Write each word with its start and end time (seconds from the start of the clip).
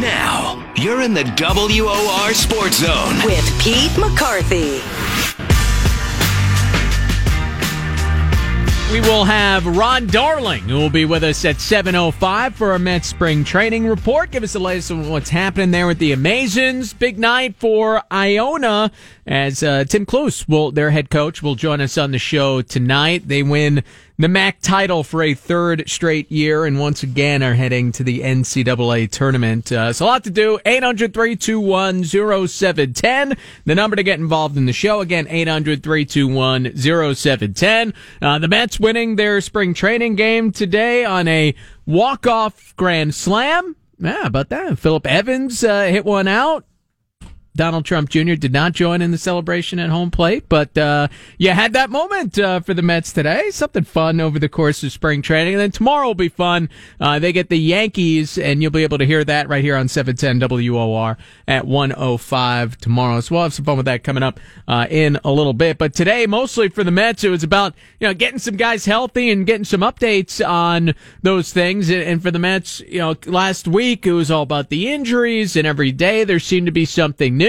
Now, 0.00 0.64
you're 0.76 1.02
in 1.02 1.12
the 1.12 1.24
WOR 1.24 2.32
Sports 2.32 2.78
Zone. 2.78 3.16
with 3.24 3.44
Pete 3.60 3.90
McCarthy. 3.98 4.80
We 8.92 9.00
will 9.00 9.24
have 9.24 9.66
Ron 9.66 10.06
Darling, 10.06 10.62
who 10.62 10.76
will 10.76 10.88
be 10.88 11.04
with 11.04 11.22
us 11.24 11.44
at 11.44 11.56
7.05 11.56 12.54
for 12.54 12.72
our 12.72 12.78
Mets 12.78 13.08
spring 13.08 13.42
training 13.42 13.86
report. 13.86 14.30
Give 14.30 14.42
us 14.42 14.52
the 14.54 14.60
latest 14.60 14.90
on 14.90 15.10
what's 15.10 15.28
happening 15.30 15.72
there 15.72 15.86
with 15.86 15.98
the 15.98 16.12
Amazins. 16.12 16.96
Big 16.98 17.18
night 17.18 17.56
for 17.56 18.00
Iona 18.10 18.90
as 19.26 19.62
uh, 19.62 19.84
Tim 19.84 20.06
Cluess, 20.06 20.48
will, 20.48 20.70
their 20.70 20.90
head 20.90 21.10
coach, 21.10 21.42
will 21.42 21.54
join 21.54 21.80
us 21.80 21.98
on 21.98 22.12
the 22.12 22.18
show 22.18 22.62
tonight. 22.62 23.26
They 23.28 23.42
win 23.42 23.82
the 24.18 24.26
MAAC 24.26 24.54
title 24.60 25.04
for 25.04 25.22
a 25.22 25.32
third 25.32 25.88
straight 25.88 26.30
year 26.32 26.64
and 26.64 26.80
once 26.80 27.04
again 27.04 27.40
are 27.40 27.54
heading 27.54 27.92
to 27.92 28.02
the 28.02 28.18
NCAA 28.20 29.08
tournament. 29.10 29.70
Uh, 29.70 29.92
so 29.92 30.04
a 30.04 30.06
lot 30.06 30.24
to 30.24 30.30
do. 30.30 30.58
800-321-0710. 30.66 33.38
The 33.64 33.74
number 33.76 33.94
to 33.94 34.02
get 34.02 34.18
involved 34.18 34.56
in 34.56 34.66
the 34.66 34.72
show. 34.72 34.98
Again, 35.00 35.26
800-321-0710. 35.26 37.94
Uh, 38.20 38.40
the 38.40 38.48
Mets 38.48 38.80
winning 38.80 39.14
their 39.14 39.40
spring 39.40 39.72
training 39.72 40.16
game 40.16 40.50
today 40.50 41.04
on 41.04 41.28
a 41.28 41.54
walk-off 41.86 42.74
grand 42.76 43.14
slam. 43.14 43.76
Yeah, 44.00 44.26
about 44.26 44.48
that. 44.48 44.80
Philip 44.80 45.06
Evans 45.06 45.62
uh, 45.62 45.84
hit 45.84 46.04
one 46.04 46.26
out. 46.26 46.64
Donald 47.58 47.84
Trump 47.84 48.08
Jr. 48.08 48.34
did 48.34 48.52
not 48.52 48.72
join 48.72 49.02
in 49.02 49.10
the 49.10 49.18
celebration 49.18 49.80
at 49.80 49.90
home 49.90 50.12
plate, 50.12 50.48
but 50.48 50.78
uh, 50.78 51.08
you 51.38 51.50
had 51.50 51.72
that 51.72 51.90
moment 51.90 52.38
uh, 52.38 52.60
for 52.60 52.72
the 52.72 52.82
Mets 52.82 53.12
today. 53.12 53.50
Something 53.50 53.82
fun 53.82 54.20
over 54.20 54.38
the 54.38 54.48
course 54.48 54.84
of 54.84 54.92
spring 54.92 55.22
training. 55.22 55.54
And 55.54 55.60
then 55.60 55.72
tomorrow 55.72 56.06
will 56.06 56.14
be 56.14 56.28
fun. 56.28 56.70
Uh, 57.00 57.18
they 57.18 57.32
get 57.32 57.48
the 57.48 57.58
Yankees, 57.58 58.38
and 58.38 58.62
you'll 58.62 58.70
be 58.70 58.84
able 58.84 58.98
to 58.98 59.04
hear 59.04 59.24
that 59.24 59.48
right 59.48 59.64
here 59.64 59.74
on 59.74 59.88
710 59.88 60.38
WOR 60.72 61.18
at 61.48 61.66
105 61.66 62.78
tomorrow. 62.78 63.20
So 63.20 63.34
we'll 63.34 63.42
have 63.42 63.52
some 63.52 63.64
fun 63.64 63.76
with 63.76 63.86
that 63.86 64.04
coming 64.04 64.22
up 64.22 64.38
uh, 64.68 64.86
in 64.88 65.18
a 65.24 65.32
little 65.32 65.52
bit. 65.52 65.78
But 65.78 65.94
today, 65.94 66.26
mostly 66.26 66.68
for 66.68 66.84
the 66.84 66.92
Mets, 66.92 67.24
it 67.24 67.28
was 67.28 67.42
about 67.42 67.74
you 67.98 68.06
know 68.06 68.14
getting 68.14 68.38
some 68.38 68.56
guys 68.56 68.84
healthy 68.84 69.32
and 69.32 69.44
getting 69.44 69.64
some 69.64 69.80
updates 69.80 70.46
on 70.46 70.94
those 71.22 71.52
things. 71.52 71.90
And, 71.90 72.22
for 72.22 72.30
the 72.30 72.38
Mets, 72.38 72.80
you 72.80 72.98
know, 72.98 73.16
last 73.26 73.66
week 73.66 74.06
it 74.06 74.12
was 74.12 74.30
all 74.30 74.42
about 74.42 74.70
the 74.70 74.92
injuries, 74.92 75.56
and 75.56 75.66
every 75.66 75.90
day 75.90 76.22
there 76.22 76.38
seemed 76.38 76.66
to 76.66 76.72
be 76.72 76.84
something 76.84 77.36
new. 77.36 77.47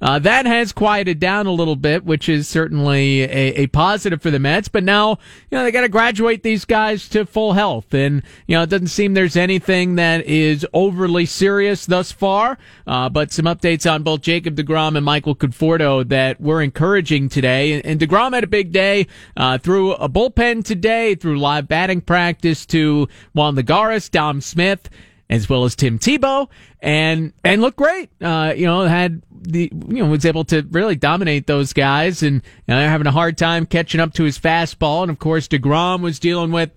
Uh, 0.00 0.18
that 0.18 0.46
has 0.46 0.72
quieted 0.72 1.18
down 1.18 1.46
a 1.46 1.52
little 1.52 1.76
bit, 1.76 2.04
which 2.04 2.28
is 2.28 2.48
certainly 2.48 3.22
a, 3.22 3.62
a 3.62 3.66
positive 3.68 4.22
for 4.22 4.30
the 4.30 4.38
Mets. 4.38 4.68
But 4.68 4.84
now, 4.84 5.18
you 5.50 5.58
know, 5.58 5.64
they 5.64 5.70
got 5.70 5.82
to 5.82 5.88
graduate 5.88 6.42
these 6.42 6.64
guys 6.64 7.08
to 7.10 7.26
full 7.26 7.52
health. 7.52 7.92
And, 7.94 8.22
you 8.46 8.56
know, 8.56 8.62
it 8.62 8.70
doesn't 8.70 8.88
seem 8.88 9.14
there's 9.14 9.36
anything 9.36 9.96
that 9.96 10.24
is 10.26 10.66
overly 10.72 11.26
serious 11.26 11.86
thus 11.86 12.12
far. 12.12 12.58
Uh, 12.86 13.08
but 13.08 13.32
some 13.32 13.46
updates 13.46 13.90
on 13.90 14.02
both 14.02 14.20
Jacob 14.20 14.56
DeGrom 14.56 14.96
and 14.96 15.04
Michael 15.04 15.34
Conforto 15.34 16.08
that 16.08 16.40
were 16.40 16.62
encouraging 16.62 17.28
today. 17.28 17.72
And, 17.72 17.84
and 17.86 18.00
DeGrom 18.00 18.34
had 18.34 18.44
a 18.44 18.48
big 18.48 18.72
day, 18.72 19.06
uh, 19.36 19.58
through 19.58 19.92
a 19.94 20.08
bullpen 20.08 20.64
today, 20.64 21.14
through 21.14 21.38
live 21.38 21.68
batting 21.68 22.00
practice 22.00 22.66
to 22.66 23.08
Juan 23.34 23.56
Lagares, 23.56 24.10
Dom 24.10 24.40
Smith, 24.40 24.88
as 25.32 25.48
well 25.48 25.64
as 25.64 25.74
Tim 25.74 25.98
Tebow, 25.98 26.48
and 26.80 27.32
and 27.42 27.62
looked 27.62 27.78
great. 27.78 28.10
Uh, 28.20 28.52
you 28.54 28.66
know, 28.66 28.82
had 28.82 29.22
the 29.30 29.70
you 29.72 30.02
know 30.02 30.06
was 30.06 30.26
able 30.26 30.44
to 30.44 30.62
really 30.70 30.94
dominate 30.94 31.46
those 31.46 31.72
guys, 31.72 32.22
and 32.22 32.42
they're 32.66 32.88
having 32.88 33.06
a 33.06 33.12
hard 33.12 33.38
time 33.38 33.64
catching 33.64 34.00
up 34.00 34.12
to 34.14 34.24
his 34.24 34.38
fastball. 34.38 35.02
And 35.02 35.10
of 35.10 35.18
course, 35.18 35.48
Degrom 35.48 36.02
was 36.02 36.18
dealing 36.18 36.52
with 36.52 36.70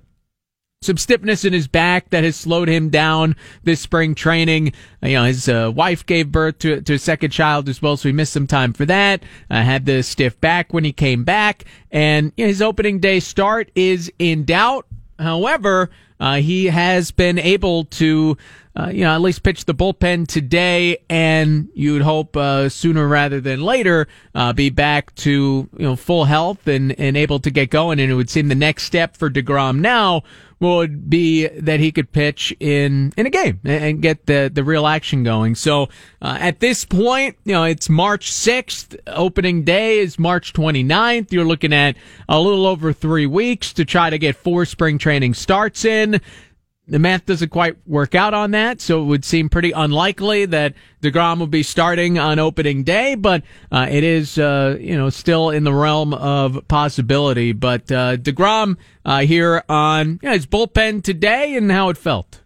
some 0.81 0.95
stiffness 0.95 1.43
in 1.43 1.51
his 1.51 1.67
back 1.67 2.11
that 2.11 2.23
has 2.23 2.37
slowed 2.37 2.69
him 2.69 2.89
down 2.89 3.35
this 3.63 3.81
spring 3.81 4.15
training. 4.15 4.71
Uh, 5.03 5.07
you 5.07 5.15
know, 5.15 5.25
his 5.25 5.49
uh, 5.49 5.71
wife 5.75 6.05
gave 6.05 6.31
birth 6.31 6.59
to, 6.59 6.79
to 6.81 6.93
a 6.93 6.99
second 6.99 7.31
child 7.31 7.67
as 7.67 7.81
well, 7.81 7.97
so 7.97 8.07
he 8.07 8.13
missed 8.13 8.33
some 8.33 8.47
time 8.47 8.71
for 8.71 8.85
that. 8.85 9.21
Uh, 9.49 9.63
had 9.63 9.85
the 9.85 10.01
stiff 10.01 10.39
back 10.39 10.71
when 10.71 10.85
he 10.85 10.93
came 10.93 11.25
back, 11.25 11.65
and 11.91 12.31
you 12.37 12.45
know, 12.45 12.47
his 12.47 12.61
opening 12.61 12.99
day 12.99 13.19
start 13.19 13.69
is 13.75 14.09
in 14.17 14.45
doubt. 14.45 14.85
However, 15.19 15.89
uh, 16.19 16.35
he 16.37 16.65
has 16.65 17.11
been 17.11 17.37
able 17.37 17.85
to, 17.85 18.37
uh, 18.77 18.89
you 18.89 19.03
know, 19.05 19.13
at 19.13 19.21
least 19.21 19.41
pitch 19.41 19.65
the 19.65 19.73
bullpen 19.73 20.27
today, 20.27 20.97
and 21.09 21.69
you 21.73 21.93
would 21.93 22.01
hope 22.01 22.35
uh, 22.35 22.67
sooner 22.67 23.07
rather 23.07 23.39
than 23.39 23.61
later 23.61 24.07
uh, 24.33 24.51
be 24.51 24.69
back 24.69 25.15
to 25.15 25.69
you 25.77 25.85
know 25.85 25.95
full 25.95 26.25
health 26.25 26.67
and 26.67 26.97
and 26.99 27.15
able 27.15 27.39
to 27.39 27.49
get 27.49 27.69
going. 27.69 27.99
And 27.99 28.11
it 28.11 28.15
would 28.15 28.29
seem 28.29 28.49
the 28.49 28.55
next 28.55 28.83
step 28.83 29.15
for 29.15 29.29
Degrom 29.29 29.79
now 29.79 30.23
would 30.59 31.09
be 31.09 31.47
that 31.47 31.79
he 31.79 31.91
could 31.91 32.11
pitch 32.11 32.55
in 32.59 33.13
in 33.17 33.25
a 33.25 33.29
game 33.29 33.59
and 33.63 34.01
get 34.01 34.25
the 34.25 34.51
the 34.53 34.63
real 34.63 34.87
action 34.87 35.23
going. 35.23 35.55
So 35.55 35.83
uh, 36.21 36.37
at 36.39 36.59
this 36.59 36.83
point, 36.83 37.37
you 37.45 37.53
know, 37.53 37.63
it's 37.63 37.89
March 37.89 38.31
6th. 38.31 38.97
Opening 39.07 39.63
day 39.63 39.99
is 39.99 40.17
March 40.19 40.53
29th. 40.53 41.31
You're 41.31 41.45
looking 41.45 41.73
at 41.73 41.95
a 42.27 42.39
little 42.39 42.65
over 42.65 42.93
3 42.93 43.25
weeks 43.25 43.73
to 43.73 43.85
try 43.85 44.09
to 44.09 44.17
get 44.17 44.35
four 44.35 44.65
spring 44.65 44.97
training 44.97 45.33
starts 45.33 45.85
in. 45.85 46.21
The 46.87 46.99
math 46.99 47.25
doesn't 47.25 47.49
quite 47.49 47.75
work 47.87 48.13
out 48.13 48.35
on 48.35 48.51
that, 48.51 48.79
so 48.79 49.01
it 49.01 49.05
would 49.05 49.25
seem 49.25 49.49
pretty 49.49 49.71
unlikely 49.71 50.45
that 50.45 50.75
Degrom 51.01 51.39
would 51.39 51.49
be 51.49 51.63
starting 51.63 52.19
on 52.19 52.37
opening 52.37 52.83
day. 52.83 53.15
But 53.15 53.41
uh, 53.71 53.87
it 53.89 54.03
is, 54.03 54.37
uh, 54.37 54.77
you 54.79 54.95
know, 54.95 55.09
still 55.09 55.49
in 55.49 55.63
the 55.63 55.73
realm 55.73 56.13
of 56.13 56.67
possibility. 56.67 57.53
But 57.53 57.91
uh, 57.91 58.17
Degrom 58.17 58.77
uh, 59.03 59.21
here 59.21 59.63
on 59.67 60.19
his 60.21 60.45
bullpen 60.45 61.03
today 61.03 61.55
and 61.55 61.71
how 61.71 61.89
it 61.89 61.97
felt. 61.97 62.41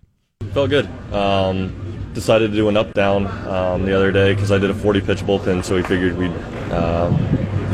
Felt 0.54 0.70
good. 0.70 0.90
Um, 1.14 2.12
decided 2.14 2.52
to 2.52 2.56
do 2.56 2.70
an 2.70 2.78
up 2.78 2.94
down 2.94 3.28
um, 3.46 3.86
the 3.86 3.94
other 3.94 4.12
day 4.12 4.34
because 4.34 4.54
I 4.54 4.58
did 4.58 4.70
a 4.70 4.74
40 4.74 5.02
pitch 5.02 5.20
bullpen, 5.20 5.66
so 5.66 5.76
we 5.76 5.84
figured 5.84 6.18
we'd, 6.18 6.32
um, 6.72 7.18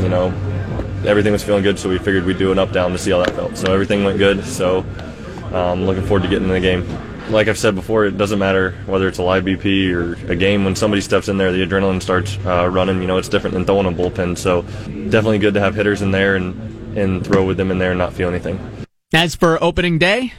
you 0.00 0.08
know, 0.08 0.26
everything 1.06 1.32
was 1.32 1.44
feeling 1.44 1.62
good, 1.62 1.78
so 1.78 1.88
we 1.88 1.98
figured 1.98 2.24
we'd 2.24 2.38
do 2.38 2.50
an 2.50 2.58
up 2.58 2.72
down 2.72 2.90
to 2.90 2.98
see 2.98 3.12
how 3.12 3.18
that 3.18 3.36
felt. 3.36 3.56
So 3.56 3.72
everything 3.72 4.02
went 4.02 4.18
good. 4.18 4.44
So 4.44 4.84
um, 5.56 5.86
looking 5.86 6.04
forward 6.04 6.22
to 6.22 6.28
getting 6.28 6.48
in 6.48 6.52
the 6.52 6.60
game. 6.60 6.86
Like 7.30 7.48
I've 7.48 7.58
said 7.58 7.74
before, 7.74 8.04
it 8.04 8.16
doesn't 8.18 8.38
matter 8.38 8.72
whether 8.86 9.08
it's 9.08 9.18
a 9.18 9.22
live 9.22 9.44
BP 9.44 9.92
or 9.92 10.14
a 10.30 10.36
game. 10.36 10.64
When 10.64 10.76
somebody 10.76 11.00
steps 11.00 11.28
in 11.28 11.38
there, 11.38 11.50
the 11.50 11.66
adrenaline 11.66 12.02
starts 12.02 12.38
uh, 12.44 12.68
running. 12.68 13.00
You 13.00 13.08
know, 13.08 13.16
it's 13.16 13.28
different 13.28 13.54
than 13.54 13.64
throwing 13.64 13.86
a 13.86 13.90
bullpen. 13.90 14.38
So 14.38 14.62
definitely 15.10 15.38
good 15.38 15.54
to 15.54 15.60
have 15.60 15.74
hitters 15.74 16.02
in 16.02 16.10
there 16.10 16.36
and, 16.36 16.96
and 16.96 17.26
throw 17.26 17.44
with 17.44 17.56
them 17.56 17.70
in 17.70 17.78
there 17.78 17.90
and 17.92 17.98
not 17.98 18.12
feel 18.12 18.28
anything. 18.28 18.60
As 19.12 19.34
for 19.34 19.62
opening 19.62 19.98
day, 19.98 20.34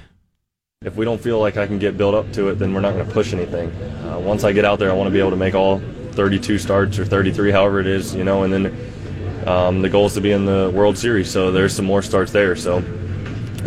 If 0.84 0.96
we 0.96 1.04
don't 1.04 1.20
feel 1.20 1.40
like 1.40 1.58
I 1.58 1.66
can 1.66 1.80
get 1.80 1.98
built 1.98 2.14
up 2.14 2.32
to 2.34 2.50
it, 2.50 2.60
then 2.60 2.72
we're 2.74 2.82
not 2.82 2.94
going 2.94 3.06
to 3.06 3.12
push 3.12 3.34
anything. 3.34 3.72
Uh, 4.06 4.20
once 4.20 4.44
I 4.44 4.52
get 4.52 4.64
out 4.64 4.78
there, 4.78 4.92
I 4.92 4.94
want 4.94 5.08
to 5.08 5.12
be 5.12 5.20
able 5.20 5.32
to 5.32 5.36
make 5.36 5.56
all 5.56 5.80
32 6.12 6.60
starts 6.60 7.00
or 7.00 7.06
33, 7.06 7.52
however 7.52 7.80
it 7.80 7.88
is, 7.88 8.14
you 8.14 8.24
know, 8.24 8.44
and 8.44 8.54
then 8.54 9.48
um, 9.48 9.82
the 9.82 9.90
goal 9.90 10.06
is 10.06 10.14
to 10.14 10.22
be 10.22 10.32
in 10.32 10.46
the 10.46 10.72
World 10.74 10.96
Series. 10.98 11.32
So 11.32 11.52
there's 11.52 11.76
some 11.76 11.86
more 11.86 12.04
starts 12.04 12.32
there. 12.32 12.56
So 12.56 12.84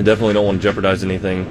I 0.01 0.03
definitely 0.03 0.33
don't 0.33 0.47
want 0.47 0.63
to 0.63 0.63
jeopardize 0.63 1.05
anything 1.05 1.47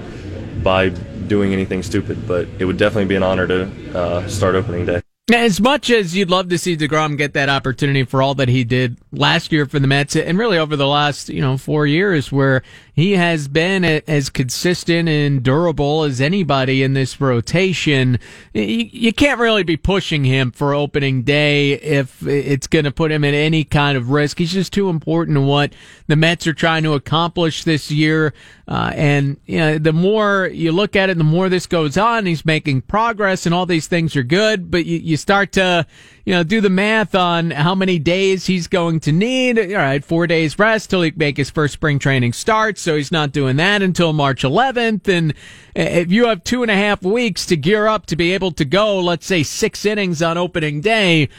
by 0.64 0.90
doing 0.90 1.54
anything 1.54 1.84
stupid, 1.84 2.28
but 2.28 2.48
it 2.58 2.66
would 2.66 2.78
definitely 2.78 3.06
be 3.06 3.16
an 3.16 3.22
honor 3.22 3.46
to 3.46 3.96
uh, 3.96 4.28
start 4.28 4.56
opening 4.56 4.88
day. 4.88 5.04
As 5.32 5.62
much 5.62 5.92
as 5.92 6.16
you'd 6.16 6.32
love 6.32 6.50
to 6.50 6.58
see 6.58 6.76
DeGrom 6.76 7.16
get 7.16 7.34
that 7.34 7.50
opportunity 7.50 8.04
for 8.04 8.22
all 8.22 8.34
that 8.36 8.50
he 8.50 8.64
did 8.64 8.98
last 9.12 9.52
year 9.52 9.68
for 9.68 9.78
the 9.78 9.86
Mets 9.86 10.16
and 10.16 10.40
really 10.40 10.58
over 10.58 10.76
the 10.76 10.88
last, 10.88 11.30
you 11.30 11.42
know, 11.42 11.56
four 11.56 11.86
years 11.86 12.32
where 12.32 12.64
he 12.94 13.14
has 13.14 13.48
been 13.48 13.86
as 13.86 14.30
consistent 14.30 15.08
and 15.08 15.44
durable 15.44 16.04
as 16.04 16.20
anybody 16.20 16.84
in 16.84 16.94
this 16.94 17.22
rotation, 17.22 18.20
you 18.54 19.14
can't 19.14 19.40
really 19.40 19.64
be 19.64 19.78
pushing 19.78 20.26
him 20.26 20.52
for 20.52 20.74
opening 20.74 21.22
day 21.22 21.74
if 21.74 22.26
it's 22.28 22.68
going 22.68 22.86
to 22.86 22.92
put 22.92 23.12
him 23.12 23.24
at 23.24 23.34
any 23.34 23.64
kind 23.64 23.98
of 23.98 24.10
risk. 24.10 24.40
He's 24.40 24.52
just 24.52 24.74
too 24.74 24.90
important 24.90 25.36
to 25.36 25.42
what 25.42 25.74
the 26.08 26.16
Mets 26.16 26.48
are 26.48 26.54
trying 26.54 26.84
to 26.84 26.94
accomplish 26.94 27.64
this 27.64 27.92
year. 27.92 28.34
Uh, 28.68 28.92
and, 28.94 29.38
you 29.46 29.60
know, 29.60 29.78
the 29.78 29.94
more 29.94 30.50
you 30.52 30.72
look 30.72 30.96
at 30.96 31.10
it, 31.10 31.18
the 31.18 31.24
more 31.24 31.50
this 31.50 31.66
goes 31.68 31.98
on, 31.98 32.26
he's 32.26 32.46
making 32.46 32.82
progress 32.82 33.46
and 33.46 33.56
all 33.56 33.66
these 33.66 33.88
things 33.88 34.16
are 34.16 34.24
good, 34.24 34.70
but 34.70 34.86
you, 34.86 34.98
you 34.98 35.18
start 35.20 35.52
to, 35.54 35.86
you 36.26 36.34
know, 36.34 36.44
do 36.44 36.62
the 36.62 36.70
math 36.70 37.14
on 37.16 37.52
how 37.52 37.76
many 37.76 38.00
days 38.00 38.46
he's 38.46 38.68
going 38.68 39.00
to 39.02 39.12
need. 39.12 39.60
All 39.60 39.78
right, 39.78 40.04
four 40.04 40.28
days 40.28 40.58
rest 40.58 40.90
till 40.90 41.02
he 41.02 41.12
make 41.16 41.38
his 41.38 41.50
first 41.50 41.74
spring 41.74 42.00
training 42.00 42.34
start. 42.34 42.78
So 42.78 42.96
he's 42.96 43.12
not 43.12 43.32
doing 43.32 43.58
that 43.58 43.82
until 43.82 44.14
March 44.14 44.44
11th. 44.44 45.08
And 45.08 45.34
if 45.76 46.12
you 46.12 46.28
have 46.28 46.44
two 46.44 46.62
and 46.62 46.72
a 46.72 46.76
half 46.76 47.04
weeks 47.04 47.46
to 47.48 47.58
gear 47.58 47.88
up 47.88 48.06
to 48.08 48.16
be 48.16 48.34
able 48.34 48.52
to 48.54 48.66
go, 48.66 49.00
let's 49.00 49.26
say 49.26 49.44
six 49.44 49.86
innings 49.86 50.22
on 50.22 50.38
opening 50.38 50.82
day, 50.82 51.30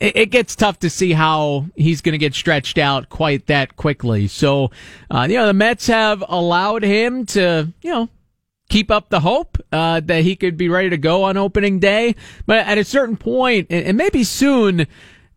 it 0.00 0.30
gets 0.30 0.54
tough 0.56 0.78
to 0.80 0.90
see 0.90 1.12
how 1.12 1.66
he's 1.76 2.00
going 2.00 2.12
to 2.12 2.18
get 2.18 2.34
stretched 2.34 2.78
out 2.78 3.08
quite 3.08 3.46
that 3.46 3.76
quickly. 3.76 4.26
So, 4.28 4.70
uh, 5.10 5.26
you 5.28 5.36
know, 5.36 5.46
the 5.46 5.54
Mets 5.54 5.86
have 5.86 6.22
allowed 6.28 6.82
him 6.82 7.26
to, 7.26 7.72
you 7.80 7.90
know, 7.90 8.08
keep 8.68 8.90
up 8.90 9.08
the 9.08 9.20
hope 9.20 9.58
uh, 9.72 10.00
that 10.00 10.22
he 10.22 10.36
could 10.36 10.56
be 10.56 10.68
ready 10.68 10.90
to 10.90 10.98
go 10.98 11.24
on 11.24 11.36
opening 11.36 11.78
day. 11.78 12.14
But 12.46 12.66
at 12.66 12.78
a 12.78 12.84
certain 12.84 13.16
point, 13.16 13.68
and 13.70 13.96
maybe 13.96 14.24
soon, 14.24 14.86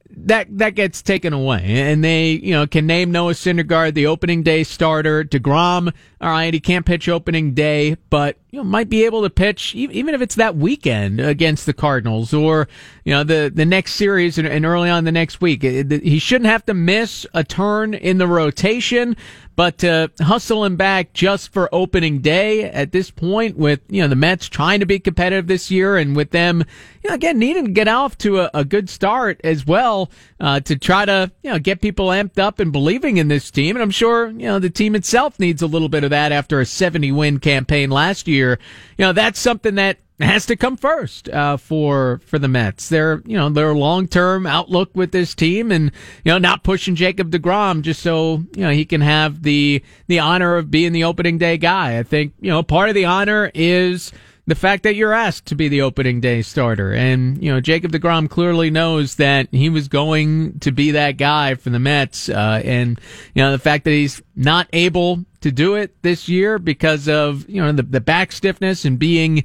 that 0.09 0.57
that 0.57 0.71
gets 0.71 1.01
taken 1.01 1.33
away, 1.33 1.63
and 1.63 2.03
they 2.03 2.31
you 2.31 2.51
know 2.51 2.65
can 2.65 2.87
name 2.87 3.11
Noah 3.11 3.33
Syndergaard 3.33 3.93
the 3.93 4.07
opening 4.07 4.43
day 4.43 4.63
starter. 4.63 5.23
Degrom 5.23 5.93
all 6.19 6.29
right, 6.29 6.53
he 6.53 6.59
can't 6.59 6.85
pitch 6.85 7.07
opening 7.07 7.53
day, 7.53 7.95
but 8.09 8.37
you 8.49 8.57
know 8.57 8.63
might 8.63 8.89
be 8.89 9.05
able 9.05 9.21
to 9.21 9.29
pitch 9.29 9.75
even 9.75 10.15
if 10.15 10.21
it's 10.21 10.35
that 10.35 10.55
weekend 10.55 11.19
against 11.19 11.65
the 11.65 11.73
Cardinals 11.73 12.33
or 12.33 12.67
you 13.03 13.13
know 13.13 13.23
the 13.23 13.51
the 13.53 13.65
next 13.65 13.93
series 13.93 14.37
and, 14.37 14.65
early 14.65 14.89
on 14.89 15.03
the 15.03 15.11
next 15.11 15.41
week. 15.41 15.61
He 15.61 16.19
shouldn't 16.19 16.49
have 16.49 16.65
to 16.65 16.73
miss 16.73 17.25
a 17.33 17.43
turn 17.43 17.93
in 17.93 18.17
the 18.17 18.27
rotation. 18.27 19.15
But 19.57 19.81
hustle 20.19 20.65
him 20.65 20.75
back 20.75 21.13
just 21.13 21.51
for 21.51 21.67
opening 21.71 22.19
day 22.19 22.65
at 22.65 22.91
this 22.91 23.09
point 23.09 23.57
with, 23.57 23.79
you 23.89 24.03
know, 24.03 24.07
the 24.07 24.15
Mets 24.15 24.47
trying 24.47 24.81
to 24.81 24.85
be 24.85 24.99
competitive 24.99 25.47
this 25.47 25.71
year 25.71 25.97
and 25.97 26.15
with 26.15 26.29
them, 26.29 26.63
you 27.03 27.09
know, 27.09 27.15
again, 27.15 27.39
needing 27.39 27.65
to 27.65 27.71
get 27.71 27.87
off 27.87 28.19
to 28.19 28.41
a, 28.41 28.51
a 28.53 28.63
good 28.63 28.87
start 28.87 29.41
as 29.43 29.65
well, 29.65 30.11
uh, 30.39 30.59
to 30.59 30.75
try 30.77 31.05
to, 31.05 31.31
you 31.41 31.49
know, 31.49 31.57
get 31.57 31.81
people 31.81 32.09
amped 32.09 32.37
up 32.37 32.59
and 32.59 32.71
believing 32.71 33.17
in 33.17 33.29
this 33.29 33.49
team. 33.49 33.75
And 33.75 33.81
I'm 33.81 33.89
sure, 33.89 34.27
you 34.27 34.45
know, 34.45 34.59
the 34.59 34.69
team 34.69 34.93
itself 34.93 35.39
needs 35.39 35.63
a 35.63 35.67
little 35.67 35.89
bit 35.89 36.03
that 36.09 36.31
after 36.31 36.59
a 36.59 36.65
70 36.65 37.11
win 37.11 37.39
campaign 37.39 37.89
last 37.89 38.27
year. 38.27 38.59
You 38.97 39.05
know, 39.05 39.13
that's 39.13 39.39
something 39.39 39.75
that 39.75 39.99
has 40.19 40.47
to 40.47 40.55
come 40.55 40.77
first 40.77 41.29
uh, 41.29 41.57
for 41.57 42.21
for 42.25 42.39
the 42.39 42.47
Mets. 42.47 42.89
Their 42.89 43.21
you 43.25 43.37
know 43.37 43.49
their 43.49 43.73
long 43.73 44.07
term 44.07 44.47
outlook 44.47 44.89
with 44.95 45.11
this 45.11 45.35
team, 45.35 45.71
and 45.71 45.91
you 46.23 46.31
know 46.31 46.37
not 46.37 46.63
pushing 46.63 46.95
Jacob 46.95 47.31
Degrom 47.31 47.81
just 47.81 48.01
so 48.01 48.43
you 48.55 48.63
know 48.63 48.71
he 48.71 48.85
can 48.85 49.01
have 49.01 49.43
the 49.43 49.83
the 50.07 50.19
honor 50.19 50.55
of 50.55 50.71
being 50.71 50.91
the 50.91 51.03
opening 51.03 51.37
day 51.37 51.57
guy. 51.57 51.99
I 51.99 52.03
think 52.03 52.33
you 52.39 52.49
know 52.49 52.63
part 52.63 52.89
of 52.89 52.95
the 52.95 53.05
honor 53.05 53.51
is 53.53 54.11
the 54.47 54.55
fact 54.55 54.83
that 54.83 54.95
you're 54.95 55.13
asked 55.13 55.45
to 55.47 55.55
be 55.55 55.67
the 55.67 55.81
opening 55.81 56.21
day 56.21 56.41
starter. 56.41 56.93
And, 56.93 57.43
you 57.43 57.51
know, 57.51 57.59
Jacob 57.59 57.91
DeGrom 57.91 58.29
clearly 58.29 58.69
knows 58.69 59.15
that 59.15 59.49
he 59.51 59.69
was 59.69 59.89
going 59.89 60.59
to 60.59 60.71
be 60.71 60.91
that 60.91 61.17
guy 61.17 61.55
for 61.55 61.69
the 61.69 61.79
Mets. 61.79 62.29
Uh, 62.29 62.61
and, 62.63 62.99
you 63.35 63.43
know, 63.43 63.51
the 63.51 63.59
fact 63.59 63.83
that 63.83 63.91
he's 63.91 64.21
not 64.35 64.67
able 64.71 65.25
to 65.41 65.51
do 65.51 65.75
it 65.75 66.01
this 66.01 66.29
year 66.29 66.59
because 66.59 67.09
of, 67.09 67.47
you 67.49 67.61
know, 67.61 67.73
the, 67.73 67.83
the 67.83 68.01
back 68.01 68.31
stiffness 68.31 68.85
and 68.85 68.97
being, 68.97 69.43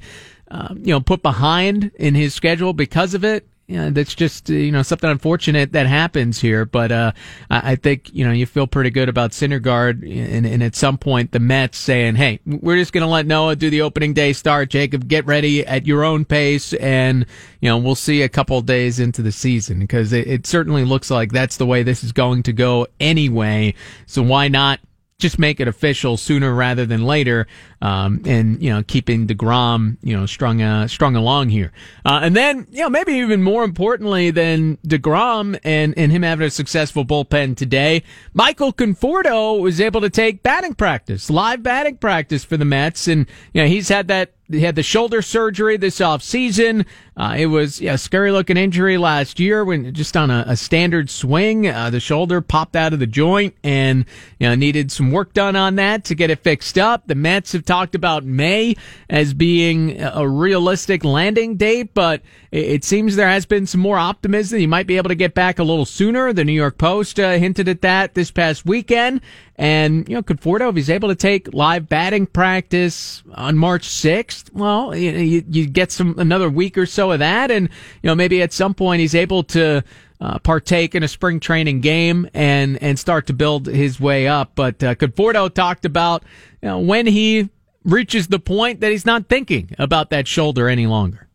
um, 0.49 0.79
you 0.79 0.93
know, 0.93 1.01
put 1.01 1.21
behind 1.21 1.91
in 1.95 2.15
his 2.15 2.33
schedule 2.33 2.71
because 2.71 3.13
of 3.13 3.25
it. 3.25 3.45
Yeah, 3.73 3.89
that's 3.89 4.13
just 4.13 4.51
uh, 4.51 4.53
you 4.53 4.71
know 4.71 4.83
something 4.83 5.09
unfortunate 5.09 5.71
that 5.71 5.87
happens 5.87 6.39
here, 6.39 6.63
but 6.63 6.91
uh, 6.91 7.11
I 7.49 7.75
think 7.75 8.13
you 8.13 8.23
know 8.23 8.31
you 8.31 8.45
feel 8.45 8.67
pretty 8.67 8.91
good 8.91 9.09
about 9.09 9.31
Syndergaard, 9.31 10.03
and, 10.03 10.45
and 10.45 10.61
at 10.61 10.75
some 10.75 10.99
point 10.99 11.31
the 11.31 11.39
Mets 11.39 11.79
saying, 11.79 12.13
"Hey, 12.13 12.39
we're 12.45 12.77
just 12.77 12.93
going 12.93 13.01
to 13.01 13.07
let 13.07 13.25
Noah 13.25 13.55
do 13.55 13.71
the 13.71 13.81
opening 13.81 14.13
day 14.13 14.31
start. 14.33 14.69
Jacob, 14.69 15.07
get 15.07 15.25
ready 15.25 15.65
at 15.65 15.87
your 15.87 16.03
own 16.03 16.23
pace, 16.23 16.73
and 16.73 17.25
you 17.61 17.67
know 17.67 17.79
we'll 17.79 17.95
see 17.95 18.21
a 18.21 18.29
couple 18.29 18.61
days 18.61 18.99
into 18.99 19.23
the 19.23 19.31
season 19.31 19.79
because 19.79 20.13
it, 20.13 20.27
it 20.27 20.45
certainly 20.45 20.85
looks 20.85 21.09
like 21.09 21.31
that's 21.31 21.57
the 21.57 21.65
way 21.65 21.81
this 21.81 22.03
is 22.03 22.11
going 22.11 22.43
to 22.43 22.53
go 22.53 22.85
anyway. 22.99 23.73
So 24.05 24.21
why 24.21 24.49
not 24.49 24.81
just 25.17 25.39
make 25.39 25.59
it 25.59 25.67
official 25.67 26.17
sooner 26.17 26.53
rather 26.53 26.85
than 26.85 27.05
later, 27.05 27.47
um, 27.83 28.21
and 28.25 28.63
you 28.63 28.69
know 28.69 28.81
keeping 28.81 29.27
Degrom 29.27 29.97
you 30.01 30.15
know 30.15 30.25
strung 30.25 30.61
uh, 30.61 30.87
strung 30.87 31.17
along 31.17 31.49
here, 31.49 31.73
uh, 32.05 32.21
and 32.23 32.33
then 32.35 32.65
you 32.71 32.79
know 32.79 32.89
maybe 32.89 33.11
even 33.11 33.43
more 33.43 33.65
importantly 33.65 34.31
than 34.31 34.77
Degrom 34.77 35.59
and 35.65 35.93
and 35.97 36.11
him 36.11 36.23
having 36.23 36.47
a 36.47 36.49
successful 36.49 37.05
bullpen 37.05 37.57
today, 37.57 38.01
Michael 38.33 38.71
Conforto 38.71 39.59
was 39.59 39.81
able 39.81 39.99
to 39.99 40.09
take 40.09 40.41
batting 40.41 40.75
practice, 40.75 41.29
live 41.29 41.61
batting 41.61 41.97
practice 41.97 42.45
for 42.45 42.55
the 42.55 42.65
Mets, 42.65 43.09
and 43.09 43.27
you 43.53 43.61
know 43.61 43.67
he's 43.67 43.89
had 43.89 44.07
that 44.07 44.31
he 44.49 44.61
had 44.61 44.75
the 44.75 44.83
shoulder 44.83 45.21
surgery 45.21 45.77
this 45.77 46.01
off 46.01 46.21
season. 46.21 46.85
Uh, 47.15 47.35
it 47.37 47.45
was 47.47 47.81
a 47.81 47.97
scary 47.97 48.31
looking 48.31 48.57
injury 48.57 48.97
last 48.97 49.39
year 49.39 49.63
when 49.63 49.93
just 49.93 50.17
on 50.17 50.29
a, 50.29 50.43
a 50.47 50.55
standard 50.55 51.09
swing, 51.09 51.67
uh, 51.67 51.89
the 51.89 51.99
shoulder 51.99 52.41
popped 52.41 52.75
out 52.75 52.93
of 52.93 52.99
the 52.99 53.07
joint 53.07 53.55
and 53.63 54.05
you 54.39 54.47
know, 54.47 54.55
needed 54.55 54.91
some 54.91 55.11
work 55.11 55.33
done 55.33 55.55
on 55.55 55.75
that 55.75 56.03
to 56.05 56.15
get 56.15 56.29
it 56.29 56.39
fixed 56.39 56.77
up. 56.77 57.07
The 57.07 57.15
Mets 57.15 57.53
have 57.53 57.65
talked 57.73 57.95
about 57.95 58.23
May 58.23 58.75
as 59.09 59.33
being 59.33 59.99
a 59.99 60.29
realistic 60.29 61.03
landing 61.03 61.57
date, 61.57 61.95
but 61.95 62.21
it, 62.51 62.83
seems 62.83 63.15
there 63.15 63.27
has 63.27 63.47
been 63.47 63.65
some 63.65 63.81
more 63.81 63.97
optimism. 63.97 64.59
He 64.59 64.67
might 64.67 64.85
be 64.85 64.97
able 64.97 65.09
to 65.09 65.15
get 65.15 65.33
back 65.33 65.57
a 65.57 65.63
little 65.63 65.85
sooner. 65.85 66.31
The 66.33 66.45
New 66.45 66.53
York 66.53 66.77
Post 66.77 67.19
uh, 67.19 67.31
hinted 67.31 67.67
at 67.67 67.81
that 67.81 68.13
this 68.13 68.29
past 68.29 68.63
weekend. 68.63 69.21
And, 69.55 70.07
you 70.07 70.13
know, 70.13 70.21
Conforto, 70.21 70.69
if 70.69 70.75
he's 70.75 70.91
able 70.91 71.09
to 71.09 71.15
take 71.15 71.51
live 71.51 71.89
batting 71.89 72.27
practice 72.27 73.23
on 73.33 73.57
March 73.57 73.87
6th, 73.87 74.53
well, 74.53 74.95
you, 74.95 75.43
you 75.49 75.65
get 75.65 75.91
some, 75.91 76.13
another 76.19 76.47
week 76.47 76.77
or 76.77 76.85
so 76.85 77.09
of 77.09 77.17
that. 77.17 77.49
And, 77.49 77.69
you 78.03 78.07
know, 78.07 78.13
maybe 78.13 78.43
at 78.43 78.53
some 78.53 78.75
point 78.75 78.99
he's 78.99 79.15
able 79.15 79.41
to, 79.45 79.83
uh, 80.21 80.37
partake 80.39 80.93
in 80.93 81.01
a 81.01 81.07
spring 81.07 81.39
training 81.39 81.81
game 81.81 82.29
and, 82.35 82.81
and 82.83 82.99
start 82.99 83.25
to 83.27 83.33
build 83.33 83.65
his 83.65 83.99
way 83.99 84.27
up. 84.27 84.51
But, 84.53 84.83
uh, 84.83 84.93
Conforto 84.93 85.51
talked 85.51 85.85
about, 85.85 86.23
you 86.61 86.69
know, 86.69 86.79
when 86.79 87.07
he 87.07 87.49
reaches 87.83 88.27
the 88.27 88.39
point 88.39 88.79
that 88.81 88.91
he's 88.91 89.05
not 89.05 89.27
thinking 89.27 89.69
about 89.77 90.09
that 90.09 90.27
shoulder 90.27 90.69
any 90.69 90.87
longer. 90.87 91.27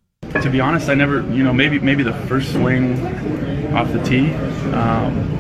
To 0.43 0.51
be 0.51 0.61
honest, 0.61 0.89
I 0.89 0.95
never, 0.95 1.23
you 1.33 1.43
know, 1.43 1.53
maybe, 1.53 1.79
maybe 1.79 2.03
the 2.03 2.13
first 2.13 2.53
swing 2.53 3.07
off 3.75 3.93
the 3.93 4.03
tee, 4.03 4.33
um, 4.73 5.39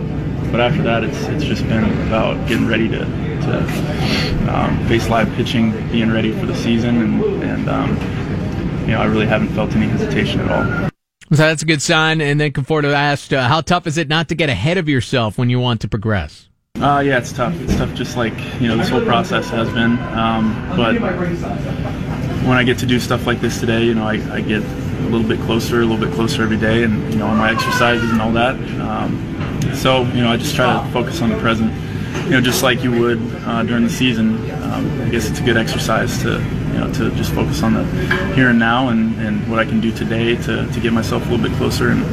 but 0.51 0.61
after 0.61 0.83
that, 0.83 1.05
it's 1.05 1.19
it's 1.25 1.45
just 1.45 1.67
been 1.69 1.85
about 2.07 2.49
getting 2.49 2.67
ready 2.67 2.89
to 2.89 2.99
to 2.99 4.55
um, 4.55 4.89
face 4.89 5.09
live 5.09 5.31
pitching, 5.35 5.73
being 5.91 6.11
ready 6.11 6.33
for 6.33 6.47
the 6.47 6.57
season, 6.57 7.03
and 7.03 7.43
and 7.43 7.69
um, 7.69 7.91
you 8.83 8.93
know 8.93 9.01
I 9.01 9.05
really 9.05 9.27
haven't 9.27 9.49
felt 9.49 9.75
any 9.77 9.87
hesitation 9.87 10.41
at 10.41 10.51
all. 10.51 10.91
So 11.31 11.37
that's 11.37 11.63
a 11.63 11.67
good 11.67 11.83
sign. 11.83 12.23
And 12.23 12.41
then 12.41 12.53
Conforto 12.53 12.93
asked, 12.93 13.35
uh, 13.35 13.47
"How 13.47 13.61
tough 13.61 13.87
is 13.87 13.99
it 13.99 14.09
not 14.09 14.29
to 14.31 14.35
get 14.35 14.49
ahead 14.49 14.79
of 14.79 14.89
yourself 14.89 15.37
when 15.37 15.51
you 15.51 15.61
want 15.61 15.83
to 15.83 15.89
progress?" 15.89 16.48
Uh, 16.81 17.01
yeah, 17.01 17.19
it's 17.19 17.33
tough. 17.33 17.59
It's 17.61 17.75
tough, 17.75 17.93
just 17.95 18.17
like 18.17 18.35
you 18.61 18.69
know 18.69 18.77
this 18.77 18.89
whole 18.89 19.05
process 19.05 19.51
has 19.51 19.69
been. 19.71 19.99
Um, 20.15 20.55
but 20.77 20.95
when 22.47 22.57
I 22.57 22.63
get 22.63 22.79
to 22.79 22.87
do 22.87 23.01
stuff 23.01 23.27
like 23.27 23.41
this 23.41 23.59
today, 23.59 23.85
you 23.85 23.95
know, 23.95 24.07
I, 24.07 24.15
I, 24.33 24.41
get 24.41 24.63
a 24.63 25.09
little 25.11 25.27
bit 25.27 25.41
closer, 25.41 25.81
a 25.81 25.85
little 25.85 26.05
bit 26.05 26.15
closer 26.15 26.43
every 26.45 26.57
day, 26.57 26.85
and 26.85 27.13
you 27.13 27.19
know, 27.19 27.27
on 27.27 27.37
my 27.37 27.53
exercises 27.53 28.09
and 28.13 28.23
all 28.23 28.31
that. 28.33 28.55
Um, 28.81 29.75
so, 29.75 30.03
you 30.05 30.23
know, 30.23 30.31
I 30.31 30.37
just 30.37 30.55
try 30.55 30.83
to 30.83 30.93
focus 30.93 31.21
on 31.21 31.31
the 31.31 31.39
present, 31.39 31.73
you 32.25 32.31
know, 32.31 32.41
just 32.41 32.63
like 32.63 32.85
you 32.85 32.93
would 32.93 33.19
uh, 33.45 33.65
during 33.65 33.83
the 33.83 33.91
season. 33.91 34.37
Um, 34.63 35.03
I 35.03 35.09
guess 35.09 35.29
it's 35.29 35.41
a 35.41 35.43
good 35.43 35.57
exercise 35.57 36.23
to, 36.23 36.35
you 36.35 36.79
know, 36.79 36.93
to 36.95 37.11
just 37.17 37.33
focus 37.33 37.63
on 37.65 37.75
the 37.75 37.85
here 38.35 38.51
and 38.51 38.59
now 38.59 38.89
and, 38.89 39.19
and 39.21 39.51
what 39.51 39.59
I 39.59 39.65
can 39.65 39.81
do 39.81 39.91
today 39.91 40.37
to, 40.37 40.67
to 40.71 40.81
get 40.81 40.93
myself 40.93 41.27
a 41.27 41.31
little 41.31 41.49
bit 41.49 41.57
closer. 41.57 41.89
And 41.89 42.05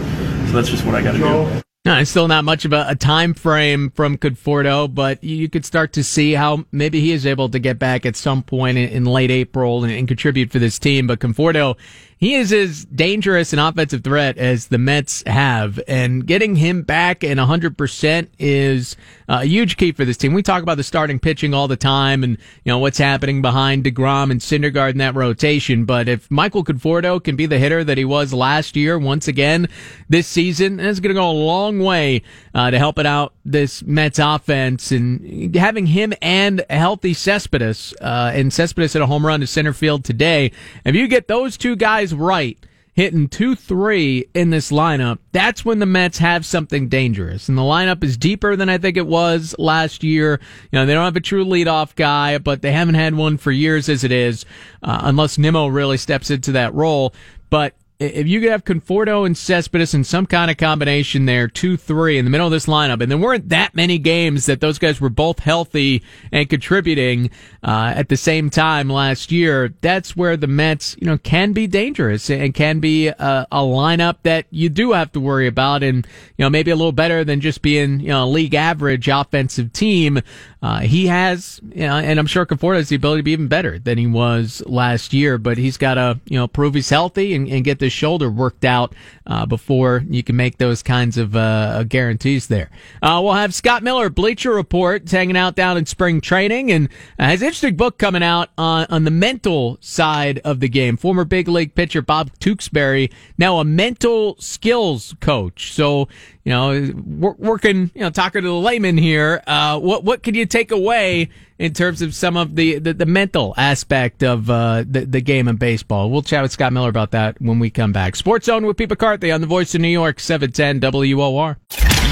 so 0.50 0.56
that's 0.56 0.69
just 0.69 0.86
what 0.86 0.96
I 0.96 1.04
got 1.04 1.12
to 1.13 1.18
do. 1.19 1.64
It's 1.88 2.10
still 2.10 2.28
not 2.28 2.44
much 2.44 2.66
of 2.66 2.74
a, 2.74 2.86
a, 2.90 2.96
time 2.96 3.36
frame 3.36 3.92
from 3.92 4.18
Conforto, 4.18 4.92
but 4.94 5.24
you 5.24 5.48
could 5.48 5.66
start 5.66 5.94
to 5.94 6.04
see 6.04 6.34
how 6.34 6.66
maybe 6.72 7.00
he 7.00 7.12
is 7.12 7.28
able 7.28 7.48
to 7.50 7.60
get 7.60 7.78
back 7.78 8.08
at 8.08 8.16
some 8.16 8.42
point 8.42 8.80
in, 8.80 8.90
in 8.90 9.06
late 9.06 9.30
April 9.30 9.84
and, 9.84 9.94
and, 9.94 10.08
contribute 10.08 10.52
for 10.52 10.58
this 10.58 10.80
team. 10.80 11.06
But 11.06 11.20
Conforto 11.20 11.76
he 12.17 12.35
is 12.35 12.53
as 12.53 12.85
dangerous 12.85 13.53
an 13.53 13.59
offensive 13.59 14.03
threat 14.03 14.38
as 14.38 14.67
the 14.67 14.77
Mets 14.77 15.24
have, 15.27 15.79
and 15.88 16.25
getting 16.25 16.55
him 16.55 16.81
back 16.81 17.24
and 17.24 17.39
100% 17.39 18.27
is 18.39 18.95
uh, 19.27 19.39
a 19.41 19.45
huge 19.45 19.77
key 19.77 19.91
for 19.91 20.05
this 20.05 20.17
team. 20.17 20.34
We 20.34 20.41
talk 20.41 20.63
about 20.63 20.77
the 20.77 20.84
starting 20.84 21.19
pitching 21.19 21.53
all 21.53 21.67
the 21.67 21.75
time 21.75 22.24
and, 22.24 22.38
you 22.63 22.72
know, 22.72 22.77
what's 22.77 22.98
happening 22.98 23.41
behind 23.41 23.84
DeGrom 23.84 24.31
and 24.31 24.39
Syndergaard 24.39 24.91
in 24.91 24.98
that 25.00 25.15
rotation, 25.15 25.86
but 25.86 26.07
if 26.07 26.29
Michael 26.31 26.63
Conforto 26.63 27.24
can 27.24 27.36
be 27.36 27.45
the 27.45 27.60
hitter 27.60 27.84
that 27.84 27.98
he 27.98 28.05
was 28.05 28.34
last 28.34 28.75
year 28.75 28.98
once 28.98 29.27
again 29.27 29.67
this 30.07 30.27
season, 30.27 30.79
it's 30.79 31.00
going 31.00 31.13
to 31.13 31.19
go 31.19 31.29
a 31.29 31.31
long 31.31 31.79
way 31.79 32.22
uh, 32.53 32.72
to 32.72 32.77
helping 32.77 33.05
out 33.05 33.34
this 33.43 33.84
Mets 33.84 34.19
offense 34.19 34.91
and 34.91 35.55
having 35.55 35.86
him 35.86 36.13
and 36.22 36.65
healthy 36.69 37.13
Cespedes, 37.13 37.93
uh, 38.01 38.31
and 38.34 38.51
Cespedes 38.51 38.93
hit 38.93 39.01
a 39.01 39.05
home 39.05 39.25
run 39.25 39.41
to 39.41 39.48
center 39.48 39.74
field 39.74 40.03
today. 40.03 40.51
If 40.86 40.95
you 40.95 41.07
get 41.07 41.27
those 41.27 41.57
two 41.57 41.75
guys 41.75 42.04
guys 42.05 42.13
right 42.13 42.57
hitting 42.93 43.27
2 43.27 43.55
3 43.55 44.25
in 44.33 44.51
this 44.51 44.71
lineup, 44.71 45.19
that's 45.33 45.65
when 45.65 45.79
the 45.79 45.85
Mets 45.85 46.17
have 46.19 46.45
something 46.45 46.88
dangerous. 46.88 47.50
And 47.50 47.57
the 47.57 47.62
lineup 47.62 48.03
is 48.05 48.15
deeper 48.15 48.55
than 48.55 48.69
I 48.69 48.77
think 48.77 48.95
it 48.95 49.05
was 49.05 49.53
last 49.59 50.01
year. 50.01 50.39
You 50.71 50.79
know, 50.79 50.85
they 50.85 50.93
don't 50.93 51.03
have 51.03 51.17
a 51.17 51.21
true 51.21 51.43
leadoff 51.43 51.95
guy, 51.95 52.38
but 52.38 52.62
they 52.62 52.71
haven't 52.71 52.95
had 52.95 53.13
one 53.15 53.38
for 53.38 53.51
years 53.51 53.89
as 53.89 54.05
it 54.05 54.13
is, 54.13 54.45
uh, 54.81 55.01
unless 55.03 55.38
Nimmo 55.38 55.67
really 55.67 55.97
steps 55.97 56.31
into 56.31 56.53
that 56.53 56.74
role. 56.74 57.13
But 57.50 57.74
if 57.98 58.28
you 58.28 58.42
could 58.42 58.52
have 58.52 58.66
Conforto 58.66 59.25
and 59.25 59.38
Cespedes 59.38 59.94
in 59.94 60.04
some 60.04 60.25
kind 60.25 60.52
of 60.52 60.58
combination 60.58 61.25
there, 61.25 61.48
two, 61.48 61.78
three 61.78 62.18
in 62.18 62.25
the 62.25 62.32
middle 62.32 62.48
of 62.48 62.52
this 62.52 62.66
lineup, 62.66 63.02
and 63.02 63.10
there 63.10 63.18
weren't 63.18 63.50
that 63.50 63.74
many 63.74 63.98
games 63.98 64.48
that 64.48 64.60
those 64.60 64.78
guys 64.78 65.00
were 65.00 65.10
both 65.10 65.40
healthy 65.40 66.04
and 66.32 66.50
contributing 66.50 67.30
uh, 67.64 67.94
at 67.96 68.10
the 68.10 68.18
same 68.18 68.50
time 68.50 68.90
last 68.90 69.32
year. 69.32 69.74
That's 69.80 70.16
where 70.16 70.36
the 70.36 70.48
Mets, 70.48 70.98
you 71.00 71.08
know, 71.08 71.18
can 71.18 71.54
be 71.54 71.68
dangerous 71.68 72.30
and 72.30 72.54
can 72.54 72.80
be 72.80 73.08
a, 73.08 73.48
a 73.52 73.60
lineup 73.60 74.18
that 74.24 74.46
you 74.52 74.68
do 74.68 74.92
have 74.92 75.14
to 75.14 75.22
worry 75.22 75.48
about, 75.48 75.82
and 75.82 76.06
you 76.38 76.44
know 76.44 76.50
maybe 76.50 76.72
a 76.72 76.75
little 76.75 76.92
better 76.92 77.24
than 77.24 77.40
just 77.40 77.62
being 77.62 78.02
you 78.02 78.10
know 78.10 78.25
a 78.25 78.28
league 78.28 78.56
average 78.56 79.08
offensive 79.08 79.72
team. 79.72 80.20
Uh, 80.65 80.79
he 80.79 81.05
has, 81.05 81.62
you 81.75 81.86
know, 81.86 81.95
and 81.95 82.17
I'm 82.17 82.25
sure 82.25 82.43
Conforto 82.43 82.77
has 82.77 82.89
the 82.89 82.95
ability 82.95 83.19
to 83.19 83.24
be 83.24 83.34
even 83.34 83.48
better 83.48 83.77
than 83.77 84.00
he 84.00 84.07
was 84.07 84.63
last 84.65 85.13
year. 85.13 85.38
But 85.38 85.60
he's 85.60 85.77
got 85.77 85.93
to, 85.93 86.19
you 86.25 86.39
know, 86.39 86.48
prove 86.48 86.74
he's 86.74 86.89
healthy 86.89 87.36
and, 87.36 87.48
and 87.48 87.63
get 87.63 87.77
this 87.77 87.93
shoulder 87.93 88.31
worked 88.31 88.65
out 88.65 88.95
uh, 89.27 89.45
before 89.45 90.03
you 90.10 90.24
can 90.24 90.36
make 90.36 90.57
those 90.57 90.81
kinds 90.81 91.19
of 91.19 91.36
uh, 91.36 91.84
guarantees 91.84 92.48
there. 92.48 92.72
Uh, 93.03 93.22
we'll 93.24 93.34
have 93.34 93.53
Scott 93.53 93.84
Miller, 93.84 94.10
Bleacher 94.10 94.55
Report, 94.55 95.07
hanging 95.07 95.38
out 95.38 95.53
down 95.53 95.77
in 95.77 95.86
spring 95.86 96.19
training, 96.19 96.72
and 96.72 96.89
has 97.19 97.43
an 97.43 97.48
interesting 97.48 97.75
book 97.75 98.00
coming 98.00 98.24
out 98.24 98.50
on 98.57 98.88
on 98.89 99.03
the 99.03 99.12
mental 99.12 99.77
side 99.81 100.39
of 100.39 100.62
the 100.62 100.67
game. 100.67 100.98
Former 100.98 101.25
big 101.25 101.48
league 101.48 101.75
pitcher 101.75 102.01
Bob 102.01 102.31
Tewksbury, 102.39 103.12
now 103.38 103.60
a 103.60 103.63
mental 103.63 104.36
skills 104.39 105.13
coach. 105.19 105.74
So 105.74 106.07
you 106.45 106.51
know, 106.51 106.93
working, 107.39 107.89
you 107.95 108.01
know, 108.01 108.12
talking 108.12 108.43
to 108.43 108.48
the 108.48 108.53
layman 108.53 109.00
here, 109.00 109.41
uh, 109.48 109.79
what 109.79 110.03
what 110.03 110.22
can 110.22 110.36
you 110.36 110.45
take 110.55 110.71
away 110.71 111.29
in 111.59 111.74
terms 111.74 112.01
of 112.01 112.15
some 112.15 112.38
of 112.38 112.55
the, 112.55 112.79
the, 112.79 112.93
the 112.93 113.05
mental 113.05 113.53
aspect 113.57 114.24
of 114.24 114.50
uh, 114.50 114.85
the, 114.88 115.01
the 115.01 115.21
game 115.21 115.47
of 115.50 115.59
baseball? 115.59 116.09
We'll 116.09 116.21
chat 116.21 116.43
with 116.43 116.51
Scott 116.51 116.71
Miller 116.71 116.89
about 116.89 117.12
that 117.12 117.41
when 117.41 117.59
we 117.59 117.69
come 117.69 117.91
back. 117.91 118.15
Sports 118.15 118.45
Zone 118.45 118.65
with 118.65 118.77
Pete 118.77 118.89
McCarthy 118.89 119.31
on 119.31 119.41
the 119.41 119.47
Voice 119.47 119.75
of 119.75 119.81
New 119.81 119.89
York, 119.89 120.19
710 120.19 120.79
WOR. 120.79 121.57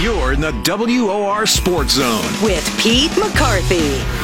You're 0.02 0.34
in 0.34 0.42
the 0.42 0.52
WOR 0.68 1.46
Sports 1.46 1.94
Zone 1.94 2.24
with 2.44 2.66
Pete 2.82 3.16
McCarthy. 3.16 4.23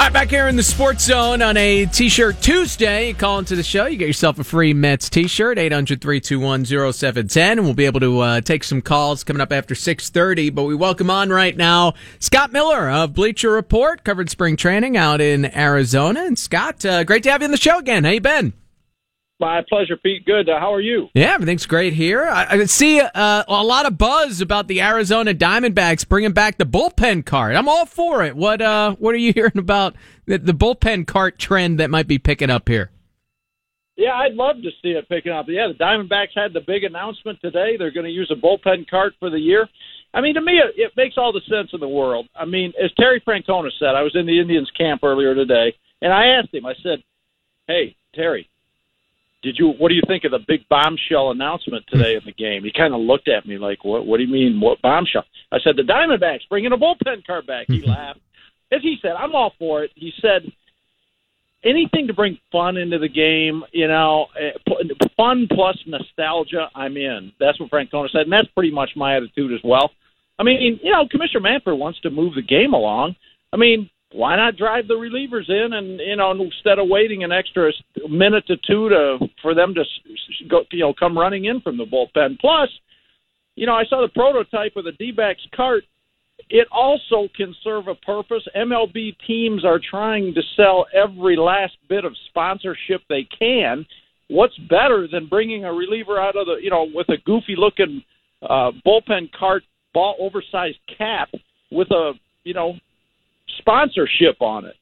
All 0.00 0.06
right, 0.06 0.12
back 0.14 0.30
here 0.30 0.48
in 0.48 0.56
the 0.56 0.62
Sports 0.62 1.04
Zone 1.04 1.42
on 1.42 1.58
a 1.58 1.84
T-shirt 1.84 2.40
Tuesday. 2.40 3.12
Call 3.12 3.38
into 3.38 3.54
the 3.54 3.62
show, 3.62 3.84
you 3.84 3.98
get 3.98 4.06
yourself 4.06 4.38
a 4.38 4.44
free 4.44 4.72
Mets 4.72 5.10
T-shirt, 5.10 5.58
800-321-0710, 5.58 7.36
and 7.36 7.64
we'll 7.64 7.74
be 7.74 7.84
able 7.84 8.00
to 8.00 8.20
uh, 8.20 8.40
take 8.40 8.64
some 8.64 8.80
calls 8.80 9.24
coming 9.24 9.42
up 9.42 9.52
after 9.52 9.74
6.30. 9.74 10.54
But 10.54 10.62
we 10.62 10.74
welcome 10.74 11.10
on 11.10 11.28
right 11.28 11.54
now 11.54 11.92
Scott 12.18 12.50
Miller 12.50 12.88
of 12.88 13.12
Bleacher 13.12 13.50
Report, 13.50 14.02
covered 14.02 14.30
spring 14.30 14.56
training 14.56 14.96
out 14.96 15.20
in 15.20 15.44
Arizona. 15.54 16.24
And 16.24 16.38
Scott, 16.38 16.82
uh, 16.86 17.04
great 17.04 17.22
to 17.24 17.30
have 17.30 17.42
you 17.42 17.44
on 17.48 17.50
the 17.50 17.58
show 17.58 17.76
again. 17.76 18.04
How 18.04 18.10
you 18.10 18.22
been? 18.22 18.54
My 19.40 19.62
pleasure, 19.66 19.96
Pete. 19.96 20.26
Good. 20.26 20.50
Uh, 20.50 20.60
how 20.60 20.72
are 20.74 20.82
you? 20.82 21.08
Yeah, 21.14 21.32
everything's 21.32 21.64
great 21.64 21.94
here. 21.94 22.26
I, 22.26 22.46
I 22.50 22.64
see 22.66 23.00
uh, 23.00 23.44
a 23.48 23.64
lot 23.64 23.86
of 23.86 23.96
buzz 23.96 24.42
about 24.42 24.68
the 24.68 24.82
Arizona 24.82 25.32
Diamondbacks 25.32 26.06
bringing 26.06 26.32
back 26.32 26.58
the 26.58 26.66
bullpen 26.66 27.24
cart. 27.24 27.56
I'm 27.56 27.66
all 27.66 27.86
for 27.86 28.22
it. 28.22 28.36
What 28.36 28.60
uh, 28.60 28.96
What 28.96 29.14
are 29.14 29.18
you 29.18 29.32
hearing 29.34 29.56
about 29.56 29.96
the, 30.26 30.36
the 30.36 30.52
bullpen 30.52 31.06
cart 31.06 31.38
trend 31.38 31.80
that 31.80 31.88
might 31.88 32.06
be 32.06 32.18
picking 32.18 32.50
up 32.50 32.68
here? 32.68 32.90
Yeah, 33.96 34.14
I'd 34.14 34.34
love 34.34 34.56
to 34.56 34.70
see 34.82 34.90
it 34.90 35.08
picking 35.08 35.32
up. 35.32 35.46
Yeah, 35.48 35.68
the 35.68 35.82
Diamondbacks 35.82 36.34
had 36.34 36.52
the 36.52 36.60
big 36.60 36.84
announcement 36.84 37.38
today. 37.40 37.76
They're 37.78 37.90
going 37.90 38.06
to 38.06 38.12
use 38.12 38.30
a 38.30 38.40
bullpen 38.40 38.88
cart 38.88 39.14
for 39.18 39.30
the 39.30 39.38
year. 39.38 39.68
I 40.12 40.20
mean, 40.20 40.34
to 40.34 40.40
me, 40.42 40.58
it, 40.58 40.74
it 40.76 40.92
makes 40.96 41.16
all 41.16 41.32
the 41.32 41.40
sense 41.48 41.70
in 41.72 41.80
the 41.80 41.88
world. 41.88 42.28
I 42.34 42.44
mean, 42.44 42.74
as 42.82 42.90
Terry 42.98 43.22
Francona 43.26 43.70
said, 43.78 43.94
I 43.94 44.02
was 44.02 44.14
in 44.14 44.26
the 44.26 44.38
Indians 44.38 44.70
camp 44.76 45.02
earlier 45.02 45.34
today, 45.34 45.74
and 46.02 46.12
I 46.12 46.26
asked 46.26 46.52
him. 46.52 46.66
I 46.66 46.74
said, 46.82 47.02
"Hey, 47.66 47.96
Terry, 48.14 48.49
did 49.42 49.56
you 49.58 49.72
what 49.78 49.88
do 49.88 49.94
you 49.94 50.02
think 50.06 50.24
of 50.24 50.32
the 50.32 50.38
big 50.46 50.68
bombshell 50.68 51.30
announcement 51.30 51.84
today 51.88 52.14
in 52.14 52.22
the 52.24 52.32
game? 52.32 52.62
He 52.62 52.72
kind 52.72 52.94
of 52.94 53.00
looked 53.00 53.28
at 53.28 53.46
me 53.46 53.58
like 53.58 53.84
what 53.84 54.06
what 54.06 54.18
do 54.18 54.24
you 54.24 54.32
mean 54.32 54.60
what 54.60 54.82
bombshell? 54.82 55.24
I 55.50 55.58
said 55.64 55.76
the 55.76 55.82
diamondbacks 55.82 56.48
bringing 56.48 56.72
a 56.72 56.76
bullpen 56.76 57.26
cart 57.26 57.46
back. 57.46 57.66
He 57.68 57.82
laughed. 57.82 58.20
As 58.72 58.82
he 58.82 58.96
said 59.00 59.12
i'm 59.12 59.34
all 59.34 59.52
for 59.58 59.84
it. 59.84 59.90
He 59.94 60.12
said 60.20 60.42
anything 61.64 62.06
to 62.06 62.14
bring 62.14 62.38
fun 62.52 62.76
into 62.76 62.98
the 62.98 63.08
game 63.08 63.64
you 63.72 63.88
know 63.88 64.26
eh, 64.38 64.52
fun 65.16 65.48
plus 65.50 65.78
nostalgia 65.86 66.68
i'm 66.74 66.96
in. 66.96 67.32
That's 67.40 67.58
what 67.58 67.70
francona 67.70 68.10
said 68.10 68.22
and 68.22 68.32
that's 68.32 68.48
pretty 68.48 68.72
much 68.72 68.90
my 68.94 69.16
attitude 69.16 69.52
as 69.52 69.60
well. 69.64 69.90
I 70.38 70.42
mean 70.42 70.80
you 70.82 70.92
know 70.92 71.08
commissioner 71.10 71.40
manfred 71.40 71.78
wants 71.78 72.00
to 72.00 72.10
move 72.10 72.34
the 72.34 72.42
game 72.42 72.74
along. 72.74 73.16
I 73.52 73.56
mean 73.56 73.88
why 74.12 74.36
not 74.36 74.56
drive 74.56 74.88
the 74.88 74.94
relievers 74.94 75.48
in 75.48 75.72
and 75.72 76.00
you 76.00 76.16
know 76.16 76.32
instead 76.32 76.78
of 76.78 76.88
waiting 76.88 77.22
an 77.22 77.32
extra 77.32 77.70
minute 78.08 78.46
to 78.46 78.56
two 78.66 78.88
to 78.88 79.18
for 79.40 79.54
them 79.54 79.74
to 79.74 79.84
go 80.48 80.62
you 80.72 80.80
know 80.80 80.94
come 80.98 81.16
running 81.16 81.44
in 81.44 81.60
from 81.60 81.76
the 81.76 81.84
bullpen. 81.84 82.38
Plus 82.40 82.68
you 83.54 83.66
know 83.66 83.74
i 83.74 83.84
saw 83.84 84.00
the 84.00 84.12
prototype 84.12 84.76
of 84.76 84.84
the 84.84 84.92
d-backs 84.92 85.46
cart. 85.54 85.84
It 86.48 86.66
also 86.72 87.28
can 87.36 87.54
serve 87.62 87.86
a 87.86 87.94
purpose. 87.94 88.42
Mlb 88.56 89.16
teams 89.26 89.64
are 89.64 89.78
trying 89.78 90.34
to 90.34 90.42
sell 90.56 90.86
every 90.92 91.36
last 91.36 91.74
bit 91.88 92.04
of 92.04 92.12
sponsorship 92.28 93.02
they 93.08 93.28
can. 93.38 93.86
What's 94.28 94.56
better 94.68 95.06
than 95.10 95.28
bringing 95.28 95.64
a 95.64 95.72
reliever 95.72 96.18
out 96.18 96.36
of 96.36 96.46
the 96.46 96.56
you 96.60 96.70
know 96.70 96.88
with 96.92 97.08
a 97.10 97.18
goofy 97.24 97.54
looking 97.56 98.02
uh 98.42 98.72
bullpen 98.84 99.30
cart 99.38 99.62
ball 99.94 100.16
oversized 100.18 100.78
cap 100.98 101.28
with 101.70 101.90
a 101.92 102.12
you 102.42 102.54
know 102.54 102.74
sponsorship 103.58 104.40
on 104.40 104.64
it. 104.64 104.76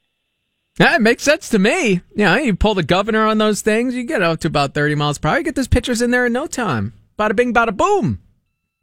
Yeah, 0.78 0.94
it 0.94 1.02
makes 1.02 1.24
sense 1.24 1.48
to 1.50 1.58
me. 1.58 2.00
You 2.14 2.24
know, 2.24 2.36
you 2.36 2.54
pull 2.54 2.74
the 2.74 2.84
governor 2.84 3.26
on 3.26 3.38
those 3.38 3.62
things, 3.62 3.94
you 3.94 4.04
get 4.04 4.22
up 4.22 4.40
to 4.40 4.48
about 4.48 4.74
30 4.74 4.94
miles 4.94 5.18
per 5.18 5.28
hour, 5.28 5.38
you 5.38 5.44
get 5.44 5.56
those 5.56 5.68
pitchers 5.68 6.00
in 6.00 6.10
there 6.10 6.26
in 6.26 6.32
no 6.32 6.46
time. 6.46 6.92
Bada 7.18 7.34
bing, 7.34 7.52
bada 7.52 7.76
boom. 7.76 8.20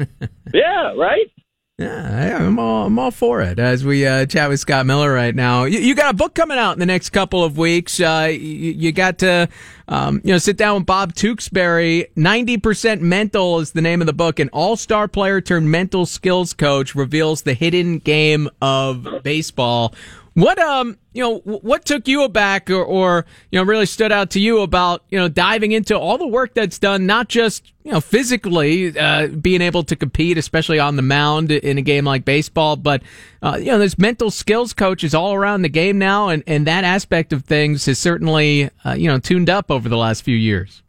yeah, 0.54 0.94
right? 0.98 1.32
Yeah, 1.77 2.38
I'm 2.48 2.58
all, 2.58 2.86
I'm 2.86 2.98
all 2.98 3.12
for 3.12 3.41
it 3.41 3.60
as 3.60 3.84
we 3.84 4.08
uh, 4.08 4.25
chat 4.27 4.48
with 4.48 4.62
Scott 4.62 4.86
Miller 4.86 5.12
right 5.12 5.36
now. 5.36 5.65
You, 5.65 5.79
you, 5.79 5.94
got 5.94 6.13
a 6.13 6.17
book 6.17 6.34
coming 6.34 6.58
out 6.58 6.72
in 6.72 6.79
the 6.79 6.86
next 6.86 7.10
couple 7.10 7.44
of 7.44 7.58
weeks. 7.58 8.00
Uh, 8.00 8.29
you, 8.32 8.38
you, 8.38 8.91
got 8.94 9.17
to, 9.17 9.50
um, 9.89 10.22
you 10.24 10.32
know, 10.32 10.38
sit 10.38 10.55
down 10.55 10.77
with 10.77 10.86
Bob 10.86 11.15
Tewksbury. 11.15 12.08
90% 12.15 13.01
Mental 13.01 13.60
is 13.60 13.74
the 13.74 13.82
name 13.82 14.00
of 14.00 14.08
the 14.08 14.13
book. 14.13 14.39
An 14.39 14.48
all-star 14.53 15.10
player 15.10 15.41
turned 15.41 15.70
mental 15.70 16.05
skills 16.05 16.53
coach 16.53 16.96
reveals 16.96 17.41
the 17.41 17.53
hidden 17.53 18.00
game 18.00 18.50
of 18.62 19.05
baseball. 19.24 19.94
What 20.36 20.60
um 20.60 20.98
you 21.13 21.24
know 21.24 21.38
what 21.39 21.86
took 21.86 22.10
you 22.10 22.24
aback 22.24 22.70
or, 22.70 22.84
or 22.84 23.25
you 23.51 23.60
know 23.60 23.63
really 23.63 23.86
stood 23.86 24.12
out 24.12 24.32
to 24.32 24.39
you 24.42 24.60
about 24.60 25.06
you 25.10 25.18
know 25.18 25.30
diving 25.30 25.72
into 25.72 25.98
all 25.98 26.18
the 26.18 26.27
work 26.27 26.54
that's 26.54 26.77
done 26.77 27.06
not 27.06 27.30
just 27.30 27.72
you 27.86 27.94
know 27.94 28.01
physically 28.01 29.00
uh, 29.00 29.27
being 29.27 29.62
able 29.62 29.84
to 29.84 29.96
compete 29.96 30.38
especially 30.38 30.77
on 30.77 30.98
the 30.98 31.01
mound 31.01 31.54
in 31.54 31.77
a 31.77 31.82
game 31.82 32.04
like 32.04 32.25
baseball 32.25 32.75
but 32.75 33.01
uh, 33.42 33.56
you 33.58 33.68
know 33.68 33.80
there's 33.80 33.98
mental 33.98 34.30
skills 34.30 34.74
coaches 34.74 35.15
all 35.15 35.34
around 35.34 35.62
the 35.62 35.70
game 35.70 35.98
now 35.98 36.27
and 36.27 36.44
and 36.48 36.68
that 36.68 36.84
aspect 36.84 37.32
of 37.32 37.46
things 37.46 37.86
has 37.86 37.98
certainly 37.98 38.70
uh, 38.84 38.92
you 38.92 39.08
know 39.08 39.18
tuned 39.18 39.50
up 39.50 39.72
over 39.72 39.88
the 39.88 39.98
last 39.98 40.22
few 40.22 40.36
years. 40.36 40.84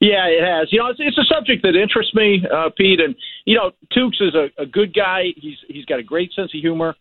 Yeah, 0.00 0.26
it 0.26 0.44
has. 0.44 0.72
You 0.72 0.80
know, 0.80 0.88
it's, 0.88 1.00
it's 1.00 1.16
a 1.16 1.24
subject 1.32 1.62
that 1.62 1.74
interests 1.76 2.14
me, 2.14 2.44
uh, 2.52 2.68
Pete. 2.76 3.00
And 3.00 3.14
you 3.46 3.56
know, 3.56 3.70
Tewks 3.96 4.20
is 4.20 4.34
a, 4.34 4.50
a 4.60 4.66
good 4.66 4.92
guy. 4.92 5.26
He's 5.36 5.56
he's 5.68 5.84
got 5.84 5.98
a 5.98 6.02
great 6.02 6.32
sense 6.34 6.52
of 6.52 6.60
humor 6.60 6.94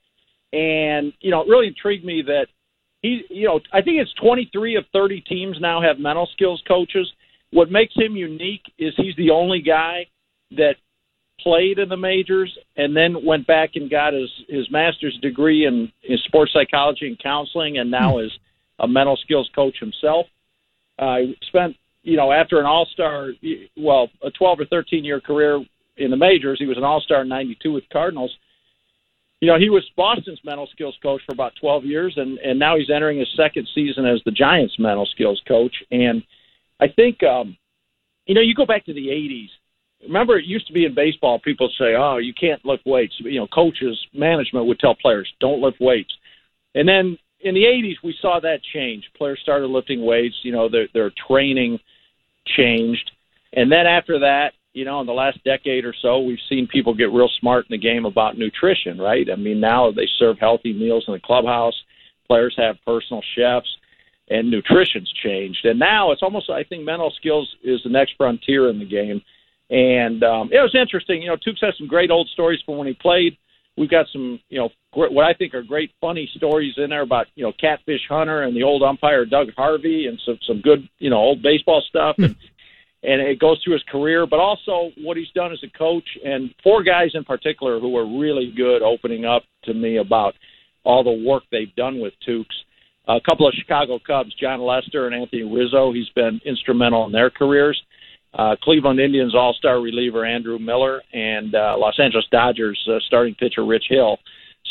and 0.54 1.12
you 1.20 1.32
know, 1.32 1.42
it 1.42 1.50
really 1.50 1.68
intrigued 1.68 2.06
me 2.06 2.22
that 2.28 2.46
he, 3.02 3.24
you 3.30 3.48
know, 3.48 3.60
I 3.74 3.82
think 3.82 3.98
it's 4.00 4.14
23 4.22 4.78
of 4.78 4.86
30 4.94 5.22
teams 5.22 5.58
now 5.60 5.82
have 5.82 6.00
mental 6.00 6.30
skills 6.32 6.64
coaches. 6.68 7.12
What 7.52 7.72
makes 7.72 7.94
him 7.96 8.16
unique 8.16 8.62
is 8.78 8.94
he's 8.96 9.16
the 9.18 9.32
only 9.32 9.62
guy 9.62 10.08
that 10.52 10.76
played 11.40 11.80
in 11.80 11.90
the 11.90 11.98
majors 11.98 12.56
and 12.78 12.96
then 12.96 13.26
went 13.26 13.48
back 13.48 13.72
and 13.76 13.90
got 13.90 14.14
his 14.14 14.30
his 14.48 14.70
master's 14.72 15.18
degree 15.22 15.66
in, 15.66 15.92
in 16.08 16.18
sports 16.26 16.54
psychology 16.54 17.08
and 17.08 17.20
counseling, 17.20 17.80
and 17.80 17.90
now 17.90 18.20
is 18.20 18.32
a 18.80 18.88
mental 18.88 19.18
skills 19.18 19.50
coach 19.56 19.76
himself. 19.80 20.28
Uh, 21.00 21.18
spent, 21.48 21.76
you 22.04 22.16
know, 22.16 22.32
after 22.32 22.60
an 22.60 22.66
all 22.66 22.88
star, 22.94 23.32
well, 23.76 24.08
a 24.24 24.30
12 24.30 24.60
or 24.62 24.66
13 24.66 25.04
year 25.04 25.20
career 25.20 25.64
in 25.98 26.12
the 26.12 26.18
majors, 26.18 26.60
he 26.60 26.68
was 26.68 26.78
an 26.78 26.84
all 26.84 27.02
star 27.02 27.24
in 27.24 27.28
'92 27.28 27.72
with 27.72 27.84
Cardinals 27.92 28.32
you 29.44 29.50
know, 29.50 29.60
he 29.60 29.70
was 29.70 29.84
Boston's 29.98 30.40
mental 30.46 30.70
skills 30.72 30.98
coach 31.04 31.22
for 31.26 31.34
about 31.34 31.52
12 31.60 31.84
years, 31.84 32.14
and 32.16 32.38
and 32.40 32.58
now 32.58 32.78
he's 32.78 32.90
entering 32.90 33.20
his 33.20 33.28
second 33.36 33.68
season 33.76 34.06
as 34.06 34.22
the 34.24 34.32
Giants' 34.32 34.80
mental 34.80 35.06
skills 35.06 35.42
coach. 35.46 35.76
And 35.92 36.24
I 36.80 36.88
think, 36.88 37.22
um, 37.24 37.58
you 38.26 38.36
know, 38.36 38.40
you 38.40 38.56
go 38.56 38.66
back 38.66 38.86
to 38.86 38.94
the 38.94 39.10
80s. 39.10 39.50
Remember, 40.04 40.38
it 40.38 40.46
used 40.46 40.68
to 40.68 40.74
be 40.74 40.86
in 40.86 40.96
baseball, 40.96 41.40
people 41.40 41.70
say, 41.78 41.94
"Oh, 41.94 42.20
you 42.20 42.34
can't 42.34 42.64
lift 42.64 42.86
weights." 42.86 43.16
You 43.20 43.42
know, 43.42 43.48
coaches, 43.48 44.00
management 44.14 44.66
would 44.66 44.80
tell 44.80 44.96
players, 44.96 45.30
"Don't 45.42 45.60
lift 45.60 45.82
weights." 45.82 46.16
And 46.74 46.88
then 46.88 47.18
in 47.42 47.54
the 47.54 47.66
80s, 47.66 48.02
we 48.02 48.16
saw 48.22 48.40
that 48.40 48.64
change. 48.64 49.04
Players 49.14 49.42
started 49.42 49.68
lifting 49.68 50.06
weights. 50.06 50.38
You 50.44 50.54
know, 50.54 50.70
their 50.70 50.88
their 50.94 51.12
training 51.28 51.82
changed, 52.48 53.12
and 53.52 53.70
then 53.70 53.88
after 53.88 54.20
that, 54.20 54.54
you 54.74 54.86
know, 54.86 55.00
in 55.00 55.06
the 55.06 55.14
last 55.14 55.44
decade 55.44 55.86
or 55.86 55.94
so, 56.02 56.20
we've 56.20 56.40
seen 56.50 56.68
people 56.68 56.94
get 56.94 57.12
real 57.12 57.30
smart 57.40 57.66
in 57.70 57.74
the 57.74 57.78
game 57.78 58.06
about 58.06 58.38
nutrition, 58.38 58.98
right? 58.98 59.28
I 59.32 59.36
mean, 59.36 59.60
now 59.60 59.92
they 59.92 60.08
serve 60.18 60.38
healthy 60.40 60.74
meals 60.74 61.06
in 61.08 61.14
the 61.14 61.20
clubhouse. 61.20 61.76
Players 62.28 62.56
have 62.58 62.78
personal 62.86 63.22
chefs, 63.36 63.68
and 64.30 64.50
nutrition's 64.50 65.12
changed. 65.24 65.64
And 65.66 65.78
now 65.78 66.12
it's 66.12 66.24
almost, 66.24 66.50
I 66.50 66.64
think, 66.64 66.84
mental 66.84 67.14
skills 67.18 67.48
is 67.64 67.82
the 67.84 67.90
next 67.90 68.14
frontier 68.18 68.70
in 68.70 68.80
the 68.80 68.86
game. 68.86 69.22
And 69.70 70.24
um, 70.24 70.50
it 70.52 70.60
was 70.60 70.76
interesting. 70.80 71.22
You 71.22 71.30
know, 71.30 71.38
Tewks 71.38 71.62
has 71.62 71.76
some 71.78 71.88
great 71.88 72.12
old 72.12 72.28
stories 72.30 72.60
from 72.66 72.78
when 72.78 72.88
he 72.88 72.94
played. 72.94 73.38
We've 73.76 73.90
got 73.90 74.06
some, 74.14 74.40
you 74.50 74.60
know, 74.60 74.70
what 74.94 75.26
I 75.26 75.34
think 75.34 75.56
are 75.56 75.64
great 75.64 75.92
funny 76.00 76.30
stories 76.36 76.74
in 76.78 76.92
there 76.92 77.02
about, 77.02 77.26
you 77.34 77.44
know, 77.44 77.52
Catfish 77.60 78.02
Hunter 78.08 78.44
and 78.44 78.56
the 78.56 78.62
old 78.62 78.84
umpire 78.84 79.26
Doug 79.26 79.48
Harvey, 79.58 80.06
and 80.06 80.22
some 80.24 80.38
some 80.46 80.62
good, 80.62 80.88
you 81.00 81.10
know, 81.10 81.18
old 81.18 81.42
baseball 81.42 81.82
stuff. 81.90 82.16
And 82.20 82.36
and 83.04 83.22
it 83.22 83.40
goes 83.40 83.62
through 83.64 83.74
his 83.74 83.84
career, 83.92 84.26
but 84.26 84.40
also 84.40 84.92
what 85.02 85.18
he's 85.18 85.30
done 85.36 85.52
as 85.52 85.60
a 85.64 85.78
coach. 85.78 86.08
And 86.24 86.54
four 86.64 86.84
guys 86.84 87.12
in 87.14 87.24
particular 87.24 87.80
who 87.80 87.98
are 87.98 88.20
really 88.20 88.54
good 88.56 88.82
opening 88.82 89.26
up 89.26 89.44
to 89.66 89.74
me 89.74 89.98
about 89.98 90.34
all 90.84 91.04
the 91.04 91.26
work 91.28 91.44
they've 91.52 91.76
done 91.76 92.00
with 92.00 92.14
Tewks. 92.28 92.56
A 93.08 93.20
couple 93.30 93.48
of 93.48 93.54
Chicago 93.54 94.00
Cubs, 94.06 94.34
Jon 94.40 94.62
Lester 94.62 95.08
and 95.08 95.16
Anthony 95.16 95.44
Rizzo. 95.44 95.92
He's 95.92 96.10
been 96.16 96.40
instrumental 96.46 97.06
in 97.06 97.12
their 97.12 97.30
careers. 97.30 97.82
Uh, 98.34 98.56
Cleveland 98.64 99.00
Indians 99.00 99.36
All-Star 99.36 99.80
reliever 99.80 100.26
Andrew 100.26 100.58
Miller 100.58 101.02
and 101.12 101.54
uh, 101.54 101.76
Los 101.78 102.00
Angeles 102.00 102.26
Dodgers 102.32 102.82
uh, 102.90 103.00
starting 103.06 103.36
pitcher 103.36 103.66
Rich 103.66 103.86
Hill. 103.90 104.18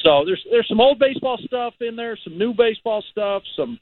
So 0.02 0.24
there's 0.24 0.42
there's 0.50 0.66
some 0.68 0.80
old 0.80 0.98
baseball 0.98 1.38
stuff 1.44 1.74
in 1.80 1.94
there, 1.94 2.18
some 2.24 2.38
new 2.38 2.54
baseball 2.54 3.04
stuff, 3.10 3.42
some 3.56 3.78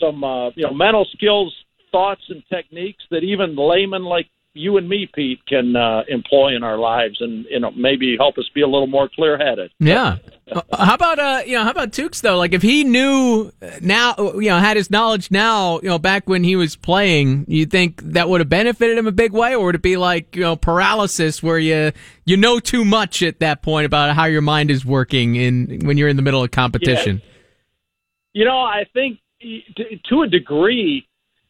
some 0.00 0.22
uh, 0.24 0.50
you 0.50 0.62
know 0.62 0.72
mental 0.72 1.06
skills, 1.12 1.54
thoughts, 1.90 2.22
and 2.28 2.42
techniques 2.48 3.04
that 3.10 3.22
even 3.22 3.56
laymen 3.56 4.04
like 4.04 4.26
you 4.54 4.76
and 4.76 4.88
me, 4.88 5.08
Pete, 5.14 5.38
can 5.46 5.76
uh, 5.76 6.02
employ 6.08 6.56
in 6.56 6.62
our 6.64 6.78
lives, 6.78 7.18
and 7.20 7.44
you 7.48 7.60
know 7.60 7.70
maybe 7.70 8.16
help 8.18 8.38
us 8.38 8.48
be 8.54 8.62
a 8.62 8.66
little 8.66 8.86
more 8.86 9.08
clear-headed. 9.14 9.70
Yeah. 9.78 10.16
Uh, 10.50 10.62
how 10.76 10.94
about 10.94 11.18
uh, 11.18 11.42
you 11.46 11.54
know, 11.54 11.62
how 11.62 11.70
about 11.70 11.92
Tewks 11.92 12.20
though? 12.22 12.38
Like 12.38 12.52
if 12.52 12.62
he 12.62 12.82
knew 12.82 13.52
now, 13.80 14.14
you 14.18 14.48
know, 14.48 14.58
had 14.58 14.76
his 14.76 14.90
knowledge 14.90 15.30
now, 15.30 15.78
you 15.80 15.88
know, 15.88 15.98
back 15.98 16.28
when 16.28 16.42
he 16.42 16.56
was 16.56 16.74
playing, 16.74 17.44
you 17.46 17.66
think 17.66 18.02
that 18.02 18.28
would 18.28 18.40
have 18.40 18.48
benefited 18.48 18.98
him 18.98 19.06
a 19.06 19.12
big 19.12 19.32
way, 19.32 19.54
or 19.54 19.66
would 19.66 19.74
it 19.74 19.82
be 19.82 19.96
like 19.96 20.34
you 20.34 20.42
know 20.42 20.56
paralysis 20.56 21.42
where 21.42 21.58
you 21.58 21.92
you 22.24 22.36
know 22.36 22.58
too 22.58 22.84
much 22.84 23.22
at 23.22 23.40
that 23.40 23.62
point 23.62 23.86
about 23.86 24.14
how 24.16 24.24
your 24.24 24.42
mind 24.42 24.70
is 24.70 24.84
working 24.84 25.36
in 25.36 25.80
when 25.84 25.96
you're 25.96 26.08
in 26.08 26.16
the 26.16 26.22
middle 26.22 26.42
of 26.42 26.50
competition? 26.50 27.22
Yeah. 27.22 27.30
You 28.32 28.44
know, 28.44 28.58
I 28.58 28.84
think 28.92 29.18
to 30.08 30.22
a 30.22 30.28
degree. 30.28 31.07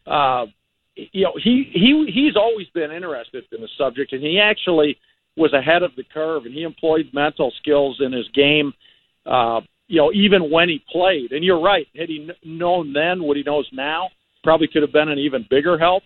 Uh, 0.09 0.47
you 0.95 1.25
know, 1.25 1.33
he 1.43 1.71
he 1.73 2.11
he's 2.13 2.37
always 2.37 2.67
been 2.75 2.91
interested 2.91 3.45
in 3.53 3.61
the 3.61 3.69
subject, 3.77 4.13
and 4.13 4.23
he 4.23 4.41
actually 4.41 4.97
was 5.37 5.53
ahead 5.53 5.83
of 5.83 5.93
the 5.97 6.03
curve, 6.03 6.45
and 6.45 6.55
he 6.55 6.63
employed 6.63 7.07
mental 7.13 7.53
skills 7.61 8.01
in 8.05 8.13
his 8.13 8.29
game. 8.35 8.73
Uh, 9.25 9.61
you 9.87 9.99
know, 9.99 10.13
even 10.13 10.51
when 10.51 10.69
he 10.69 10.83
played, 10.91 11.33
and 11.33 11.45
you're 11.45 11.61
right. 11.61 11.87
Had 11.97 12.09
he 12.09 12.29
known 12.45 12.93
then 12.93 13.23
what 13.23 13.37
he 13.37 13.43
knows 13.43 13.69
now, 13.73 14.09
probably 14.43 14.67
could 14.67 14.83
have 14.83 14.93
been 14.93 15.09
an 15.09 15.19
even 15.19 15.47
bigger 15.49 15.79
help. 15.79 16.03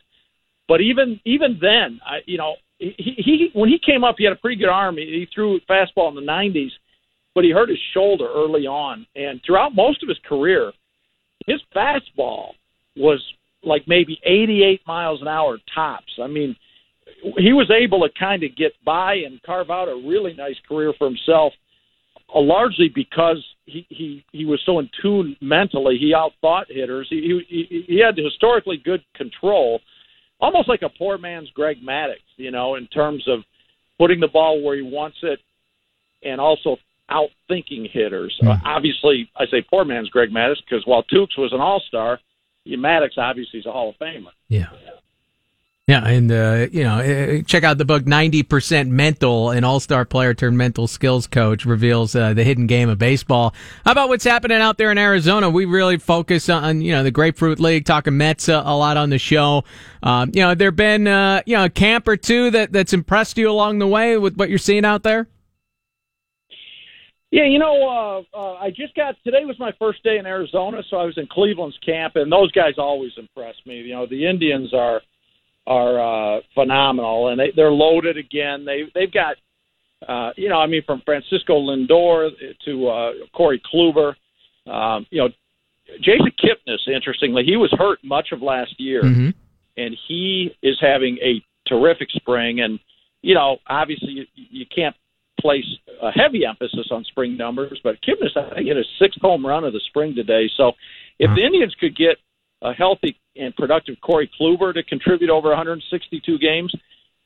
But 0.68 0.80
even 0.80 1.20
even 1.24 1.58
then, 1.60 2.00
I, 2.04 2.18
you 2.26 2.38
know, 2.38 2.54
he, 2.78 2.94
he 2.96 3.50
when 3.54 3.68
he 3.68 3.78
came 3.84 4.04
up, 4.04 4.16
he 4.18 4.24
had 4.24 4.32
a 4.32 4.36
pretty 4.36 4.56
good 4.56 4.68
arm. 4.68 4.96
He, 4.96 5.04
he 5.04 5.28
threw 5.34 5.58
fastball 5.68 6.08
in 6.08 6.14
the 6.14 6.20
90s, 6.20 6.70
but 7.34 7.44
he 7.44 7.50
hurt 7.50 7.68
his 7.68 7.78
shoulder 7.94 8.28
early 8.32 8.66
on, 8.66 9.06
and 9.16 9.40
throughout 9.44 9.74
most 9.74 10.02
of 10.02 10.08
his 10.08 10.18
career, 10.28 10.72
his 11.46 11.60
fastball 11.74 12.50
was 12.96 13.20
like 13.64 13.82
maybe 13.86 14.20
88 14.24 14.80
miles 14.86 15.20
an 15.20 15.28
hour 15.28 15.58
tops. 15.74 16.12
I 16.22 16.26
mean, 16.26 16.56
he 17.38 17.52
was 17.52 17.70
able 17.70 18.00
to 18.00 18.08
kind 18.18 18.42
of 18.42 18.56
get 18.56 18.72
by 18.84 19.14
and 19.14 19.42
carve 19.42 19.70
out 19.70 19.88
a 19.88 19.94
really 19.94 20.34
nice 20.34 20.56
career 20.68 20.92
for 20.98 21.06
himself, 21.06 21.52
uh, 22.34 22.40
largely 22.40 22.88
because 22.92 23.44
he 23.66 23.86
he 23.88 24.24
he 24.32 24.44
was 24.44 24.60
so 24.66 24.78
in 24.78 24.90
tune 25.00 25.36
mentally. 25.40 25.98
He 25.98 26.14
outthought 26.14 26.64
hitters. 26.68 27.06
He 27.10 27.42
he 27.48 27.84
he 27.86 28.02
had 28.04 28.16
historically 28.16 28.76
good 28.84 29.02
control, 29.14 29.80
almost 30.40 30.68
like 30.68 30.82
a 30.82 30.88
poor 30.88 31.18
man's 31.18 31.50
Greg 31.50 31.78
Maddux, 31.82 32.16
you 32.36 32.50
know, 32.50 32.74
in 32.74 32.86
terms 32.88 33.24
of 33.28 33.40
putting 33.98 34.20
the 34.20 34.28
ball 34.28 34.62
where 34.62 34.76
he 34.76 34.82
wants 34.82 35.18
it, 35.22 35.38
and 36.24 36.40
also 36.40 36.76
outthinking 37.10 37.90
hitters. 37.92 38.36
Mm-hmm. 38.42 38.48
Uh, 38.48 38.56
obviously, 38.64 39.28
I 39.36 39.46
say 39.46 39.64
poor 39.68 39.84
man's 39.84 40.08
Greg 40.08 40.30
Maddux 40.30 40.56
because 40.68 40.84
while 40.86 41.04
Tewks 41.04 41.38
was 41.38 41.52
an 41.52 41.60
All 41.60 41.82
Star 41.86 42.18
Maddux 42.66 43.18
obviously 43.18 43.60
is 43.60 43.66
a 43.66 43.72
Hall 43.72 43.90
of 43.90 43.96
Famer. 43.98 44.30
Yeah. 44.48 44.68
Yeah, 45.88 46.06
and 46.06 46.30
uh, 46.30 46.68
you 46.70 46.84
know, 46.84 47.00
uh, 47.00 47.38
uh, 47.38 47.42
check 47.42 47.64
out 47.64 47.76
the 47.76 47.84
book 47.84 48.06
"90 48.06 48.44
Percent 48.44 48.88
Mental." 48.88 49.50
An 49.50 49.64
all-star 49.64 50.04
player 50.04 50.32
turned 50.32 50.56
mental 50.56 50.86
skills 50.86 51.26
coach 51.26 51.64
reveals 51.64 52.14
uh, 52.14 52.34
the 52.34 52.44
hidden 52.44 52.68
game 52.68 52.88
of 52.88 52.98
baseball. 52.98 53.52
How 53.84 53.90
about 53.90 54.08
what's 54.08 54.22
happening 54.22 54.60
out 54.60 54.78
there 54.78 54.92
in 54.92 54.96
Arizona? 54.96 55.50
We 55.50 55.64
really 55.64 55.96
focus 55.96 56.48
on 56.48 56.82
you 56.82 56.92
know 56.92 57.02
the 57.02 57.10
Grapefruit 57.10 57.58
League, 57.58 57.84
talking 57.84 58.16
Mets 58.16 58.48
a, 58.48 58.62
a 58.64 58.76
lot 58.76 58.96
on 58.96 59.10
the 59.10 59.18
show. 59.18 59.64
Um, 60.04 60.30
you 60.32 60.42
know, 60.42 60.54
there've 60.54 60.74
been 60.74 61.08
uh, 61.08 61.42
you 61.46 61.56
know 61.56 61.64
a 61.64 61.70
camp 61.70 62.06
or 62.06 62.16
two 62.16 62.52
that 62.52 62.70
that's 62.72 62.92
impressed 62.92 63.36
you 63.36 63.50
along 63.50 63.80
the 63.80 63.88
way 63.88 64.16
with 64.16 64.36
what 64.36 64.50
you're 64.50 64.58
seeing 64.58 64.84
out 64.84 65.02
there. 65.02 65.26
Yeah, 67.32 67.46
you 67.46 67.58
know, 67.58 67.88
uh, 68.34 68.36
uh, 68.36 68.54
I 68.56 68.68
just 68.68 68.94
got 68.94 69.16
today 69.24 69.46
was 69.46 69.58
my 69.58 69.72
first 69.78 70.04
day 70.04 70.18
in 70.18 70.26
Arizona, 70.26 70.82
so 70.90 70.98
I 70.98 71.06
was 71.06 71.16
in 71.16 71.26
Cleveland's 71.26 71.78
camp, 71.78 72.16
and 72.16 72.30
those 72.30 72.52
guys 72.52 72.74
always 72.76 73.12
impress 73.16 73.54
me. 73.64 73.76
You 73.76 73.94
know, 73.94 74.06
the 74.06 74.26
Indians 74.28 74.74
are 74.74 75.00
are 75.66 76.36
uh, 76.36 76.40
phenomenal, 76.54 77.28
and 77.28 77.40
they, 77.40 77.50
they're 77.56 77.72
loaded 77.72 78.18
again. 78.18 78.66
They 78.66 78.82
they've 78.94 79.10
got, 79.10 79.36
uh, 80.06 80.32
you 80.36 80.50
know, 80.50 80.58
I 80.58 80.66
mean, 80.66 80.82
from 80.84 81.00
Francisco 81.06 81.58
Lindor 81.58 82.28
to 82.66 82.88
uh, 82.88 83.12
Corey 83.34 83.62
Kluber, 83.72 84.12
um, 84.70 85.06
you 85.08 85.22
know, 85.22 85.28
Jason 86.02 86.32
Kipnis. 86.38 86.86
Interestingly, 86.86 87.44
he 87.46 87.56
was 87.56 87.74
hurt 87.78 87.98
much 88.04 88.32
of 88.32 88.42
last 88.42 88.74
year, 88.78 89.02
mm-hmm. 89.04 89.30
and 89.78 89.96
he 90.06 90.54
is 90.62 90.76
having 90.82 91.16
a 91.22 91.42
terrific 91.66 92.10
spring. 92.10 92.60
And 92.60 92.78
you 93.22 93.34
know, 93.34 93.56
obviously, 93.66 94.10
you, 94.10 94.26
you 94.34 94.66
can't 94.66 94.94
place 95.42 95.64
a 96.00 96.10
heavy 96.10 96.46
emphasis 96.46 96.88
on 96.90 97.04
spring 97.04 97.36
numbers, 97.36 97.78
but 97.84 97.96
Kipnis, 98.02 98.36
I 98.36 98.54
think, 98.54 98.68
hit 98.68 98.76
his 98.76 98.86
sixth 98.98 99.20
home 99.20 99.44
run 99.44 99.64
of 99.64 99.72
the 99.72 99.80
spring 99.88 100.14
today. 100.14 100.48
So 100.56 100.72
if 101.18 101.34
the 101.34 101.44
Indians 101.44 101.74
could 101.78 101.96
get 101.96 102.16
a 102.62 102.72
healthy 102.72 103.16
and 103.36 103.54
productive 103.54 103.96
Corey 104.00 104.30
Kluber 104.40 104.72
to 104.72 104.82
contribute 104.82 105.30
over 105.30 105.48
162 105.48 106.38
games, 106.38 106.74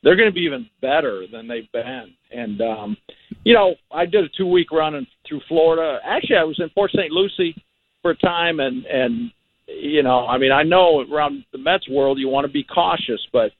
they're 0.03 0.15
going 0.15 0.29
to 0.29 0.33
be 0.33 0.41
even 0.41 0.69
better 0.81 1.25
than 1.31 1.47
they've 1.47 1.71
been. 1.71 2.13
And, 2.31 2.61
um, 2.61 2.97
you 3.43 3.53
know, 3.53 3.75
I 3.91 4.05
did 4.05 4.23
a 4.23 4.29
two 4.37 4.47
week 4.47 4.71
run 4.71 4.95
in, 4.95 5.07
through 5.27 5.41
Florida. 5.47 5.99
Actually, 6.03 6.37
I 6.37 6.43
was 6.43 6.59
in 6.59 6.69
Port 6.69 6.91
St. 6.91 7.11
Lucie 7.11 7.55
for 8.01 8.11
a 8.11 8.17
time, 8.17 8.59
and, 8.59 8.85
and, 8.85 9.31
you 9.67 10.03
know, 10.03 10.25
I 10.25 10.37
mean, 10.37 10.51
I 10.51 10.63
know 10.63 11.03
around 11.11 11.43
the 11.51 11.57
Mets 11.57 11.89
world 11.89 12.19
you 12.19 12.29
want 12.29 12.45
to 12.45 12.51
be 12.51 12.63
cautious, 12.63 13.25
but 13.33 13.51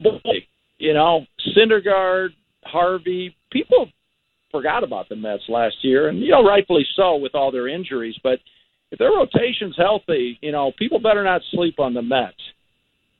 boy, 0.00 0.46
you 0.78 0.94
know, 0.94 1.26
Syndergaard, 1.56 2.30
Harvey, 2.64 3.34
people 3.52 3.88
forgot 4.50 4.84
about 4.84 5.08
the 5.08 5.16
Mets 5.16 5.42
last 5.48 5.76
year, 5.82 6.08
and 6.08 6.20
you 6.20 6.30
know, 6.30 6.44
rightfully 6.44 6.86
so 6.96 7.16
with 7.16 7.34
all 7.34 7.50
their 7.50 7.68
injuries. 7.68 8.16
But 8.22 8.38
if 8.90 8.98
their 8.98 9.10
rotation's 9.10 9.76
healthy, 9.76 10.38
you 10.42 10.52
know, 10.52 10.72
people 10.78 11.00
better 11.00 11.24
not 11.24 11.40
sleep 11.50 11.80
on 11.80 11.94
the 11.94 12.02
Mets. 12.02 12.36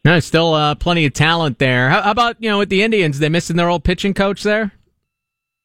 No, 0.04 0.18
still 0.20 0.52
uh, 0.54 0.74
plenty 0.74 1.06
of 1.06 1.12
talent 1.12 1.58
there. 1.58 1.88
How, 1.88 2.02
how, 2.02 2.10
about 2.10 2.36
you 2.40 2.50
know 2.50 2.58
with 2.58 2.68
the 2.68 2.82
Indians? 2.82 3.18
They 3.18 3.28
missing 3.28 3.56
their 3.56 3.68
old 3.68 3.84
pitching 3.84 4.14
coach 4.14 4.42
there. 4.42 4.72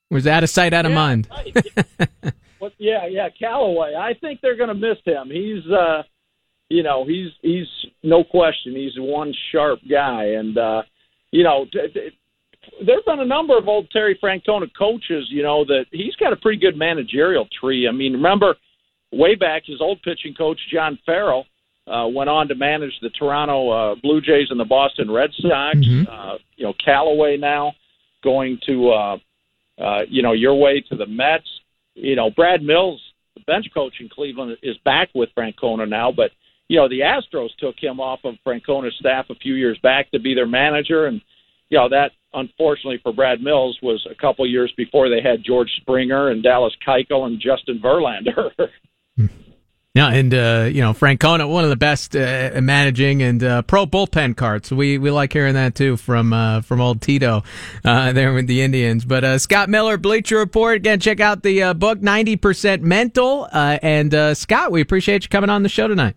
Was 0.10 0.26
out 0.26 0.44
of 0.44 0.50
sight, 0.50 0.74
out 0.74 0.86
of 0.86 0.92
yeah, 0.92 0.96
mind? 0.96 1.28
well, 2.62 2.72
yeah, 2.78 3.08
yeah, 3.08 3.28
Callaway. 3.38 3.94
I 3.96 4.14
think 4.14 4.40
they're 4.40 4.56
going 4.56 4.70
to 4.70 4.76
miss 4.76 4.98
him. 5.04 5.30
He's, 5.30 5.70
uh, 5.70 6.04
you 6.70 6.82
know, 6.84 7.06
he's 7.06 7.32
he's 7.42 7.68
no 8.04 8.24
question. 8.24 8.74
He's 8.74 8.94
one 8.98 9.34
sharp 9.52 9.80
guy, 9.90 10.24
and 10.38 10.58
uh, 10.58 10.84
you 11.32 11.44
know, 11.44 11.66
t- 11.66 11.88
t- 11.94 12.18
there've 12.86 13.06
been 13.06 13.20
a 13.20 13.26
number 13.26 13.58
of 13.58 13.68
old 13.68 13.90
Terry 13.92 14.18
Francona 14.22 14.70
coaches, 14.78 15.28
you 15.30 15.44
know, 15.44 15.66
that 15.66 15.86
he's 15.92 16.16
got 16.16 16.34
a 16.34 16.36
pretty 16.36 16.60
good 16.60 16.78
managerial 16.78 17.48
tree. 17.60 17.88
I 17.88 17.92
mean, 17.92 18.14
remember 18.14 18.56
way 19.12 19.36
back 19.36 19.64
his 19.66 19.82
old 19.82 20.02
pitching 20.02 20.34
coach 20.34 20.60
John 20.72 21.00
Farrell 21.06 21.46
uh, 21.88 22.08
went 22.08 22.30
on 22.30 22.48
to 22.50 22.56
manage 22.56 22.94
the 23.02 23.10
Toronto 23.10 23.70
uh, 23.70 23.96
Blue 24.02 24.22
Jays 24.22 24.48
and 24.50 24.60
the 24.60 24.66
Boston 24.66 25.10
Red 25.10 25.32
Sox. 25.40 25.78
Mm-hmm. 25.78 26.12
Uh, 26.12 26.38
you 26.56 26.66
know, 26.66 26.74
Callaway 26.84 27.38
now 27.38 27.74
going 28.24 28.60
to 28.66 28.90
uh, 28.90 29.18
uh, 29.80 30.02
you 30.08 30.22
know 30.22 30.34
your 30.34 30.56
way 30.56 30.84
to 30.90 30.96
the 30.96 31.06
Mets. 31.06 31.48
You 31.96 32.16
know, 32.16 32.30
Brad 32.30 32.62
Mills, 32.62 33.02
the 33.36 33.42
bench 33.42 33.68
coach 33.74 33.96
in 34.00 34.10
Cleveland, 34.10 34.58
is 34.62 34.78
back 34.84 35.10
with 35.16 35.30
Francona 35.38 35.88
now, 35.88 36.12
but 36.12 36.32
you 36.68 36.78
know 36.78 36.90
the 36.90 37.00
Astros 37.00 37.50
took 37.58 37.76
him 37.80 38.00
off 38.00 38.20
of 38.24 38.36
Francona's 38.46 38.96
staff 39.00 39.28
a 39.30 39.36
few 39.36 39.56
years 39.56 39.80
back 39.82 40.12
to 40.12 40.20
be 40.20 40.34
their 40.34 40.48
manager 40.48 41.06
and 41.06 41.22
you 41.70 41.78
know 41.78 41.90
that 41.90 42.12
unfortunately 42.38 43.00
for 43.04 43.12
Brad 43.14 43.42
Mills 43.42 43.78
was 43.82 44.06
a 44.10 44.16
couple 44.16 44.46
years 44.48 44.72
before 44.78 45.10
they 45.10 45.22
had 45.22 45.44
George 45.44 45.70
Springer 45.82 46.30
and 46.30 46.44
Dallas 46.44 46.74
Keuchel 46.86 47.26
and 47.26 47.40
Justin 47.40 47.80
Verlander. 47.84 48.52
Yeah, 49.98 50.10
and 50.10 50.32
uh, 50.32 50.70
you 50.72 50.82
know 50.82 50.94
Francona, 50.94 51.50
one 51.50 51.64
of 51.64 51.72
the 51.72 51.76
best 51.76 52.16
uh, 52.16 52.52
managing 52.62 53.24
and 53.24 53.44
uh, 53.44 53.64
pro 53.64 53.88
bullpen 53.88 54.38
carts. 54.38 54.72
We 54.72 55.00
we 55.00 55.10
like 55.10 55.34
hearing 55.34 55.56
that 55.56 55.74
too 55.74 55.98
from 55.98 56.34
uh, 56.34 56.62
from 56.62 56.82
old 56.82 57.02
Tito 57.02 57.42
uh, 57.84 58.14
there 58.14 58.32
with 58.32 58.46
the 58.46 58.62
Indians. 58.62 59.06
But 59.06 59.24
uh, 59.24 59.40
Scott 59.40 59.70
Miller, 59.70 59.98
Bleacher 59.98 60.38
Report. 60.38 60.76
Again, 60.76 61.00
check 61.00 61.20
out 61.20 61.42
the 61.42 61.74
book, 61.74 62.00
Ninety 62.00 62.36
Percent 62.36 62.84
Mental. 62.84 63.50
and 63.52 64.38
Scott, 64.38 64.72
we 64.72 64.82
appreciate 64.82 65.24
you 65.24 65.30
coming 65.30 65.50
on 65.50 65.64
the 65.64 65.70
show 65.70 65.88
tonight. 65.88 66.16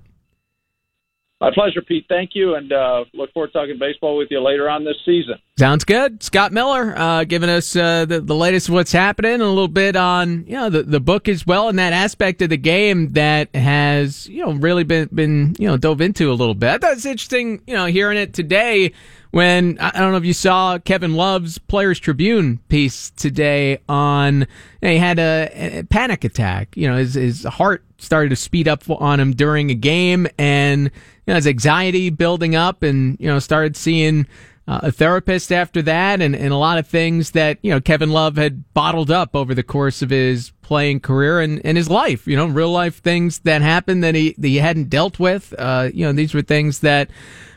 My 1.40 1.50
pleasure, 1.55 1.81
Pete. 1.81 2.05
Thank 2.07 2.33
you, 2.35 2.55
and 2.55 2.70
uh, 2.70 3.05
look 3.14 3.33
forward 3.33 3.46
to 3.48 3.53
talking 3.55 3.79
baseball 3.79 4.18
with 4.18 4.29
you 4.31 4.42
later 4.42 4.68
on 4.68 4.85
this 4.85 4.96
season. 5.07 5.37
Sounds 5.59 5.85
good. 5.85 6.22
Scott 6.22 6.53
Miller 6.53 6.94
uh, 6.94 7.24
giving 7.24 7.48
us 7.48 7.74
uh, 7.74 8.05
the, 8.05 8.20
the 8.20 8.35
latest 8.35 8.68
of 8.68 8.74
what's 8.74 8.92
happening, 8.92 9.33
and 9.33 9.42
a 9.42 9.48
little 9.48 9.66
bit 9.66 9.96
on 9.96 10.44
you 10.46 10.53
know 10.53 10.68
the, 10.68 10.83
the 10.83 11.00
book 11.00 11.29
as 11.29 11.46
well, 11.46 11.70
and 11.70 11.79
that 11.79 11.94
aspect 11.94 12.42
of 12.42 12.50
the 12.50 12.59
game 12.59 13.14
that 13.14 13.55
has 13.57 14.29
you 14.29 14.44
know 14.44 14.53
really 14.53 14.85
been 14.85 15.09
been 15.14 15.57
you 15.59 15.66
know 15.66 15.79
dove 15.79 16.03
into 16.03 16.31
a 16.31 16.35
little 16.35 16.55
bit. 16.55 16.83
That's 16.83 17.07
interesting. 17.07 17.62
You 17.66 17.74
know, 17.74 17.87
hearing 17.87 18.18
it 18.18 18.35
today 18.35 18.92
when 19.31 19.79
I 19.79 19.90
don't 19.92 20.12
know 20.12 20.18
if 20.18 20.26
you 20.26 20.35
saw 20.35 20.79
Kevin 20.79 21.14
Love's 21.14 21.57
Players 21.57 21.98
Tribune 21.98 22.59
piece 22.68 23.11
today 23.12 23.79
on 23.88 24.46
he 24.83 24.98
had 24.98 25.18
a, 25.18 25.79
a 25.79 25.83
panic 25.85 26.24
attack. 26.24 26.76
You 26.76 26.88
know, 26.88 26.96
his 26.98 27.14
his 27.14 27.44
heart 27.44 27.85
started 27.98 28.31
to 28.31 28.37
speed 28.37 28.66
up 28.66 28.83
on 28.90 29.20
him 29.20 29.33
during 29.33 29.70
a 29.70 29.74
game, 29.74 30.26
and 30.38 30.85
you 30.85 30.90
know, 31.32 31.36
anxiety 31.36 32.10
building 32.10 32.54
up, 32.54 32.82
and 32.82 33.16
you 33.20 33.26
know, 33.26 33.38
started 33.38 33.76
seeing 33.76 34.26
uh, 34.70 34.80
a 34.84 34.92
therapist 34.92 35.50
after 35.50 35.82
that, 35.82 36.20
and, 36.20 36.36
and 36.36 36.52
a 36.52 36.56
lot 36.56 36.78
of 36.78 36.86
things 36.86 37.32
that 37.32 37.58
you 37.62 37.72
know 37.72 37.80
Kevin 37.80 38.10
Love 38.10 38.36
had 38.36 38.72
bottled 38.72 39.10
up 39.10 39.34
over 39.34 39.52
the 39.52 39.64
course 39.64 40.00
of 40.00 40.10
his 40.10 40.52
playing 40.62 41.00
career 41.00 41.40
and, 41.40 41.60
and 41.64 41.76
his 41.76 41.90
life. 41.90 42.28
You 42.28 42.36
know, 42.36 42.46
real 42.46 42.70
life 42.70 43.02
things 43.02 43.40
that 43.40 43.62
happened 43.62 44.04
that 44.04 44.14
he 44.14 44.34
that 44.38 44.46
he 44.46 44.58
hadn't 44.58 44.88
dealt 44.88 45.18
with. 45.18 45.52
Uh, 45.58 45.90
you 45.92 46.06
know, 46.06 46.12
these 46.12 46.34
were 46.34 46.42
things 46.42 46.80
that. 46.80 47.10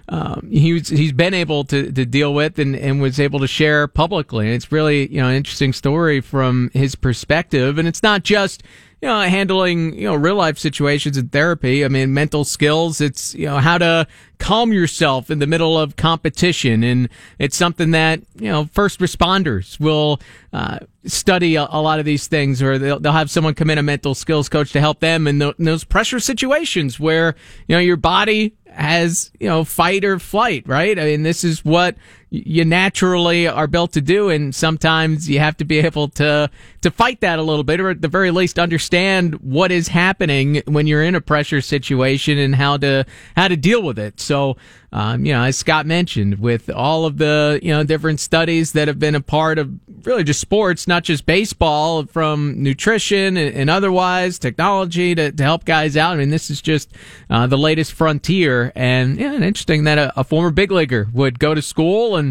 Um, 0.09 0.49
he's 0.51 0.89
he's 0.89 1.13
been 1.13 1.33
able 1.33 1.63
to, 1.63 1.89
to 1.89 2.05
deal 2.05 2.33
with 2.33 2.59
and, 2.59 2.75
and 2.75 3.01
was 3.01 3.21
able 3.21 3.39
to 3.39 3.47
share 3.47 3.87
publicly. 3.87 4.47
And 4.47 4.53
it's 4.53 4.69
really 4.69 5.09
you 5.09 5.21
know 5.21 5.29
an 5.29 5.35
interesting 5.35 5.71
story 5.71 6.19
from 6.19 6.71
his 6.73 6.95
perspective. 6.95 7.77
And 7.77 7.87
it's 7.87 8.03
not 8.03 8.23
just 8.23 8.63
you 9.03 9.09
know, 9.09 9.19
handling, 9.19 9.93
you 9.95 10.05
know, 10.05 10.15
real 10.15 10.35
life 10.35 10.57
situations 10.57 11.17
in 11.17 11.27
therapy. 11.27 11.83
I 11.83 11.89
mean, 11.89 12.13
mental 12.13 12.45
skills. 12.45 13.01
It's, 13.01 13.35
you 13.35 13.47
know, 13.47 13.57
how 13.57 13.77
to 13.77 14.07
calm 14.39 14.71
yourself 14.71 15.29
in 15.29 15.39
the 15.39 15.45
middle 15.45 15.77
of 15.77 15.97
competition. 15.97 16.85
And 16.85 17.09
it's 17.37 17.57
something 17.57 17.91
that, 17.91 18.21
you 18.35 18.49
know, 18.49 18.69
first 18.71 19.01
responders 19.01 19.77
will, 19.77 20.21
uh, 20.53 20.79
study 21.03 21.57
a, 21.57 21.67
a, 21.69 21.81
lot 21.81 21.99
of 21.99 22.05
these 22.05 22.27
things 22.27 22.61
or 22.61 22.77
they'll, 22.77 22.97
they'll 22.97 23.11
have 23.11 23.29
someone 23.29 23.53
come 23.53 23.69
in, 23.69 23.77
a 23.77 23.83
mental 23.83 24.15
skills 24.15 24.47
coach 24.47 24.71
to 24.71 24.79
help 24.79 25.01
them 25.01 25.27
in, 25.27 25.39
the, 25.39 25.53
in 25.59 25.65
those 25.65 25.83
pressure 25.83 26.21
situations 26.21 26.97
where, 26.97 27.35
you 27.67 27.75
know, 27.75 27.81
your 27.81 27.97
body 27.97 28.55
has, 28.67 29.31
you 29.37 29.49
know, 29.49 29.65
fight 29.65 30.05
or 30.05 30.17
flight, 30.17 30.65
right? 30.65 30.97
I 30.97 31.03
mean, 31.03 31.23
this 31.23 31.43
is 31.43 31.65
what 31.65 31.97
you 32.33 32.65
naturally 32.65 33.47
are 33.47 33.67
built 33.67 33.91
to 33.93 34.01
do. 34.01 34.29
And 34.29 34.55
sometimes 34.55 35.29
you 35.29 35.37
have 35.37 35.55
to 35.57 35.65
be 35.65 35.77
able 35.77 36.07
to, 36.09 36.49
to 36.81 36.91
fight 36.91 37.21
that 37.21 37.37
a 37.37 37.43
little 37.43 37.63
bit 37.63 37.79
or 37.79 37.91
at 37.91 38.01
the 38.01 38.07
very 38.07 38.31
least 38.31 38.57
understand 38.57 39.35
what 39.35 39.71
is 39.71 39.89
happening 39.89 40.63
when 40.65 40.87
you're 40.87 41.03
in 41.03 41.13
a 41.13 41.21
pressure 41.21 41.61
situation 41.61 42.39
and 42.39 42.55
how 42.55 42.77
to, 42.77 43.05
how 43.37 43.47
to 43.47 43.55
deal 43.55 43.83
with 43.83 43.99
it. 43.99 44.19
So, 44.19 44.57
um, 44.91 45.25
you 45.25 45.33
know, 45.33 45.43
as 45.43 45.57
Scott 45.57 45.85
mentioned, 45.85 46.39
with 46.39 46.69
all 46.69 47.05
of 47.05 47.17
the, 47.17 47.59
you 47.63 47.71
know, 47.71 47.83
different 47.83 48.19
studies 48.19 48.73
that 48.73 48.87
have 48.87 48.99
been 48.99 49.15
a 49.15 49.21
part 49.21 49.57
of 49.57 49.71
really 50.03 50.23
just 50.23 50.39
sports, 50.39 50.87
not 50.87 51.03
just 51.03 51.25
baseball, 51.25 52.05
from 52.05 52.61
nutrition 52.61 53.37
and, 53.37 53.55
and 53.55 53.69
otherwise, 53.71 54.37
technology 54.37 55.15
to, 55.15 55.31
to 55.31 55.43
help 55.43 55.65
guys 55.65 55.97
out. 55.97 56.13
I 56.13 56.17
mean, 56.17 56.29
this 56.29 56.51
is 56.51 56.61
just 56.61 56.91
uh, 57.29 57.47
the 57.47 57.57
latest 57.57 57.93
frontier. 57.93 58.71
And, 58.75 59.19
yeah, 59.19 59.33
interesting 59.33 59.83
that 59.85 59.97
a, 59.97 60.19
a 60.19 60.23
former 60.23 60.51
big 60.51 60.71
leaguer 60.71 61.07
would 61.11 61.39
go 61.39 61.55
to 61.55 61.61
school 61.61 62.15
and, 62.15 62.22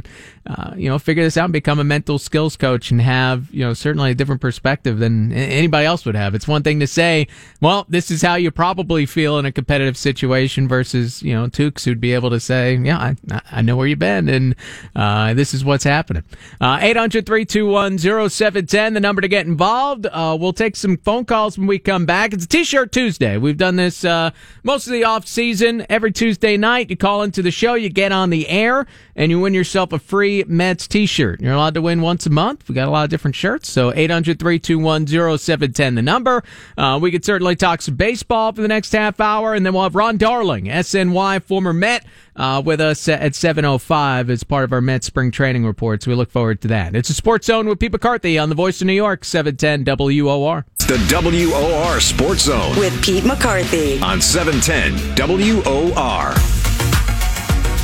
uh, 0.47 0.73
you 0.77 0.89
know, 0.89 0.99
figure 0.99 1.23
this 1.23 1.37
out 1.37 1.45
and 1.45 1.53
become 1.53 1.79
a 1.79 1.85
mental 1.85 2.19
skills 2.19 2.57
coach 2.57 2.91
and 2.91 3.01
have, 3.01 3.49
you 3.53 3.65
know, 3.65 3.75
certainly 3.75 4.11
a 4.11 4.15
different 4.15 4.41
perspective 4.41 4.99
than 4.99 5.33
anybody 5.33 5.87
else 5.87 6.05
would 6.05 6.15
have. 6.15 6.35
It's 6.35 6.49
one 6.49 6.63
thing 6.63 6.81
to 6.81 6.87
say, 6.87 7.29
well, 7.61 7.87
this 7.89 8.11
is 8.11 8.23
how 8.23 8.35
you 8.35 8.51
probably 8.51 9.07
feel 9.07 9.39
in 9.39 9.47
a 9.47 9.53
competitive 9.53 9.97
situation 9.97 10.69
versus, 10.69 11.23
you 11.23 11.33
know, 11.33 11.47
Tewks 11.47 11.85
who'd 11.85 12.01
be 12.01 12.13
able 12.13 12.31
to 12.31 12.41
say, 12.41 12.77
yeah, 12.77 12.99
I, 12.99 13.17
I 13.51 13.63
know 13.63 13.77
where 13.77 13.87
you've 13.87 13.99
been 13.99 14.29
and, 14.29 14.55
uh, 14.95 15.35
this 15.35 15.55
is 15.55 15.65
what's 15.65 15.85
happening. 15.85 16.25
Uh, 16.61 16.79
800 16.81 17.27
321 17.27 17.99
0710, 17.99 18.95
the 18.95 19.01
number 19.01 19.21
to 19.21 19.29
get 19.29 19.47
involved. 19.47 20.07
Uh, 20.07 20.37
we'll 20.39 20.53
take 20.53 20.77
some 20.77 20.97
phone 20.99 21.25
calls 21.25 21.59
when 21.59 21.67
we 21.67 21.79
come 21.79 22.07
back. 22.07 22.33
It's 22.33 22.45
a 22.45 22.49
t-shirt 22.49 22.93
Tuesday. 22.93 23.37
We've 23.39 23.57
done 23.57 23.77
this, 23.77 24.05
uh, 24.05 24.31
most 24.63 24.87
of 24.87 24.93
the 24.93 25.05
off 25.05 25.27
season. 25.27 25.87
Every 25.89 26.13
Tuesday 26.13 26.57
night, 26.57 26.91
you 26.91 26.97
call 26.97 27.23
into 27.23 27.43
the 27.43 27.51
show, 27.51 27.75
you 27.75 27.89
get 27.89 28.13
on 28.13 28.31
the 28.31 28.49
air 28.49 28.87
and 29.17 29.31
you 29.31 29.41
win 29.41 29.55
yourself 29.55 29.82
a 29.91 29.99
free 29.99 30.45
Mets 30.47 30.87
t-shirt. 30.87 31.41
You're 31.41 31.55
allowed 31.55 31.75
to 31.75 31.83
win 31.83 32.03
once 32.03 32.27
a 32.27 32.31
month. 32.31 32.69
We 32.69 32.75
got 32.75 32.89
a 32.89 32.91
lot 32.91 33.05
of 33.05 33.11
different 33.11 33.35
shirts. 33.35 33.71
So 33.71 33.91
800-321-0710, 33.93 35.95
the 35.95 36.03
number. 36.03 36.43
Uh, 36.77 36.99
we 37.01 37.11
could 37.11 37.25
certainly 37.25 37.57
talk 37.57 37.81
some 37.83 37.97
baseball 37.97 38.53
for 38.53 38.63
the 38.63 38.69
next 38.69 38.93
half 38.93 39.21
hour. 39.21 39.55
And 39.55 39.65
then 39.67 39.73
we'll 39.73 39.83
have 39.83 39.95
Ron 39.95 40.17
Darling, 40.19 40.67
SNY, 40.67 41.43
former 41.43 41.73
Met, 41.73 42.05
uh, 42.37 42.63
with 42.65 42.81
us 42.81 43.09
at 43.09 43.33
7.05 43.33 44.31
as 44.31 44.45
part 44.45 44.65
of 44.65 44.73
our 44.73 44.81
Met 44.81 45.05
spring 45.05 45.31
training 45.31 45.67
reports. 45.67 46.07
We 46.07 46.15
look 46.15 46.31
forward 46.31 46.61
to 46.63 46.69
that. 46.69 46.95
It's 46.95 47.11
a 47.11 47.15
Sports 47.15 47.47
Zone 47.47 47.69
with 47.69 47.79
Pete 47.79 47.93
McCarthy 47.93 48.39
on 48.39 48.49
the 48.49 48.55
Voice 48.55 48.81
of 48.81 48.87
New 48.87 48.93
York, 48.93 49.25
710 49.25 49.85
WOR. 49.85 50.65
It's 50.75 50.87
the 50.87 50.99
WOR 51.11 52.01
Sports 52.01 52.43
Zone 52.43 52.77
with 52.79 53.03
Pete 53.03 53.25
McCarthy 53.25 54.01
on 54.01 54.21
710 54.21 55.17
WOR. 55.17 56.62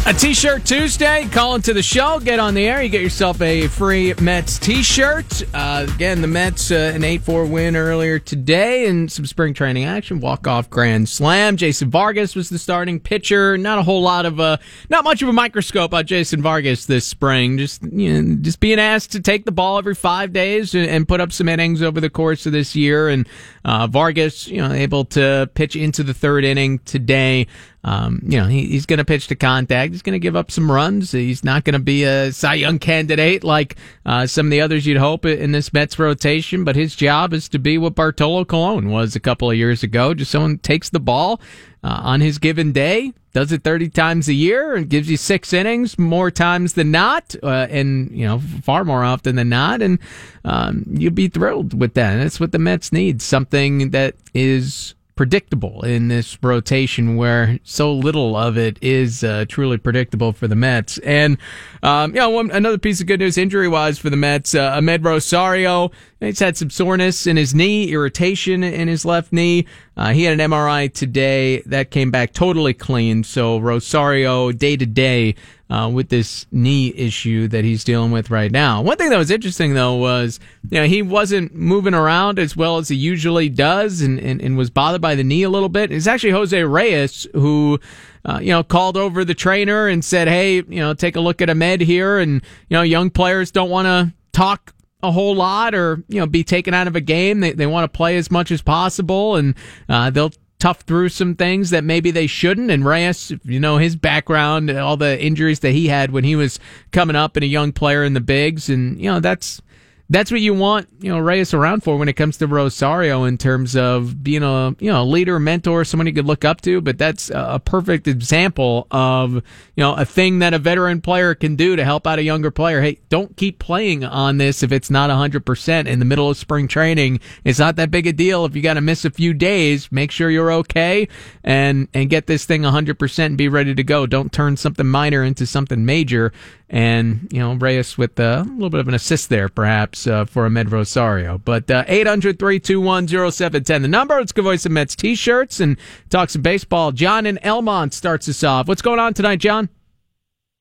A 0.08 0.12
T-shirt 0.14 0.64
Tuesday. 0.64 1.28
Call 1.32 1.54
into 1.54 1.74
the 1.74 1.82
show. 1.82 2.18
Get 2.18 2.38
on 2.38 2.54
the 2.54 2.66
air. 2.66 2.82
You 2.82 2.88
get 2.88 3.02
yourself 3.02 3.42
a 3.42 3.66
free 3.68 4.14
Mets 4.22 4.58
T-shirt. 4.58 5.42
Uh, 5.52 5.86
again, 5.94 6.22
the 6.22 6.26
Mets 6.26 6.70
uh, 6.70 6.92
an 6.94 7.04
eight-four 7.04 7.44
win 7.44 7.76
earlier 7.76 8.18
today, 8.18 8.86
and 8.86 9.12
some 9.12 9.26
spring 9.26 9.52
training 9.52 9.84
action. 9.84 10.18
Walk-off 10.18 10.70
grand 10.70 11.10
slam. 11.10 11.58
Jason 11.58 11.90
Vargas 11.90 12.34
was 12.34 12.48
the 12.48 12.58
starting 12.58 13.00
pitcher. 13.00 13.58
Not 13.58 13.78
a 13.78 13.82
whole 13.82 14.00
lot 14.00 14.24
of 14.24 14.40
uh, 14.40 14.56
not 14.88 15.04
much 15.04 15.20
of 15.20 15.28
a 15.28 15.32
microscope 15.34 15.92
on 15.92 16.06
Jason 16.06 16.40
Vargas 16.40 16.86
this 16.86 17.06
spring. 17.06 17.58
Just 17.58 17.82
you 17.82 18.22
know, 18.22 18.36
just 18.40 18.60
being 18.60 18.80
asked 18.80 19.12
to 19.12 19.20
take 19.20 19.44
the 19.44 19.52
ball 19.52 19.76
every 19.76 19.94
five 19.94 20.32
days 20.32 20.74
and, 20.74 20.88
and 20.88 21.06
put 21.06 21.20
up 21.20 21.32
some 21.32 21.50
innings 21.50 21.82
over 21.82 22.00
the 22.00 22.08
course 22.08 22.46
of 22.46 22.52
this 22.52 22.74
year. 22.74 23.10
And 23.10 23.28
uh, 23.62 23.86
Vargas, 23.86 24.48
you 24.48 24.62
know, 24.62 24.72
able 24.72 25.04
to 25.04 25.50
pitch 25.52 25.76
into 25.76 26.02
the 26.02 26.14
third 26.14 26.44
inning 26.44 26.78
today. 26.78 27.46
Um, 27.84 28.20
you 28.24 28.38
know, 28.38 28.46
he, 28.46 28.66
he's 28.66 28.86
going 28.86 28.98
to 28.98 29.04
pitch 29.04 29.28
to 29.28 29.36
contact. 29.36 29.92
He's 29.92 30.02
going 30.02 30.14
to 30.14 30.18
give 30.18 30.36
up 30.36 30.50
some 30.50 30.70
runs. 30.70 31.12
He's 31.12 31.44
not 31.44 31.64
going 31.64 31.74
to 31.74 31.78
be 31.78 32.04
a 32.04 32.32
Cy 32.32 32.54
Young 32.54 32.78
candidate 32.78 33.44
like 33.44 33.76
uh, 34.04 34.26
some 34.26 34.46
of 34.46 34.50
the 34.50 34.60
others 34.60 34.86
you'd 34.86 34.98
hope 34.98 35.24
in 35.24 35.52
this 35.52 35.72
Mets 35.72 35.98
rotation. 35.98 36.64
But 36.64 36.76
his 36.76 36.96
job 36.96 37.32
is 37.32 37.48
to 37.50 37.58
be 37.58 37.78
what 37.78 37.94
Bartolo 37.94 38.44
Colon 38.44 38.90
was 38.90 39.14
a 39.14 39.20
couple 39.20 39.50
of 39.50 39.56
years 39.56 39.82
ago. 39.82 40.12
Just 40.12 40.30
someone 40.30 40.58
takes 40.58 40.90
the 40.90 41.00
ball 41.00 41.40
uh, 41.84 42.00
on 42.02 42.20
his 42.20 42.38
given 42.38 42.72
day, 42.72 43.12
does 43.32 43.52
it 43.52 43.62
30 43.62 43.90
times 43.90 44.28
a 44.28 44.34
year, 44.34 44.74
and 44.74 44.90
gives 44.90 45.08
you 45.08 45.16
six 45.16 45.52
innings 45.52 45.98
more 45.98 46.30
times 46.30 46.72
than 46.72 46.90
not, 46.90 47.36
uh, 47.42 47.68
and 47.70 48.10
you 48.10 48.26
know 48.26 48.40
far 48.62 48.84
more 48.84 49.04
often 49.04 49.36
than 49.36 49.48
not, 49.48 49.80
and 49.80 50.00
um, 50.44 50.84
you'd 50.90 51.14
be 51.14 51.28
thrilled 51.28 51.78
with 51.78 51.94
that. 51.94 52.14
And 52.14 52.22
that's 52.22 52.40
what 52.40 52.50
the 52.50 52.58
Mets 52.58 52.92
need: 52.92 53.22
something 53.22 53.90
that 53.90 54.16
is 54.34 54.94
predictable 55.18 55.84
in 55.84 56.06
this 56.06 56.38
rotation 56.44 57.16
where 57.16 57.58
so 57.64 57.92
little 57.92 58.36
of 58.36 58.56
it 58.56 58.78
is 58.80 59.24
uh, 59.24 59.44
truly 59.48 59.76
predictable 59.76 60.32
for 60.32 60.46
the 60.46 60.54
Mets. 60.54 60.96
And, 60.98 61.38
um, 61.82 62.14
you 62.14 62.20
know, 62.20 62.30
one, 62.30 62.52
another 62.52 62.78
piece 62.78 63.00
of 63.00 63.08
good 63.08 63.18
news 63.18 63.36
injury 63.36 63.66
wise 63.66 63.98
for 63.98 64.10
the 64.10 64.16
Mets, 64.16 64.54
uh, 64.54 64.76
Amed 64.76 65.04
Rosario, 65.04 65.90
he's 66.20 66.38
had 66.38 66.56
some 66.56 66.70
soreness 66.70 67.26
in 67.26 67.36
his 67.36 67.52
knee, 67.52 67.90
irritation 67.90 68.62
in 68.62 68.86
his 68.86 69.04
left 69.04 69.32
knee. 69.32 69.66
Uh, 69.96 70.12
he 70.12 70.22
had 70.22 70.38
an 70.38 70.50
MRI 70.52 70.94
today 70.94 71.62
that 71.62 71.90
came 71.90 72.12
back 72.12 72.32
totally 72.32 72.72
clean. 72.72 73.24
So 73.24 73.58
Rosario 73.58 74.52
day 74.52 74.76
to 74.76 74.86
day 74.86 75.34
uh, 75.70 75.90
with 75.92 76.08
this 76.08 76.46
knee 76.50 76.92
issue 76.96 77.48
that 77.48 77.64
he's 77.64 77.84
dealing 77.84 78.10
with 78.10 78.30
right 78.30 78.50
now. 78.50 78.80
One 78.80 78.96
thing 78.96 79.10
that 79.10 79.18
was 79.18 79.30
interesting 79.30 79.74
though 79.74 79.96
was, 79.96 80.40
you 80.70 80.80
know, 80.80 80.86
he 80.86 81.02
wasn't 81.02 81.54
moving 81.54 81.94
around 81.94 82.38
as 82.38 82.56
well 82.56 82.78
as 82.78 82.88
he 82.88 82.96
usually 82.96 83.48
does 83.48 84.00
and, 84.00 84.18
and, 84.18 84.40
and 84.40 84.56
was 84.56 84.70
bothered 84.70 85.00
by 85.00 85.14
the 85.14 85.24
knee 85.24 85.42
a 85.42 85.50
little 85.50 85.68
bit. 85.68 85.92
It's 85.92 86.06
actually 86.06 86.30
Jose 86.30 86.62
Reyes 86.62 87.26
who, 87.34 87.78
uh, 88.24 88.38
you 88.40 88.50
know, 88.50 88.62
called 88.62 88.96
over 88.96 89.24
the 89.24 89.34
trainer 89.34 89.86
and 89.86 90.04
said, 90.04 90.28
Hey, 90.28 90.56
you 90.56 90.80
know, 90.80 90.94
take 90.94 91.16
a 91.16 91.20
look 91.20 91.42
at 91.42 91.48
Amed 91.48 91.82
here. 91.82 92.18
And, 92.18 92.42
you 92.68 92.76
know, 92.76 92.82
young 92.82 93.10
players 93.10 93.50
don't 93.50 93.70
want 93.70 93.86
to 93.86 94.14
talk 94.32 94.74
a 95.02 95.12
whole 95.12 95.34
lot 95.34 95.74
or, 95.74 96.02
you 96.08 96.18
know, 96.18 96.26
be 96.26 96.42
taken 96.42 96.74
out 96.74 96.88
of 96.88 96.96
a 96.96 97.00
game. 97.00 97.40
They, 97.40 97.52
they 97.52 97.66
want 97.66 97.84
to 97.84 97.96
play 97.96 98.16
as 98.16 98.30
much 98.30 98.50
as 98.50 98.62
possible 98.62 99.36
and, 99.36 99.54
uh, 99.88 100.10
they'll 100.10 100.32
tough 100.58 100.80
through 100.80 101.08
some 101.08 101.34
things 101.34 101.70
that 101.70 101.84
maybe 101.84 102.10
they 102.10 102.26
shouldn't. 102.26 102.70
And 102.70 102.84
Reyes, 102.84 103.32
you 103.44 103.60
know, 103.60 103.78
his 103.78 103.96
background, 103.96 104.70
all 104.70 104.96
the 104.96 105.20
injuries 105.22 105.60
that 105.60 105.72
he 105.72 105.88
had 105.88 106.10
when 106.10 106.24
he 106.24 106.36
was 106.36 106.58
coming 106.90 107.16
up 107.16 107.36
and 107.36 107.44
a 107.44 107.48
young 107.48 107.72
player 107.72 108.04
in 108.04 108.14
the 108.14 108.20
bigs. 108.20 108.68
And, 108.68 109.00
you 109.00 109.10
know, 109.10 109.20
that's, 109.20 109.62
that's 110.10 110.30
what 110.30 110.40
you 110.40 110.54
want, 110.54 110.88
you 111.00 111.10
know, 111.10 111.18
Reyes 111.18 111.52
around 111.52 111.82
for 111.82 111.98
when 111.98 112.08
it 112.08 112.14
comes 112.14 112.38
to 112.38 112.46
Rosario 112.46 113.24
in 113.24 113.36
terms 113.36 113.76
of 113.76 114.22
being 114.22 114.42
a, 114.42 114.74
you 114.78 114.90
know, 114.90 115.04
leader, 115.04 115.38
mentor, 115.38 115.84
someone 115.84 116.06
you 116.06 116.14
could 116.14 116.24
look 116.24 116.46
up 116.46 116.62
to. 116.62 116.80
But 116.80 116.96
that's 116.96 117.30
a 117.34 117.60
perfect 117.62 118.08
example 118.08 118.86
of, 118.90 119.34
you 119.34 119.42
know, 119.76 119.94
a 119.94 120.06
thing 120.06 120.38
that 120.38 120.54
a 120.54 120.58
veteran 120.58 121.02
player 121.02 121.34
can 121.34 121.56
do 121.56 121.76
to 121.76 121.84
help 121.84 122.06
out 122.06 122.18
a 122.18 122.22
younger 122.22 122.50
player. 122.50 122.80
Hey, 122.80 123.00
don't 123.10 123.36
keep 123.36 123.58
playing 123.58 124.02
on 124.02 124.38
this 124.38 124.62
if 124.62 124.72
it's 124.72 124.88
not 124.88 125.10
100% 125.10 125.86
in 125.86 125.98
the 125.98 126.04
middle 126.06 126.30
of 126.30 126.38
spring 126.38 126.68
training. 126.68 127.20
It's 127.44 127.58
not 127.58 127.76
that 127.76 127.90
big 127.90 128.06
a 128.06 128.12
deal. 128.12 128.46
If 128.46 128.56
you 128.56 128.62
got 128.62 128.74
to 128.74 128.80
miss 128.80 129.04
a 129.04 129.10
few 129.10 129.34
days, 129.34 129.92
make 129.92 130.10
sure 130.10 130.30
you're 130.30 130.52
okay 130.52 131.06
and, 131.44 131.86
and 131.92 132.08
get 132.08 132.26
this 132.26 132.46
thing 132.46 132.62
100% 132.62 133.26
and 133.26 133.36
be 133.36 133.48
ready 133.48 133.74
to 133.74 133.84
go. 133.84 134.06
Don't 134.06 134.32
turn 134.32 134.56
something 134.56 134.86
minor 134.86 135.22
into 135.22 135.44
something 135.44 135.84
major 135.84 136.32
and 136.70 137.28
you 137.32 137.38
know 137.40 137.54
Reyes 137.54 137.96
with 137.96 138.18
uh, 138.20 138.44
a 138.46 138.50
little 138.52 138.70
bit 138.70 138.80
of 138.80 138.88
an 138.88 138.94
assist 138.94 139.28
there, 139.28 139.48
perhaps 139.48 140.06
uh, 140.06 140.24
for 140.24 140.48
Amed 140.48 140.70
Rosario. 140.70 141.38
But 141.38 141.70
uh, 141.70 141.84
eight 141.86 142.06
hundred 142.06 142.38
three 142.38 142.60
two 142.60 142.80
one 142.80 143.08
zero 143.08 143.30
seven 143.30 143.64
ten 143.64 143.82
the 143.82 143.88
number. 143.88 144.18
Let's 144.18 144.32
go 144.32 144.42
voice 144.42 144.62
some 144.62 144.74
Mets 144.74 144.94
t-shirts 144.94 145.60
and 145.60 145.78
talk 146.10 146.30
some 146.30 146.42
baseball. 146.42 146.92
John 146.92 147.26
and 147.26 147.40
Elmont 147.42 147.92
starts 147.92 148.28
us 148.28 148.42
off. 148.44 148.68
What's 148.68 148.82
going 148.82 148.98
on 148.98 149.14
tonight, 149.14 149.36
John? 149.40 149.68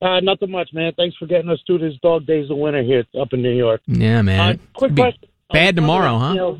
Uh, 0.00 0.20
nothing 0.20 0.50
much, 0.50 0.70
man. 0.72 0.92
Thanks 0.96 1.16
for 1.16 1.26
getting 1.26 1.50
us 1.50 1.58
through 1.66 1.78
this 1.78 1.94
dog 2.02 2.24
days 2.24 2.50
of 2.50 2.56
winter 2.56 2.82
here 2.82 3.04
up 3.20 3.32
in 3.32 3.42
New 3.42 3.54
York. 3.54 3.80
Yeah, 3.86 4.22
man. 4.22 4.40
Uh, 4.40 4.78
quick 4.78 4.94
question. 4.94 5.28
Bad 5.52 5.76
tomorrow, 5.76 6.18
huh? 6.18 6.30
you 6.30 6.36
know, 6.36 6.58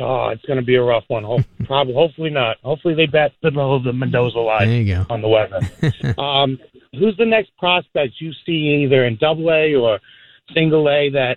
oh, 0.00 0.28
it's 0.28 0.44
going 0.46 0.58
to 0.58 0.64
be 0.64 0.76
a 0.76 0.82
rough 0.82 1.04
one. 1.08 1.24
Hope, 1.24 1.42
probably, 1.64 1.92
hopefully 1.92 2.30
not. 2.30 2.56
Hopefully 2.62 2.94
they 2.94 3.06
bat 3.06 3.32
below 3.42 3.82
the 3.82 3.92
Mendoza 3.92 4.38
line 4.38 4.68
There 4.68 4.80
you 4.80 4.94
go. 4.94 5.06
on 5.10 5.20
the 5.20 5.28
weather. 5.28 5.60
um, 6.18 6.58
who's 6.98 7.16
the 7.16 7.26
next 7.26 7.56
prospect 7.58 8.14
you 8.18 8.32
see 8.44 8.84
either 8.84 9.04
in 9.04 9.16
Double 9.16 9.50
A 9.50 9.74
or 9.74 10.00
Single 10.54 10.88
A 10.88 11.10
that 11.10 11.36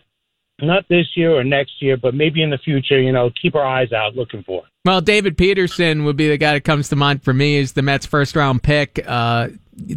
not 0.61 0.85
this 0.89 1.05
year 1.15 1.37
or 1.37 1.43
next 1.43 1.81
year, 1.81 1.97
but 1.97 2.13
maybe 2.13 2.41
in 2.41 2.49
the 2.49 2.57
future? 2.57 2.99
You 2.99 3.11
know, 3.11 3.29
keep 3.41 3.55
our 3.55 3.65
eyes 3.65 3.91
out 3.91 4.15
looking 4.15 4.43
for. 4.43 4.63
Well, 4.85 5.01
David 5.01 5.37
Peterson 5.37 6.05
would 6.05 6.15
be 6.15 6.29
the 6.29 6.37
guy 6.37 6.53
that 6.53 6.63
comes 6.63 6.89
to 6.89 6.95
mind 6.95 7.23
for 7.23 7.33
me 7.33 7.57
as 7.59 7.73
the 7.73 7.81
Mets' 7.81 8.05
first 8.05 8.35
round 8.35 8.61
pick 8.61 9.03
uh, 9.07 9.49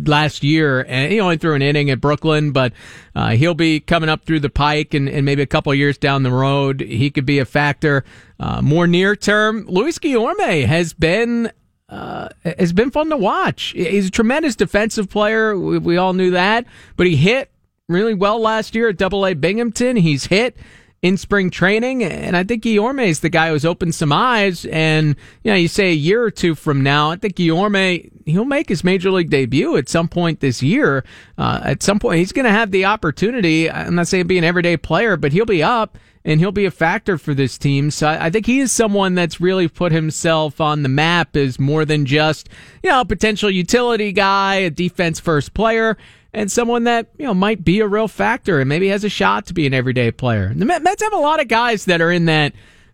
last 0.07 0.43
year, 0.43 0.85
and 0.89 1.13
he 1.13 1.21
only 1.21 1.37
threw 1.37 1.55
an 1.55 1.63
inning 1.63 1.91
at 1.91 2.01
Brooklyn, 2.01 2.53
but 2.53 2.73
uh, 3.15 3.31
he'll 3.31 3.55
be 3.55 3.81
coming 3.81 4.09
up 4.09 4.25
through 4.25 4.41
the 4.41 4.51
pike, 4.51 4.95
and, 4.95 5.09
and 5.09 5.25
maybe 5.25 5.43
a 5.43 5.47
couple 5.47 5.73
years 5.75 5.99
down 5.99 6.23
the 6.23 6.33
road, 6.33 6.81
he 6.81 7.11
could 7.11 7.27
be 7.27 7.39
a 7.39 7.45
factor. 7.45 8.05
Uh, 8.41 8.63
more 8.63 8.87
near 8.87 9.15
term, 9.15 9.67
Luis 9.69 9.99
Guillorme 9.99 10.65
has 10.65 10.93
been. 10.93 11.53
Uh, 11.89 12.29
has 12.45 12.75
been 12.75 12.91
fun 12.91 13.09
to 13.09 13.17
watch. 13.17 13.73
He's 13.75 14.09
a 14.09 14.11
tremendous 14.11 14.55
defensive 14.55 15.09
player. 15.09 15.59
We, 15.59 15.79
we 15.79 15.97
all 15.97 16.13
knew 16.13 16.33
that, 16.33 16.67
but 16.97 17.07
he 17.07 17.17
hit 17.17 17.51
really 17.89 18.13
well 18.13 18.39
last 18.39 18.75
year 18.75 18.91
at 18.91 18.99
Double 18.99 19.25
A 19.27 19.33
Binghamton. 19.33 19.97
He's 19.97 20.27
hit 20.27 20.57
in 21.01 21.17
spring 21.17 21.49
training, 21.49 22.03
and 22.03 22.37
I 22.37 22.43
think 22.43 22.65
Guillorme 22.65 23.07
is 23.07 23.21
the 23.21 23.29
guy 23.29 23.51
who's 23.51 23.65
opened 23.65 23.95
some 23.95 24.13
eyes. 24.13 24.67
And 24.67 25.17
you 25.45 25.51
know, 25.51 25.57
you 25.57 25.69
say 25.69 25.91
a 25.91 25.95
year 25.95 26.23
or 26.23 26.31
two 26.31 26.55
from 26.55 26.83
now, 26.83 27.11
I 27.11 27.17
think 27.17 27.37
Guillorme 27.37 28.11
he'll 28.27 28.45
make 28.45 28.69
his 28.69 28.85
major 28.85 29.11
league 29.11 29.31
debut 29.31 29.77
at 29.77 29.89
some 29.89 30.09
point 30.09 30.41
this 30.41 30.63
year. 30.63 31.05
Uh, 31.39 31.61
at 31.63 31.83
some 31.83 31.99
point, 31.99 32.19
he's 32.19 32.33
going 32.33 32.45
to 32.45 32.51
have 32.51 32.71
the 32.71 32.85
opportunity. 32.85 33.71
I'm 33.71 33.95
not 33.95 34.09
saying 34.09 34.27
be 34.27 34.39
an 34.39 34.45
everyday 34.45 34.77
player, 34.77 35.17
but 35.17 35.33
he'll 35.33 35.47
be 35.47 35.63
up 35.63 35.97
and 36.29 36.41
he'll 36.41 36.53
be 36.53 36.67
a 36.67 36.71
factor 36.71 37.17
for 37.17 37.33
this 37.33 37.57
team. 37.57 37.91
So 37.91 38.07
I, 38.07 38.29
think 38.29 38.45
he 38.45 38.61
is 38.61 38.71
someone 38.71 39.15
that's 39.15 39.41
really 39.41 39.67
put 39.67 39.93
himself 39.93 40.61
on 40.61 40.83
the 40.83 40.89
map 40.91 41.35
as 41.35 41.59
more 41.59 41.87
than 41.87 42.05
just 42.05 42.51
you 42.83 42.91
know 42.91 43.01
a 43.01 43.05
potential 43.07 43.51
utility 43.51 44.13
guy, 44.13 44.57
a 44.57 44.71
defense 44.71 45.19
first 45.19 45.55
player 45.55 45.97
and 46.35 46.53
someone 46.53 46.85
that 46.85 47.09
you 47.19 47.25
know 47.25 47.33
might 47.33 47.65
be 47.65 47.81
a 47.81 47.87
real 47.87 48.09
factor 48.09 48.61
and 48.61 48.69
maybe 48.69 48.89
has 48.89 49.05
a 49.05 49.09
shot 49.09 49.47
to 49.47 49.55
be 49.55 49.67
an 49.67 49.73
everyday 49.73 50.11
player. 50.11 50.53
The 50.55 50.67
Mets 50.67 51.03
have 51.03 51.15
a 51.15 51.17
lot 51.17 51.41
of 51.41 51.49
guys 51.49 51.87
that 51.87 52.03
are 52.03 52.13
in 52.13 52.27
that 52.27 52.53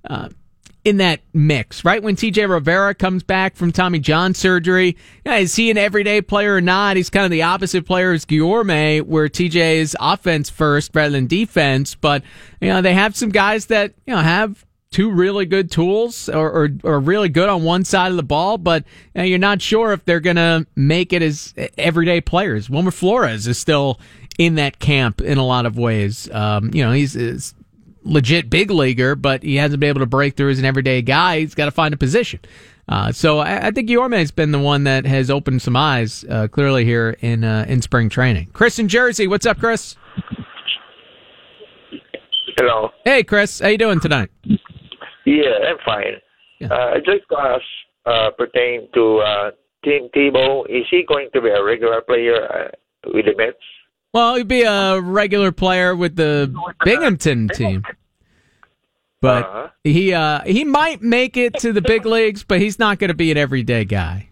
uh, 0.09 0.29
in 0.85 0.99
that 0.99 1.21
mix, 1.33 1.85
right? 1.85 2.03
When 2.03 2.15
TJ 2.15 2.49
Rivera 2.49 2.95
comes 2.95 3.23
back 3.23 3.57
from 3.57 3.73
Tommy 3.73 3.99
John 3.99 4.35
surgery, 4.35 4.97
is 5.25 5.57
he 5.57 5.71
an 5.71 5.79
everyday 5.79 6.21
player 6.21 6.57
or 6.57 6.61
not? 6.61 6.97
He's 6.97 7.11
kind 7.11 7.25
of 7.25 7.31
the 7.31 7.43
opposite 7.43 7.87
player 7.87 8.13
as 8.13 8.27
Guillorme, 8.27 9.03
where 9.03 9.29
TJ 9.29 9.77
is 9.77 9.97
offense 9.99 10.51
first 10.51 10.95
rather 10.95 11.13
than 11.13 11.27
defense. 11.27 11.95
But 11.95 12.23
you 12.61 12.69
know 12.69 12.83
they 12.83 12.95
have 12.95 13.17
some 13.17 13.31
guys 13.31 13.67
that 13.67 13.95
you 14.07 14.15
know 14.15 14.21
have 14.21 14.65
two 14.91 15.11
really 15.11 15.45
good 15.45 15.73
tools 15.73 16.29
or, 16.29 16.49
or, 16.49 16.69
or, 16.85 17.01
really 17.01 17.29
good 17.29 17.49
on 17.49 17.65
one 17.65 17.85
side 17.85 18.13
of 18.13 18.17
the 18.17 18.23
ball, 18.23 18.57
but 18.57 18.85
you 19.13 19.21
know, 19.21 19.25
you're 19.25 19.41
not 19.41 19.61
sure 19.61 19.93
if 19.93 20.05
they're 20.05 20.21
going 20.21 20.37
to 20.37 20.65
make 20.77 21.13
it 21.13 21.21
as 21.21 21.53
everyday 21.77 22.21
players. 22.21 22.71
Wilmer 22.71 22.93
Flores 22.93 23.49
is 23.49 23.59
still 23.59 23.99
in 24.39 24.55
that 24.55 24.79
camp 24.79 25.21
in 25.21 25.37
a 25.37 25.45
lot 25.45 25.67
of 25.67 25.77
ways. 25.77 26.31
Um, 26.31 26.71
you 26.73 26.85
know, 26.85 26.93
he's, 26.93 27.15
he's 27.15 27.55
legit 28.05 28.49
big 28.49 28.71
leaguer, 28.71 29.15
but 29.15 29.43
he 29.43 29.57
hasn't 29.57 29.81
been 29.81 29.89
able 29.89 30.01
to 30.01 30.07
break 30.07 30.37
through 30.37 30.51
as 30.51 30.59
an 30.59 30.65
everyday 30.65 31.03
guy. 31.03 31.41
He's 31.41 31.55
got 31.55 31.65
to 31.65 31.71
find 31.71 31.93
a 31.93 31.97
position. 31.97 32.41
Uh, 32.89 33.11
so 33.13 33.39
I, 33.39 33.69
I 33.69 33.71
think 33.71 33.89
has 33.89 34.31
been 34.31 34.53
the 34.53 34.59
one 34.59 34.85
that 34.85 35.07
has 35.07 35.31
opened 35.31 35.63
some 35.63 35.75
eyes 35.75 36.25
uh, 36.29 36.49
clearly 36.49 36.85
here 36.85 37.17
in 37.21 37.43
uh, 37.43 37.65
in 37.67 37.81
spring 37.81 38.11
training. 38.11 38.49
Chris 38.53 38.79
in 38.79 38.89
Jersey, 38.89 39.27
what's 39.27 39.47
up, 39.47 39.59
Chris? 39.59 39.97
Hello. 42.57 42.91
Hey, 43.05 43.25
Chris, 43.25 43.59
how 43.61 43.69
you 43.69 43.79
doing 43.79 44.01
tonight? 44.01 44.31
Yeah, 45.25 45.71
I'm 45.71 45.79
fine. 45.85 46.21
Yeah. 46.61 46.69
Uh, 46.71 46.95
I 46.95 46.99
just 46.99 47.25
ask 47.37 47.63
uh, 48.07 48.31
pertain 48.37 48.89
to 48.95 49.19
uh, 49.19 49.51
Tim 49.85 50.09
Tebow. 50.15 50.65
Is 50.69 50.85
he 50.91 51.05
going 51.09 51.29
to 51.33 51.41
be 51.41 51.49
a 51.49 51.65
regular 51.65 52.03
player 52.03 52.45
uh, 52.45 52.69
with 53.13 53.25
the 53.25 53.35
Mets? 53.37 53.57
Well, 54.15 54.37
he'd 54.37 54.49
be 54.49 54.63
a 54.63 55.01
regular 55.01 55.51
player 55.53 55.95
with 55.95 56.15
the 56.17 56.55
Binghamton 56.85 57.49
team. 57.49 57.83
But 59.21 59.45
Uh-huh. 59.45 59.69
he 59.83 60.15
uh, 60.15 60.41
he 60.47 60.65
might 60.65 61.03
make 61.03 61.37
it 61.37 61.55
to 61.61 61.73
the 61.73 61.83
big 61.83 62.07
leagues, 62.07 62.45
but 62.45 62.61
he's 62.61 62.79
not 62.79 62.99
going 62.99 63.09
to 63.09 63.15
be 63.15 63.31
an 63.33 63.37
everyday 63.37 63.85
guy. 63.85 64.29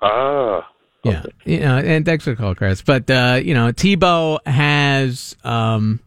Ah. 0.00 0.68
Yeah, 1.02 1.22
you 1.44 1.60
know, 1.60 1.76
and 1.76 2.06
thanks 2.06 2.24
for 2.24 2.30
the 2.30 2.36
call, 2.36 2.54
Chris. 2.54 2.80
But 2.80 3.10
uh, 3.10 3.40
you 3.44 3.52
know, 3.52 3.72
Tebow 3.72 4.38
has 4.46 5.36
um, 5.44 6.00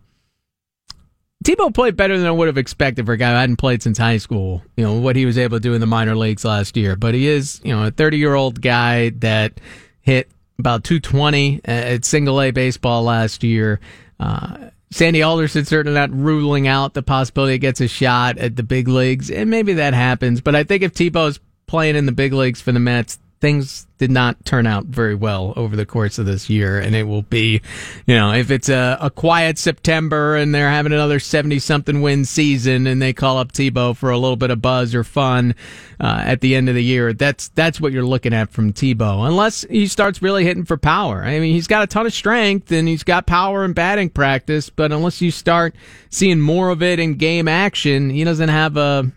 Tebow 1.44 1.74
played 1.74 1.96
better 1.96 2.18
than 2.18 2.26
I 2.26 2.32
would 2.32 2.48
have 2.48 2.58
expected 2.58 3.06
for 3.06 3.14
a 3.14 3.18
guy 3.18 3.30
who 3.32 3.36
hadn't 3.36 3.58
played 3.58 3.84
since 3.84 3.98
high 4.00 4.18
school. 4.18 4.64
You 4.76 4.84
know 4.86 4.94
what 4.94 5.16
he 5.16 5.26
was 5.28 5.38
able 5.38 5.58
to 5.58 5.62
do 5.62 5.74
in 5.74 5.82
the 5.82 5.88
minor 5.88 6.16
leagues 6.16 6.44
last 6.46 6.76
year, 6.78 6.96
but 6.96 7.14
he 7.14 7.28
is 7.28 7.62
you 7.64 7.76
know 7.76 7.86
a 7.86 7.92
30 7.92 8.18
year 8.18 8.34
old 8.34 8.62
guy 8.62 9.10
that 9.20 9.60
hit 10.02 10.30
about 10.60 10.84
220 10.84 11.62
at 11.66 12.06
single 12.06 12.42
A 12.42 12.52
baseball 12.52 13.04
last 13.04 13.44
year. 13.44 13.80
Uh, 14.20 14.70
Sandy 14.90 15.22
Alderson 15.22 15.66
certainly 15.66 16.00
not 16.00 16.12
ruling 16.12 16.68
out 16.68 16.94
the 16.94 17.04
possibility 17.04 17.54
he 17.54 17.60
gets 17.60 17.82
a 17.82 17.88
shot 17.88 18.38
at 18.38 18.56
the 18.56 18.64
big 18.64 18.88
leagues, 18.88 19.30
and 19.30 19.50
maybe 19.50 19.74
that 19.74 19.94
happens. 19.94 20.42
But 20.42 20.56
I 20.56 20.64
think 20.64 20.84
if 20.84 20.94
Tebow's 20.94 21.40
playing 21.68 21.96
in 21.96 22.06
the 22.06 22.12
big 22.14 22.34
leagues 22.34 22.62
for 22.62 22.72
the 22.72 22.80
Mets, 22.80 23.20
things 23.40 23.88
did 23.98 24.12
not 24.12 24.44
turn 24.46 24.68
out 24.68 24.86
very 24.86 25.16
well 25.16 25.54
over 25.56 25.76
the 25.76 25.86
course 25.86 26.18
of 26.20 26.26
this 26.26 26.50
year. 26.50 26.80
And 26.80 26.96
it 26.96 27.04
will 27.04 27.24
be, 27.24 27.62
you 28.06 28.16
know, 28.16 28.32
if 28.32 28.52
it's 28.52 28.70
a, 28.70 28.98
a 29.02 29.10
quiet 29.10 29.58
September 29.58 30.36
and 30.36 30.54
they're 30.54 30.70
having 30.70 30.94
another 30.94 31.20
70 31.20 31.60
something 31.60 32.02
win 32.02 32.26
season 32.26 32.88
and 32.88 33.02
they 33.02 33.14
call 33.14 33.38
up 33.38 33.52
Tebow 33.52 33.96
for 33.96 34.10
a 34.10 34.18
little 34.18 34.36
bit 34.36 34.52
of 34.52 34.62
buzz 34.62 34.94
or 34.94 35.04
fun 35.04 35.56
uh, 36.00 36.22
at 36.24 36.42
the 36.42 36.56
end 36.56 36.70
of 36.70 36.76
the 36.76 36.84
year, 36.84 37.14
that's, 37.14 37.50
that's 37.50 37.82
what 37.82 37.92
you're 37.92 38.06
looking 38.06 38.34
at 38.34 38.52
from 38.52 38.72
Tebow. 38.74 39.28
Unless 39.28 39.62
he 39.64 39.88
starts 39.88 40.22
really 40.22 40.44
hitting 40.44 40.66
for 40.66 40.78
power. 40.78 41.24
I 41.24 41.40
mean, 41.40 41.54
he's 41.54 41.68
got 41.68 41.84
a 41.84 41.88
ton 41.88 42.06
of 42.06 42.14
strength 42.14 42.72
and 42.72 42.88
he's 42.88 43.04
got 43.04 43.26
power 43.26 43.66
in 43.66 43.74
batting 43.74 44.10
practice, 44.10 44.70
but 44.70 44.92
unless 44.92 45.22
you 45.22 45.32
start 45.32 45.76
seeing 46.10 46.40
more 46.40 46.70
of 46.70 46.84
it 46.84 47.00
in 47.00 47.16
game 47.16 47.48
action, 47.48 48.10
he 48.10 48.24
doesn't 48.24 48.50
have 48.50 48.78
a, 48.78 49.12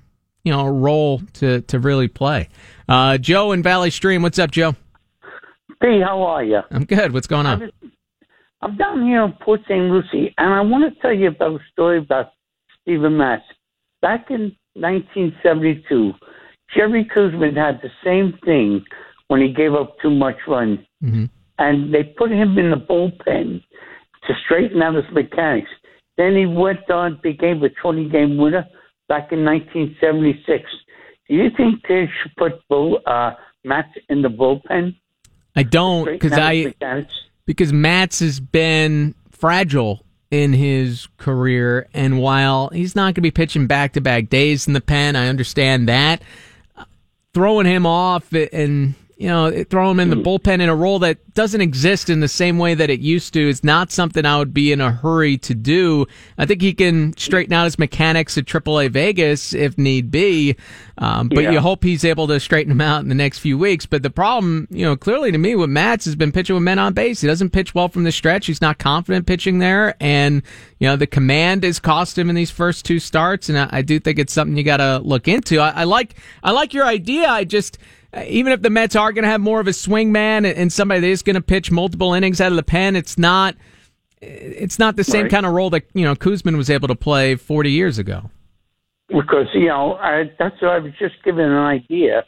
you 0.45 0.53
know, 0.53 0.67
a 0.67 0.73
role 0.73 1.21
to, 1.35 1.61
to 1.63 1.79
really 1.79 2.09
play. 2.09 2.49
Uh, 2.89 3.19
Joe 3.19 3.53
in 3.53 3.63
Valley 3.63 3.91
Stream, 3.91 4.23
what's 4.23 4.39
up, 4.39 4.51
Joe? 4.51 4.75
Hey, 5.81 6.01
how 6.01 6.23
are 6.23 6.45
you? 6.45 6.61
I'm 6.71 6.85
good. 6.85 7.13
What's 7.13 7.27
going 7.27 7.47
on? 7.47 7.71
I'm 8.63 8.77
down 8.77 9.03
here 9.07 9.25
in 9.25 9.33
Port 9.43 9.61
St. 9.65 9.91
Lucie, 9.91 10.35
and 10.37 10.53
I 10.53 10.61
want 10.61 10.93
to 10.93 11.01
tell 11.01 11.13
you 11.15 11.29
about 11.29 11.53
a 11.53 11.65
story 11.73 11.99
about 11.99 12.27
Stephen 12.83 13.17
Matz. 13.17 13.43
Back 14.03 14.27
in 14.31 14.55
1972, 14.75 16.13
Jerry 16.75 17.09
Koosman 17.15 17.57
had 17.57 17.81
the 17.83 17.91
same 18.05 18.39
thing 18.45 18.85
when 19.29 19.41
he 19.41 19.53
gave 19.53 19.75
up 19.75 19.97
too 20.03 20.11
much 20.11 20.37
run, 20.47 20.85
Mm-hmm. 21.03 21.25
and 21.59 21.95
they 21.95 22.03
put 22.19 22.31
him 22.31 22.59
in 22.59 22.71
the 22.71 22.77
bullpen 22.77 23.63
to 24.27 24.35
straighten 24.45 24.83
out 24.83 24.95
his 24.95 25.05
mechanics. 25.15 25.71
Then 26.19 26.37
he 26.37 26.45
went 26.45 26.91
on, 26.91 27.19
became 27.23 27.63
a 27.63 27.71
20 27.71 28.11
game 28.11 28.37
winner 28.37 28.67
back 29.11 29.33
in 29.33 29.45
1976. 29.45 30.65
Do 31.29 31.35
you 31.35 31.51
think 31.57 31.83
they 31.89 32.09
should 32.23 32.35
put 32.37 32.67
bull, 32.69 33.01
uh, 33.05 33.33
in 34.09 34.23
the 34.23 34.29
bullpen? 34.29 34.97
I 35.57 35.65
don't 35.65 36.07
because 36.07 36.33
I 36.33 36.73
because 37.45 37.73
Matz 37.73 38.21
has 38.21 38.39
been 38.39 39.15
fragile 39.33 40.05
in 40.31 40.53
his 40.53 41.09
career, 41.19 41.89
and 41.93 42.21
while 42.21 42.69
he's 42.69 42.95
not 42.95 43.07
going 43.07 43.15
to 43.15 43.21
be 43.21 43.33
pitching 43.33 43.67
back 43.67 43.95
to 43.95 44.01
back 44.01 44.29
days 44.29 44.69
in 44.69 44.75
the 44.75 44.81
pen, 44.81 45.17
I 45.17 45.27
understand 45.27 45.89
that. 45.89 46.23
Throwing 47.35 47.67
him 47.67 47.85
off 47.85 48.33
and 48.33 48.95
you 49.21 49.29
know 49.29 49.65
throw 49.65 49.91
him 49.91 50.01
in 50.01 50.09
the 50.09 50.17
bullpen 50.17 50.63
in 50.63 50.71
a 50.71 50.75
role 50.75 50.99
that 51.01 51.35
doesn't 51.35 51.61
exist 51.61 52.09
in 52.09 52.21
the 52.21 52.27
same 52.29 52.57
way 52.59 52.75
that 52.75 52.89
it 52.89 53.01
used 53.01 53.35
to 53.35 53.49
is 53.49 53.63
not 53.63 53.93
something 53.93 54.25
I 54.25 54.39
would 54.39 54.55
be 54.55 54.73
in 54.73 54.81
a 54.81 54.91
hurry 54.91 55.37
to 55.39 55.55
do. 55.55 56.07
I 56.39 56.47
think 56.47 56.63
he 56.63 56.73
can 56.73 57.15
straighten 57.19 57.53
out 57.53 57.65
his 57.65 57.79
mechanics 57.79 58.39
at 58.39 58.47
AAA 58.47 58.91
Vegas 58.91 59.53
if 59.53 59.77
need 59.77 60.11
be, 60.11 60.57
um, 60.97 61.29
but 61.29 61.45
Yeah. 61.45 61.51
you 61.51 61.61
hope 61.61 61.85
he's 61.85 62.03
able 62.03 62.27
to 62.29 62.41
straighten 62.41 62.71
them 62.71 62.81
out 62.81 63.03
in 63.03 63.11
the 63.11 63.15
next 63.15 63.41
few 63.41 63.59
weeks. 63.59 63.85
But 63.85 64.03
the 64.03 64.09
problem, 64.09 64.67
you 64.71 64.87
know, 64.87 64.97
clearly 64.97 65.31
to 65.33 65.39
me 65.39 65.55
with 65.55 65.69
Matz 65.69 66.07
has 66.07 66.17
been 66.17 66.33
pitching 66.33 66.55
with 66.55 66.63
men 66.63 66.79
on 66.79 66.95
base. 66.95 67.21
He 67.21 67.27
doesn't 67.27 67.51
pitch 67.51 67.75
well 67.75 67.91
from 67.91 68.05
the 68.05 68.13
stretch. 68.13 68.47
He's 68.47 68.63
not 68.63 68.79
confident 68.79 69.27
pitching 69.27 69.59
there, 69.59 69.97
and 70.01 70.43
you 70.79 70.89
know 70.89 70.97
the 70.97 71.07
command 71.07 71.63
has 71.65 71.79
cost 71.79 72.17
him 72.17 72.31
in 72.31 72.37
these 72.37 72.51
first 72.51 72.87
two 72.87 72.99
starts. 72.99 73.51
And 73.51 73.59
I, 73.59 73.69
I 73.71 73.83
do 73.83 74.01
think 74.01 74.19
it's 74.19 74.33
something 74.33 74.57
you 74.57 74.65
got 74.65 74.79
to 74.79 74.99
look 75.05 75.29
into. 75.29 75.61
I, 75.61 75.83
I 75.83 75.85
like 75.85 76.15
I 76.43 76.53
like 76.53 76.73
your 76.73 76.87
idea. 76.87 77.29
I 77.29 77.45
just 77.45 77.77
even 78.27 78.53
if 78.53 78.63
the 78.63 78.71
Mets 78.71 78.97
are 78.97 79.13
going 79.13 79.23
to 79.25 79.29
have 79.31 79.41
more 79.41 79.61
of 79.61 79.67
a 79.67 79.73
swing 79.73 80.11
man 80.13 80.45
and, 80.45 80.73
somebody 80.73 81.01
that 81.01 81.07
is 81.07 81.23
going 81.23 81.35
to 81.35 81.41
pitch 81.43 81.71
multiple 81.71 82.13
innings 82.15 82.41
out 82.41 82.51
of 82.53 82.57
the 82.57 82.63
pen, 82.63 82.97
it's 82.97 83.17
not 83.19 83.55
it's 84.21 84.79
not 84.79 84.97
the 84.97 85.05
same 85.05 85.23
Right. 85.23 85.31
kind 85.31 85.47
of 85.47 85.53
role 85.53 85.71
that 85.71 85.85
you 85.95 86.05
know 86.05 86.15
Koosman 86.15 86.57
was 86.57 86.69
able 86.71 86.89
to 86.89 86.95
play 86.95 87.37
40 87.37 87.71
years 87.71 87.99
ago. 87.99 88.31
because 89.09 89.47
you 89.55 89.67
know 89.69 89.95
I, 89.95 90.31
that's 90.39 90.61
what 90.61 90.73
I 90.73 90.79
was 90.79 90.93
just 90.99 91.15
giving 91.25 91.45
an 91.45 91.53
idea. 91.53 92.25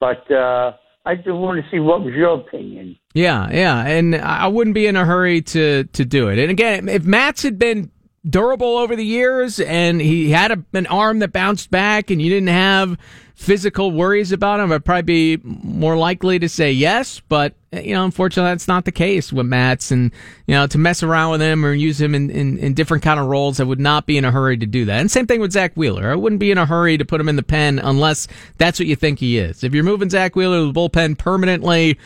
But 0.00 0.30
uh, 0.30 0.72
I 1.06 1.14
just 1.16 1.28
want 1.28 1.62
to 1.62 1.70
see 1.70 1.78
what 1.78 2.02
was 2.02 2.14
your 2.14 2.40
opinion. 2.40 2.96
Yeah, 3.14 3.50
yeah, 3.52 3.86
and 3.86 4.14
I 4.16 4.48
wouldn't 4.48 4.74
be 4.74 4.86
in 4.86 4.96
a 4.96 5.04
hurry 5.04 5.42
to 5.42 5.84
to 5.84 6.04
do 6.04 6.28
it. 6.28 6.38
And 6.38 6.50
again, 6.50 6.88
if 6.88 7.04
Matz 7.04 7.42
had 7.42 7.58
been 7.58 7.90
durable 8.28 8.76
over 8.76 8.94
the 8.94 9.04
years 9.04 9.60
and 9.60 10.00
he 10.00 10.30
had 10.30 10.50
a, 10.50 10.64
an 10.74 10.86
arm 10.86 11.20
that 11.20 11.32
bounced 11.32 11.70
back 11.70 12.10
and 12.10 12.20
you 12.20 12.28
didn't 12.28 12.48
have 12.48 12.98
physical 13.34 13.90
worries 13.90 14.32
about 14.32 14.60
him, 14.60 14.70
I'd 14.70 14.84
probably 14.84 15.36
be 15.36 15.42
more 15.44 15.96
likely 15.96 16.38
to 16.38 16.48
say 16.48 16.70
yes. 16.70 17.20
But, 17.20 17.54
you 17.72 17.94
know, 17.94 18.04
unfortunately, 18.04 18.50
that's 18.50 18.68
not 18.68 18.84
the 18.84 18.92
case 18.92 19.32
with 19.32 19.46
Matz. 19.46 19.90
And, 19.90 20.12
you 20.46 20.54
know, 20.54 20.66
to 20.66 20.76
mess 20.76 21.02
around 21.02 21.30
with 21.30 21.40
him 21.40 21.64
or 21.64 21.72
use 21.72 21.98
him 21.98 22.14
in, 22.14 22.28
in, 22.28 22.58
in 22.58 22.74
different 22.74 23.02
kind 23.02 23.18
of 23.18 23.28
roles, 23.28 23.58
I 23.58 23.64
would 23.64 23.80
not 23.80 24.04
be 24.04 24.18
in 24.18 24.26
a 24.26 24.30
hurry 24.30 24.58
to 24.58 24.66
do 24.66 24.84
that. 24.84 25.00
And 25.00 25.10
same 25.10 25.26
thing 25.26 25.40
with 25.40 25.52
Zach 25.52 25.74
Wheeler. 25.74 26.12
I 26.12 26.16
wouldn't 26.16 26.40
be 26.40 26.50
in 26.50 26.58
a 26.58 26.66
hurry 26.66 26.98
to 26.98 27.04
put 27.06 27.18
him 27.18 27.30
in 27.30 27.36
the 27.36 27.42
pen 27.42 27.78
unless 27.78 28.28
that's 28.58 28.78
what 28.78 28.86
you 28.86 28.96
think 28.96 29.20
he 29.20 29.38
is. 29.38 29.64
If 29.64 29.72
you're 29.72 29.84
moving 29.84 30.10
Zach 30.10 30.36
Wheeler 30.36 30.58
to 30.58 30.70
the 30.70 30.78
bullpen 30.78 31.16
permanently, 31.16 31.98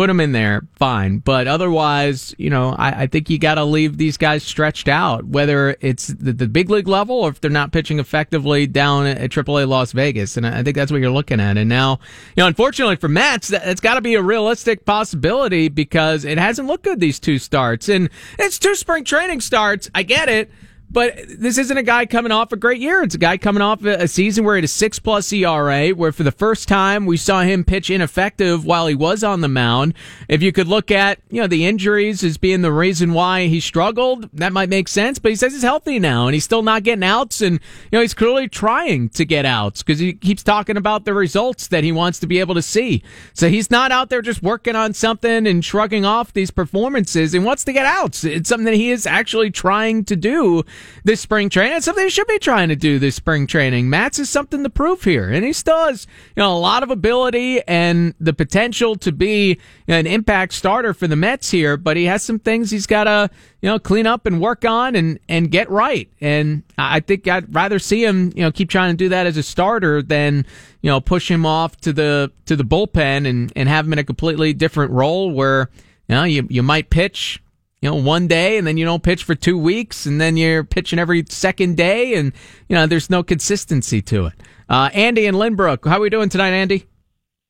put 0.00 0.06
them 0.06 0.18
in 0.18 0.32
there, 0.32 0.62
fine. 0.76 1.18
But 1.18 1.46
otherwise, 1.46 2.34
you 2.38 2.48
know, 2.48 2.70
I, 2.70 3.02
I 3.02 3.06
think 3.06 3.28
you 3.28 3.38
got 3.38 3.56
to 3.56 3.64
leave 3.64 3.98
these 3.98 4.16
guys 4.16 4.42
stretched 4.42 4.88
out, 4.88 5.24
whether 5.26 5.76
it's 5.82 6.06
the, 6.06 6.32
the, 6.32 6.48
big 6.48 6.70
league 6.70 6.88
level 6.88 7.16
or 7.16 7.28
if 7.28 7.42
they're 7.42 7.50
not 7.50 7.70
pitching 7.70 7.98
effectively 7.98 8.66
down 8.66 9.04
at, 9.04 9.30
AAA 9.30 9.68
Las 9.68 9.92
Vegas. 9.92 10.38
And 10.38 10.46
I 10.46 10.62
think 10.62 10.74
that's 10.74 10.90
what 10.90 11.02
you're 11.02 11.10
looking 11.10 11.38
at. 11.38 11.58
And 11.58 11.68
now, 11.68 12.00
you 12.34 12.42
know, 12.42 12.46
unfortunately 12.46 12.96
for 12.96 13.08
Matz, 13.08 13.48
that, 13.48 13.68
it's 13.68 13.82
got 13.82 13.96
to 13.96 14.00
be 14.00 14.14
a 14.14 14.22
realistic 14.22 14.86
possibility 14.86 15.68
because 15.68 16.24
it 16.24 16.38
hasn't 16.38 16.66
looked 16.66 16.84
good 16.84 16.98
these 16.98 17.20
two 17.20 17.38
starts. 17.38 17.90
And 17.90 18.08
it's 18.38 18.58
two 18.58 18.74
spring 18.76 19.04
training 19.04 19.42
starts. 19.42 19.90
I 19.94 20.02
get 20.02 20.30
it. 20.30 20.50
But 20.92 21.20
this 21.28 21.56
isn't 21.56 21.76
a 21.76 21.84
guy 21.84 22.04
coming 22.06 22.32
off 22.32 22.50
a 22.52 22.56
great 22.56 22.80
year. 22.80 23.02
It's 23.02 23.14
a 23.14 23.18
guy 23.18 23.38
coming 23.38 23.62
off 23.62 23.84
a 23.84 24.08
season 24.08 24.44
where 24.44 24.56
he 24.56 24.58
had 24.58 24.64
a 24.64 24.68
six 24.68 24.98
plus 24.98 25.32
ERA, 25.32 25.90
where 25.90 26.10
for 26.10 26.24
the 26.24 26.32
first 26.32 26.66
time 26.66 27.06
we 27.06 27.16
saw 27.16 27.42
him 27.42 27.62
pitch 27.62 27.90
ineffective 27.90 28.64
while 28.64 28.88
he 28.88 28.96
was 28.96 29.22
on 29.22 29.40
the 29.40 29.48
mound. 29.48 29.94
If 30.28 30.42
you 30.42 30.50
could 30.50 30.66
look 30.66 30.90
at, 30.90 31.20
you 31.30 31.40
know, 31.40 31.46
the 31.46 31.64
injuries 31.64 32.24
as 32.24 32.38
being 32.38 32.62
the 32.62 32.72
reason 32.72 33.12
why 33.12 33.46
he 33.46 33.60
struggled, 33.60 34.28
that 34.32 34.52
might 34.52 34.68
make 34.68 34.88
sense. 34.88 35.20
But 35.20 35.30
he 35.30 35.36
says 35.36 35.52
he's 35.52 35.62
healthy 35.62 36.00
now 36.00 36.26
and 36.26 36.34
he's 36.34 36.44
still 36.44 36.62
not 36.62 36.82
getting 36.82 37.04
outs. 37.04 37.40
And, 37.40 37.60
you 37.92 37.98
know, 37.98 38.00
he's 38.00 38.14
clearly 38.14 38.48
trying 38.48 39.10
to 39.10 39.24
get 39.24 39.46
outs 39.46 39.84
because 39.84 40.00
he 40.00 40.12
keeps 40.12 40.42
talking 40.42 40.76
about 40.76 41.04
the 41.04 41.14
results 41.14 41.68
that 41.68 41.84
he 41.84 41.92
wants 41.92 42.18
to 42.18 42.26
be 42.26 42.40
able 42.40 42.56
to 42.56 42.62
see. 42.62 43.04
So 43.32 43.48
he's 43.48 43.70
not 43.70 43.92
out 43.92 44.08
there 44.10 44.22
just 44.22 44.42
working 44.42 44.74
on 44.74 44.94
something 44.94 45.46
and 45.46 45.64
shrugging 45.64 46.04
off 46.04 46.32
these 46.32 46.50
performances 46.50 47.32
and 47.32 47.44
wants 47.44 47.62
to 47.64 47.72
get 47.72 47.86
outs. 47.86 48.24
It's 48.24 48.48
something 48.48 48.64
that 48.64 48.74
he 48.74 48.90
is 48.90 49.06
actually 49.06 49.52
trying 49.52 50.04
to 50.06 50.16
do 50.16 50.64
this 51.04 51.20
spring 51.20 51.48
training. 51.48 51.80
Something 51.80 52.04
he 52.04 52.10
should 52.10 52.26
be 52.26 52.38
trying 52.38 52.68
to 52.68 52.76
do 52.76 52.98
this 52.98 53.16
spring 53.16 53.46
training. 53.46 53.90
Matz 53.90 54.18
is 54.18 54.30
something 54.30 54.62
to 54.62 54.70
prove 54.70 55.04
here, 55.04 55.30
and 55.30 55.44
he 55.44 55.52
still 55.52 55.86
has 55.86 56.06
you 56.36 56.42
know 56.42 56.56
a 56.56 56.58
lot 56.58 56.82
of 56.82 56.90
ability 56.90 57.62
and 57.66 58.14
the 58.20 58.32
potential 58.32 58.96
to 58.96 59.12
be 59.12 59.58
an 59.88 60.06
impact 60.06 60.52
starter 60.52 60.94
for 60.94 61.06
the 61.06 61.16
Mets 61.16 61.50
here. 61.50 61.76
But 61.76 61.96
he 61.96 62.04
has 62.04 62.22
some 62.22 62.38
things 62.38 62.70
he's 62.70 62.86
got 62.86 63.04
to 63.04 63.30
you 63.60 63.68
know 63.68 63.78
clean 63.78 64.06
up 64.06 64.26
and 64.26 64.40
work 64.40 64.64
on 64.64 64.94
and 64.96 65.18
and 65.28 65.50
get 65.50 65.70
right. 65.70 66.08
And 66.20 66.62
I 66.78 67.00
think 67.00 67.26
I'd 67.28 67.54
rather 67.54 67.78
see 67.78 68.04
him 68.04 68.32
you 68.34 68.42
know 68.42 68.52
keep 68.52 68.70
trying 68.70 68.92
to 68.92 68.96
do 68.96 69.08
that 69.10 69.26
as 69.26 69.36
a 69.36 69.42
starter 69.42 70.02
than 70.02 70.46
you 70.82 70.90
know 70.90 71.00
push 71.00 71.30
him 71.30 71.46
off 71.46 71.76
to 71.78 71.92
the 71.92 72.32
to 72.46 72.56
the 72.56 72.64
bullpen 72.64 73.28
and 73.28 73.52
and 73.56 73.68
have 73.68 73.86
him 73.86 73.92
in 73.92 73.98
a 73.98 74.04
completely 74.04 74.52
different 74.52 74.92
role 74.92 75.30
where 75.30 75.70
you 76.08 76.14
know 76.14 76.24
you 76.24 76.46
you 76.50 76.62
might 76.62 76.90
pitch 76.90 77.42
you 77.80 77.88
know, 77.88 77.96
one 77.96 78.26
day 78.26 78.58
and 78.58 78.66
then 78.66 78.76
you 78.76 78.84
don't 78.84 79.02
pitch 79.02 79.24
for 79.24 79.34
two 79.34 79.56
weeks 79.56 80.04
and 80.04 80.20
then 80.20 80.36
you're 80.36 80.64
pitching 80.64 80.98
every 80.98 81.24
second 81.28 81.76
day 81.76 82.14
and, 82.14 82.32
you 82.68 82.76
know, 82.76 82.86
there's 82.86 83.08
no 83.08 83.22
consistency 83.22 84.02
to 84.02 84.26
it. 84.26 84.34
Uh, 84.68 84.90
Andy 84.92 85.26
and 85.26 85.36
Lynbrook, 85.36 85.88
how 85.88 85.96
are 85.96 86.00
we 86.00 86.10
doing 86.10 86.28
tonight, 86.28 86.52
Andy? 86.52 86.86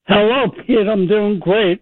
Hello, 0.07 0.49
Pete. 0.49 0.87
I'm 0.87 1.07
doing 1.07 1.39
great. 1.39 1.81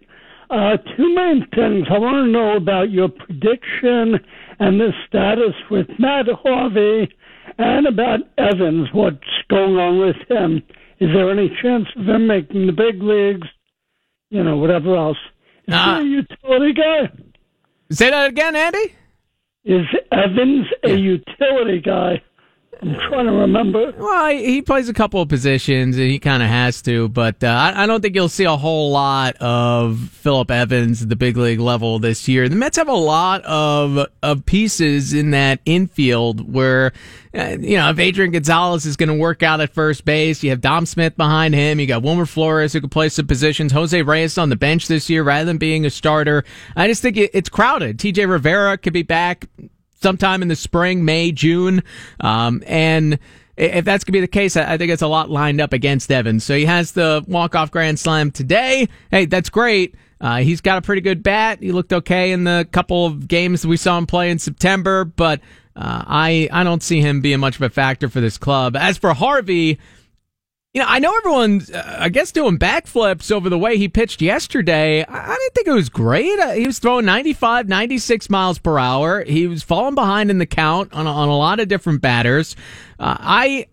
Uh, 0.50 0.76
two 0.96 1.14
main 1.14 1.46
things. 1.54 1.86
I 1.90 1.98
want 1.98 2.26
to 2.26 2.30
know 2.30 2.56
about 2.56 2.90
your 2.90 3.08
prediction 3.08 4.18
and 4.58 4.80
the 4.80 4.92
status 5.06 5.54
with 5.70 5.86
Matt 5.98 6.26
Harvey 6.42 7.08
and 7.56 7.86
about 7.86 8.20
Evans, 8.36 8.88
what's 8.92 9.18
going 9.48 9.76
on 9.76 10.00
with 10.00 10.16
him. 10.28 10.62
Is 10.98 11.08
there 11.14 11.30
any 11.30 11.56
chance 11.62 11.86
of 11.96 12.06
him 12.06 12.26
making 12.26 12.66
the 12.66 12.72
big 12.72 13.00
leagues? 13.00 13.48
You 14.30 14.42
know, 14.42 14.56
whatever 14.56 14.96
else. 14.96 15.16
Is 15.68 15.74
uh, 15.74 16.00
he 16.00 16.06
a 16.06 16.22
utility 16.22 16.72
guy? 16.74 17.29
Say 17.90 18.10
that 18.10 18.30
again, 18.30 18.54
Andy. 18.54 18.94
Is 19.64 19.86
Evans 20.12 20.66
a 20.84 20.92
utility 20.92 21.80
guy? 21.80 22.22
I'm 22.82 22.94
trying 22.94 23.26
to 23.26 23.32
remember. 23.32 23.92
Well, 23.98 24.30
he 24.30 24.62
plays 24.62 24.88
a 24.88 24.94
couple 24.94 25.20
of 25.20 25.28
positions, 25.28 25.98
and 25.98 26.06
he 26.06 26.18
kind 26.18 26.42
of 26.42 26.48
has 26.48 26.80
to. 26.82 27.10
But 27.10 27.44
uh, 27.44 27.72
I 27.76 27.84
don't 27.84 28.00
think 28.00 28.14
you'll 28.14 28.30
see 28.30 28.44
a 28.44 28.56
whole 28.56 28.90
lot 28.90 29.36
of 29.36 29.98
Phillip 29.98 30.50
Evans 30.50 31.02
at 31.02 31.10
the 31.10 31.16
big 31.16 31.36
league 31.36 31.60
level 31.60 31.98
this 31.98 32.26
year. 32.26 32.48
The 32.48 32.56
Mets 32.56 32.78
have 32.78 32.88
a 32.88 32.92
lot 32.92 33.42
of 33.44 34.06
of 34.22 34.46
pieces 34.46 35.12
in 35.12 35.32
that 35.32 35.60
infield 35.66 36.52
where, 36.52 36.92
uh, 37.34 37.56
you 37.60 37.76
know, 37.76 37.90
if 37.90 37.98
Adrian 37.98 38.32
Gonzalez 38.32 38.86
is 38.86 38.96
going 38.96 39.10
to 39.10 39.14
work 39.14 39.42
out 39.42 39.60
at 39.60 39.74
first 39.74 40.06
base, 40.06 40.42
you 40.42 40.48
have 40.48 40.62
Dom 40.62 40.86
Smith 40.86 41.16
behind 41.18 41.54
him. 41.54 41.80
You 41.80 41.86
got 41.86 42.02
Wilmer 42.02 42.26
Flores 42.26 42.72
who 42.72 42.80
can 42.80 42.88
play 42.88 43.10
some 43.10 43.26
positions. 43.26 43.72
Jose 43.72 44.00
Reyes 44.00 44.38
on 44.38 44.48
the 44.48 44.56
bench 44.56 44.88
this 44.88 45.10
year 45.10 45.22
rather 45.22 45.44
than 45.44 45.58
being 45.58 45.84
a 45.84 45.90
starter. 45.90 46.44
I 46.76 46.86
just 46.88 47.02
think 47.02 47.18
it's 47.18 47.50
crowded. 47.50 47.98
T.J. 47.98 48.24
Rivera 48.24 48.78
could 48.78 48.94
be 48.94 49.02
back 49.02 49.46
sometime 50.02 50.42
in 50.42 50.48
the 50.48 50.56
spring, 50.56 51.04
May, 51.04 51.32
June. 51.32 51.82
Um, 52.20 52.62
and 52.66 53.18
if 53.56 53.84
that's 53.84 54.04
going 54.04 54.12
to 54.12 54.16
be 54.16 54.20
the 54.20 54.28
case, 54.28 54.56
I 54.56 54.78
think 54.78 54.90
it's 54.90 55.02
a 55.02 55.06
lot 55.06 55.30
lined 55.30 55.60
up 55.60 55.72
against 55.72 56.10
Evans. 56.10 56.44
So 56.44 56.56
he 56.56 56.64
has 56.64 56.92
the 56.92 57.24
walk-off 57.28 57.70
grand 57.70 57.98
slam 57.98 58.30
today. 58.30 58.88
Hey, 59.10 59.26
that's 59.26 59.50
great. 59.50 59.94
Uh, 60.20 60.38
he's 60.38 60.60
got 60.60 60.78
a 60.78 60.82
pretty 60.82 61.00
good 61.00 61.22
bat. 61.22 61.62
He 61.62 61.72
looked 61.72 61.92
okay 61.92 62.32
in 62.32 62.44
the 62.44 62.68
couple 62.72 63.06
of 63.06 63.26
games 63.26 63.66
we 63.66 63.76
saw 63.76 63.96
him 63.96 64.06
play 64.06 64.30
in 64.30 64.38
September, 64.38 65.04
but 65.04 65.40
uh, 65.76 66.04
I 66.06 66.48
I 66.52 66.62
don't 66.62 66.82
see 66.82 67.00
him 67.00 67.22
being 67.22 67.40
much 67.40 67.56
of 67.56 67.62
a 67.62 67.70
factor 67.70 68.08
for 68.10 68.20
this 68.20 68.36
club. 68.36 68.76
As 68.76 68.98
for 68.98 69.14
Harvey, 69.14 69.78
you 70.72 70.80
know, 70.80 70.86
I 70.88 71.00
know 71.00 71.16
everyone's, 71.16 71.70
uh, 71.70 71.96
I 71.98 72.08
guess, 72.10 72.30
doing 72.30 72.56
backflips 72.56 73.32
over 73.32 73.48
the 73.48 73.58
way 73.58 73.76
he 73.76 73.88
pitched 73.88 74.22
yesterday. 74.22 75.02
I, 75.04 75.32
I 75.32 75.36
didn't 75.36 75.54
think 75.54 75.66
it 75.66 75.72
was 75.72 75.88
great. 75.88 76.38
Uh, 76.38 76.52
he 76.52 76.64
was 76.64 76.78
throwing 76.78 77.04
95, 77.04 77.68
96 77.68 78.30
miles 78.30 78.58
per 78.58 78.78
hour. 78.78 79.24
He 79.24 79.48
was 79.48 79.64
falling 79.64 79.96
behind 79.96 80.30
in 80.30 80.38
the 80.38 80.46
count 80.46 80.92
on, 80.92 81.08
on 81.08 81.28
a 81.28 81.36
lot 81.36 81.58
of 81.58 81.66
different 81.66 82.02
batters. 82.02 82.54
Uh, 83.00 83.16
I 83.18 83.66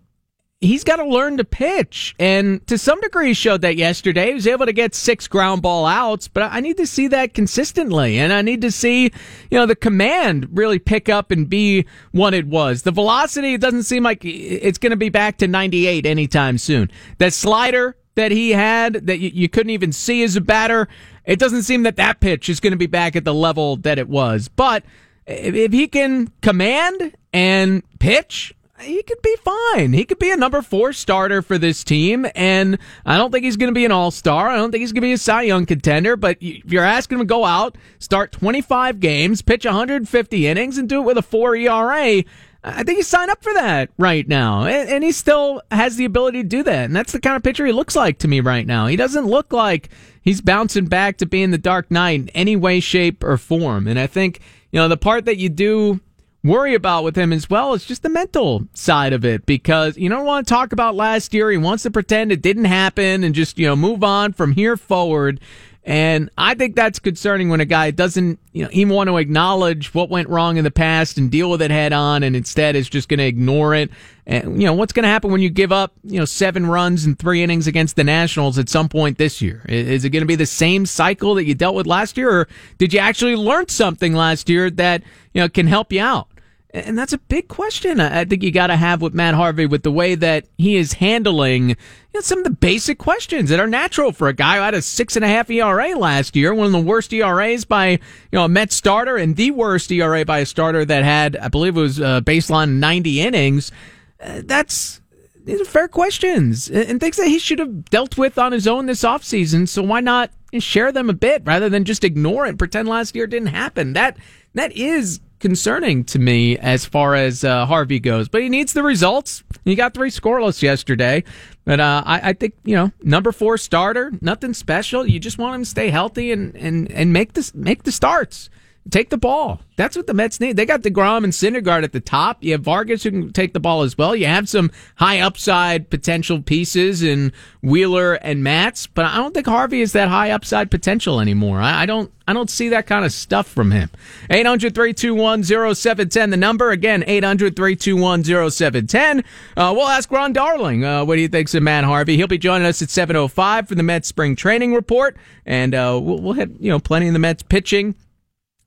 he's 0.60 0.84
got 0.84 0.96
to 0.98 1.06
learn 1.06 1.38
to 1.38 1.43
pitch. 1.43 2.15
And 2.20 2.65
to 2.67 2.78
some 2.78 3.00
degree, 3.02 3.28
he 3.28 3.34
showed 3.34 3.62
that 3.62 3.76
yesterday. 3.76 4.30
He 4.30 4.34
was 4.34 4.48
able 4.48 4.65
to 4.65 4.74
get 4.74 4.96
six 4.96 5.28
ground 5.28 5.62
ball 5.62 5.86
outs, 5.86 6.28
but 6.28 6.52
I 6.52 6.60
need 6.60 6.78
to 6.78 6.88
see 6.88 7.08
that 7.10 7.34
consistently. 7.34 8.17
And 8.17 8.34
I 8.34 8.41
need 8.41 8.62
to 8.62 8.72
see, 8.72 9.04
you 9.04 9.58
know, 9.58 9.65
the 9.65 9.76
command 9.76 10.50
really 10.52 10.80
pick 10.80 11.10
up 11.10 11.32
and 11.32 11.50
be 11.50 11.86
what 12.12 12.34
it 12.34 12.48
was. 12.48 12.84
The 12.84 12.91
velocity, 12.91 13.54
it 13.54 13.62
doesn't 13.62 13.84
seem 13.84 14.04
like 14.04 14.24
it's 14.24 14.78
going 14.78 14.91
to 14.91 14.98
be 14.98 15.10
back 15.10 15.38
to 15.38 15.48
98 15.48 16.06
anytime 16.06 16.58
soon. 16.58 16.91
That 17.20 17.34
slider 17.34 17.96
that 18.15 18.32
he 18.32 18.52
had 18.52 19.06
that 19.06 19.20
you, 19.20 19.48
couldn't 19.48 19.70
even 19.70 19.91
see 19.91 20.24
as 20.24 20.36
a 20.36 20.41
batter, 20.41 20.88
it 21.26 21.38
doesn't 21.38 21.63
seem 21.63 21.84
that 21.84 21.98
that 21.98 22.20
pitch 22.20 22.50
is 22.50 22.60
going 22.60 22.72
to 22.72 22.78
be 22.78 22.88
back 22.88 23.15
at 23.15 23.26
the 23.26 23.34
level 23.34 23.76
that 23.78 24.00
it 24.00 24.10
was. 24.10 24.48
But 24.48 24.84
if 25.28 25.72
he 25.72 25.88
can 25.88 26.32
command 26.41 27.15
and 27.32 27.84
pitch, 28.00 28.56
he 28.80 29.02
could 29.04 29.22
be 29.22 29.36
fine. 29.38 29.94
He 29.94 30.06
could 30.06 30.20
be 30.20 30.32
a 30.32 30.38
number 30.38 30.62
four 30.62 30.94
starter 30.94 31.42
for 31.42 31.58
this 31.58 31.84
team, 31.84 32.28
and 32.36 32.78
I 33.06 33.18
don't 33.18 33.32
think 33.32 33.44
he's 33.46 33.58
going 33.58 33.74
to 33.74 33.78
be 33.78 33.86
an 33.86 33.92
all 33.92 34.12
star. 34.12 34.50
I 34.50 34.56
don't 34.56 34.72
think 34.72 34.82
he's 34.82 34.92
going 34.92 35.02
to 35.02 35.08
be 35.08 35.13
a 35.13 35.18
Cy 35.18 35.44
Young 35.44 35.66
contender. 35.66 36.16
But 36.16 36.38
if 36.42 36.72
you're 36.72 36.84
asking 36.84 37.18
him 37.18 37.26
to 37.26 37.30
go 37.30 37.46
out, 37.46 37.78
start 38.00 38.32
25 38.32 39.00
games, 39.00 39.42
pitch 39.42 39.66
150 39.66 40.48
innings, 40.48 40.78
and 40.78 40.88
do 40.88 41.02
it 41.02 41.06
with 41.06 41.18
a 41.18 41.22
four 41.22 41.56
ERA, 41.56 42.24
I 42.63 42.84
think 42.84 42.98
he's 42.98 43.08
signed 43.08 43.32
up 43.32 43.44
for 43.44 43.54
that 43.54 43.90
right 43.98 44.28
now, 44.28 44.66
and, 44.66 45.04
he 45.04 45.12
still 45.12 45.62
has 45.72 45.96
the 45.96 46.06
ability 46.06 46.44
to 46.44 46.48
do 46.48 46.63
that. 46.63 46.86
And 46.86 46.96
that's 46.96 47.13
the 47.13 47.22
kind 47.22 47.36
of 47.36 47.44
pitcher 47.44 47.66
he 47.66 47.72
looks 47.72 47.96
like 47.96 48.20
to 48.20 48.28
me 48.28 48.42
right 48.42 48.66
now. 48.66 48.88
He 48.88 48.96
doesn't 48.96 49.26
look 49.26 49.54
like 49.54 49.90
he's 50.22 50.42
bouncing 50.42 50.88
back 50.88 51.18
to 51.18 51.26
being 51.26 51.52
the 51.52 51.58
Dark 51.58 51.90
Knight 51.90 52.20
in 52.20 52.30
any 52.30 52.56
way, 52.56 52.80
shape, 52.80 53.24
or 53.24 53.38
form. 53.38 53.88
And 53.88 54.00
I 54.00 54.08
think 54.08 54.42
you 54.72 54.80
know 54.80 54.88
the 54.88 54.98
part 54.98 55.26
that 55.26 55.38
you 55.38 55.50
do 55.50 56.02
worry 56.47 56.73
about 56.73 57.03
with 57.03 57.15
him 57.15 57.33
as 57.33 57.49
well 57.49 57.73
is 57.73 57.86
just 57.86 58.03
the 58.03 58.10
mental 58.10 58.67
side 58.73 59.13
of 59.13 59.25
it 59.25 59.45
because 59.45 59.97
you 59.97 60.10
don't 60.10 60.25
want 60.25 60.47
to 60.47 60.53
talk 60.53 60.71
about 60.71 60.95
last 60.95 61.33
year. 61.33 61.51
He 61.51 61.57
wants 61.57 61.83
to 61.83 61.91
pretend 61.91 62.31
it 62.31 62.41
didn't 62.41 62.65
happen 62.65 63.23
and 63.23 63.36
just, 63.36 63.57
you 63.57 63.67
know, 63.67 63.75
move 63.75 64.03
on 64.03 64.33
from 64.33 64.53
here 64.53 64.77
forward. 64.77 65.39
And 65.88 66.29
I 66.38 66.53
think 66.53 66.75
that's 66.75 66.99
concerning 66.99 67.47
when 67.47 67.62
a 67.62 67.65
guy 67.65 67.91
doesn't, 67.91 68.39
you 68.51 68.63
know, 68.63 68.69
even 68.73 68.93
want 68.93 69.07
to 69.07 69.15
acknowledge 69.15 69.93
what 69.93 70.10
went 70.10 70.27
wrong 70.27 70.57
in 70.57 70.65
the 70.65 70.71
past 70.71 71.17
and 71.17 71.31
deal 71.31 71.49
with 71.49 71.62
it 71.62 71.71
head 71.71 71.93
on, 71.93 72.23
and 72.23 72.36
instead 72.36 72.75
is 72.75 72.89
just 72.89 73.07
going 73.07 73.19
to 73.19 73.25
ignore 73.25 73.73
it. 73.73 73.89
And 74.25 74.62
you 74.62 74.67
know, 74.67 74.73
what's 74.73 74.91
going 74.91 75.03
to 75.03 75.10
happen 75.10 75.31
when 75.31 75.39
you 75.39 75.49
give 75.49 75.71
up, 75.71 75.93
you 76.03 76.19
know, 76.19 76.25
seven 76.25 76.65
runs 76.65 77.06
in 77.06 77.15
three 77.15 77.41
innings 77.41 77.67
against 77.67 77.95
the 77.95 78.04
Nationals 78.04 78.58
at 78.58 78.67
some 78.67 78.89
point 78.89 79.17
this 79.17 79.41
year? 79.41 79.63
Is 79.69 80.04
it 80.04 80.10
going 80.10 80.23
to 80.23 80.27
be 80.27 80.35
the 80.35 80.45
same 80.45 80.85
cycle 80.85 81.35
that 81.35 81.45
you 81.45 81.56
dealt 81.56 81.75
with 81.75 81.87
last 81.87 82.17
year, 82.17 82.29
or 82.31 82.48
did 82.77 82.91
you 82.91 83.00
actually 83.00 83.37
learn 83.37 83.69
something 83.69 84.13
last 84.13 84.50
year 84.50 84.69
that 84.71 85.04
you 85.33 85.39
know 85.39 85.48
can 85.48 85.67
help 85.67 85.93
you 85.93 86.02
out? 86.02 86.27
And 86.72 86.98
that's 86.98 87.13
a 87.13 87.18
big 87.18 87.48
question 87.48 88.02
I 88.02 88.26
think 88.26 88.44
you 88.44 88.52
got 88.52 88.68
to 88.68 88.76
have 88.76 89.02
with 89.02 89.13
Matt 89.13 89.36
Harvey 89.36 89.65
with 89.65 89.84
the 89.84 89.92
way 89.92 90.15
that 90.15 90.48
he 90.58 90.76
is 90.76 90.94
handling 90.94 91.70
you 91.70 91.76
know, 92.13 92.20
some 92.20 92.40
of 92.40 92.44
the 92.44 92.50
basic 92.50 92.98
questions 92.98 93.50
that 93.50 93.60
are 93.60 93.68
natural 93.68 94.12
for 94.12 94.28
a 94.28 94.34
guy 94.34 94.58
who 94.58 94.63
had 94.63 94.74
a 94.74 94.82
six 94.82 95.15
and 95.15 95.24
a 95.24 95.30
half 95.30 95.50
ERA 95.50 95.98
last 95.98 96.36
year, 96.36 96.54
one 96.54 96.65
of 96.65 96.74
the 96.74 96.80
worst 96.80 97.13
ERAs 97.13 97.63
by 97.63 97.92
you 97.92 98.00
know 98.34 98.44
a 98.44 98.50
Met 98.50 98.74
starter, 98.74 99.15
and 99.15 99.38
the 99.38 99.52
worst 99.52 99.92
ERA 99.92 100.26
by 100.26 100.40
a 100.40 100.46
starter 100.46 100.84
that 100.84 101.04
had, 101.06 101.38
I 101.38 101.48
believe, 101.48 101.78
it 101.78 101.82
was 101.82 102.02
uh, 102.02 102.22
baseline 102.22 102.80
ninety 102.80 103.22
innings. 103.22 103.72
Uh, 104.20 104.42
that's 104.44 105.00
these 105.48 105.62
are 105.62 105.65
fair 105.65 105.88
questions 105.88 106.70
and 106.70 107.00
things 107.00 107.15
that 107.15 107.28
he 107.28 107.40
should 107.40 107.60
have 107.60 107.86
dealt 107.86 108.18
with 108.18 108.38
on 108.38 108.52
his 108.52 108.68
own 108.68 108.86
this 108.86 109.04
offseason. 109.04 109.68
So 109.68 109.82
why 109.82 110.02
not 110.02 110.30
share 110.60 110.92
them 110.92 111.10
a 111.10 111.13
bit 111.13 111.44
rather 111.46 111.70
than 111.70 111.86
just 111.86 112.04
ignore 112.04 112.46
it 112.46 112.58
pretend 112.58 112.90
last 112.90 113.15
year 113.15 113.28
didn't 113.28 113.48
happen? 113.48 113.94
That 113.94 114.18
that 114.54 114.71
is 114.73 115.19
concerning 115.39 116.04
to 116.04 116.19
me 116.19 116.58
as 116.58 116.85
far 116.85 117.15
as 117.15 117.43
uh, 117.43 117.65
Harvey 117.65 118.00
goes. 118.00 118.27
But 118.27 118.41
he 118.41 118.50
needs 118.50 118.73
the 118.73 118.83
results. 118.83 119.43
He 119.65 119.75
got 119.75 119.93
three 119.93 120.10
scoreless 120.10 120.62
yesterday. 120.62 121.23
But 121.65 121.79
uh, 121.79 122.04
I, 122.06 122.29
I, 122.29 122.33
think 122.33 122.56
you 122.63 122.75
know 122.75 122.91
number 123.04 123.31
four 123.31 123.58
starter, 123.58 124.12
nothing 124.21 124.54
special. 124.54 125.06
You 125.06 125.19
just 125.19 125.37
want 125.37 125.56
him 125.56 125.62
to 125.63 125.69
stay 125.69 125.89
healthy 125.89 126.31
and 126.31 126.56
and 126.56 126.91
and 126.91 127.12
make 127.13 127.33
this 127.33 127.54
make 127.54 127.83
the 127.83 127.91
starts. 127.91 128.50
Take 128.90 129.10
the 129.10 129.17
ball. 129.17 129.62
That's 129.75 129.96
what 129.96 130.08
the 130.08 130.13
Mets 130.13 130.40
need. 130.40 130.56
They 130.56 130.65
got 130.65 130.81
deGrom 130.81 131.23
and 131.23 131.33
Syndergaard 131.33 131.83
at 131.83 131.92
the 131.92 132.00
top. 132.00 132.44
You 132.44 132.54
have 132.54 132.62
Vargas 132.62 133.04
who 133.04 133.12
can 133.12 133.31
take 133.31 133.54
the 133.54 133.60
ball 133.60 133.83
as 133.83 133.96
well. 133.98 134.15
You 134.15 134.25
have 134.25 134.50
some 134.50 134.71
high 134.96 135.19
upside 135.19 135.90
potential 135.90 136.42
pieces 136.42 137.04
in 137.04 137.33
Wheeler 137.62 138.13
and 138.15 138.44
Matz, 138.44 138.88
but 138.88 139.06
I 139.06 139.17
don't 139.17 139.33
think 139.33 139.46
Harvey 139.46 139.81
is 139.81 139.92
that 139.92 140.08
high 140.08 140.31
upside 140.31 140.71
potential 140.71 141.19
anymore. 141.19 141.60
I, 141.60 141.83
I 141.83 141.85
don't 141.85 142.12
I 142.27 142.33
don't 142.33 142.50
see 142.50 142.69
that 142.69 142.88
kind 142.88 143.06
of 143.06 143.12
stuff 143.12 143.48
from 143.48 143.69
him. 143.71 143.92
800-321-0710, 144.29 146.29
the 146.29 146.38
number. 146.38 146.71
Again, 146.71 147.04
800-321-0710. 147.04 149.23
Uh, 149.56 149.73
we'll 149.75 149.88
ask 149.88 150.12
Ron 150.12 150.33
Darling 150.33 150.83
uh, 150.83 151.06
what 151.06 151.19
he 151.19 151.29
thinks 151.29 151.56
of 151.56 151.63
Matt 151.63 151.85
Harvey. 151.85 152.17
He'll 152.17 152.27
be 152.27 152.38
joining 152.38 152.67
us 152.67 152.81
at 152.81 152.90
7.05 152.90 153.69
for 153.69 153.75
the 153.75 153.83
Mets 153.83 154.10
spring 154.10 154.35
training 154.35 154.73
report, 154.73 155.15
and 155.46 155.73
uh, 155.73 155.98
we'll, 156.02 156.19
we'll 156.19 156.33
have 156.33 156.52
you 156.60 156.69
know 156.71 156.79
plenty 156.79 157.08
of 157.08 157.13
the 157.13 157.19
Mets 157.19 157.44
pitching 157.44 157.96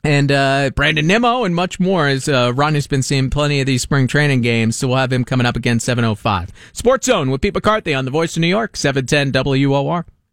and 0.04 0.32
uh, 0.32 0.70
Brandon 0.74 1.06
Nimmo 1.06 1.44
and 1.44 1.54
much 1.54 1.78
more. 1.80 2.08
As 2.08 2.28
uh, 2.28 2.52
Ron 2.54 2.74
has 2.74 2.86
been 2.86 3.02
seeing 3.02 3.30
plenty 3.30 3.60
of 3.60 3.66
these 3.66 3.82
spring 3.82 4.06
training 4.06 4.40
games, 4.42 4.76
so 4.76 4.88
we'll 4.88 4.96
have 4.98 5.12
him 5.12 5.24
coming 5.24 5.46
up 5.46 5.56
again 5.56 5.78
7:05. 5.78 6.50
Sports 6.72 7.06
Zone 7.06 7.30
with 7.30 7.40
Pete 7.40 7.54
McCarthy 7.54 7.94
on 7.94 8.04
the 8.04 8.10
Voice 8.10 8.36
of 8.36 8.40
New 8.40 8.48
York, 8.48 8.76
710 8.76 9.32
WOR. 9.68 10.06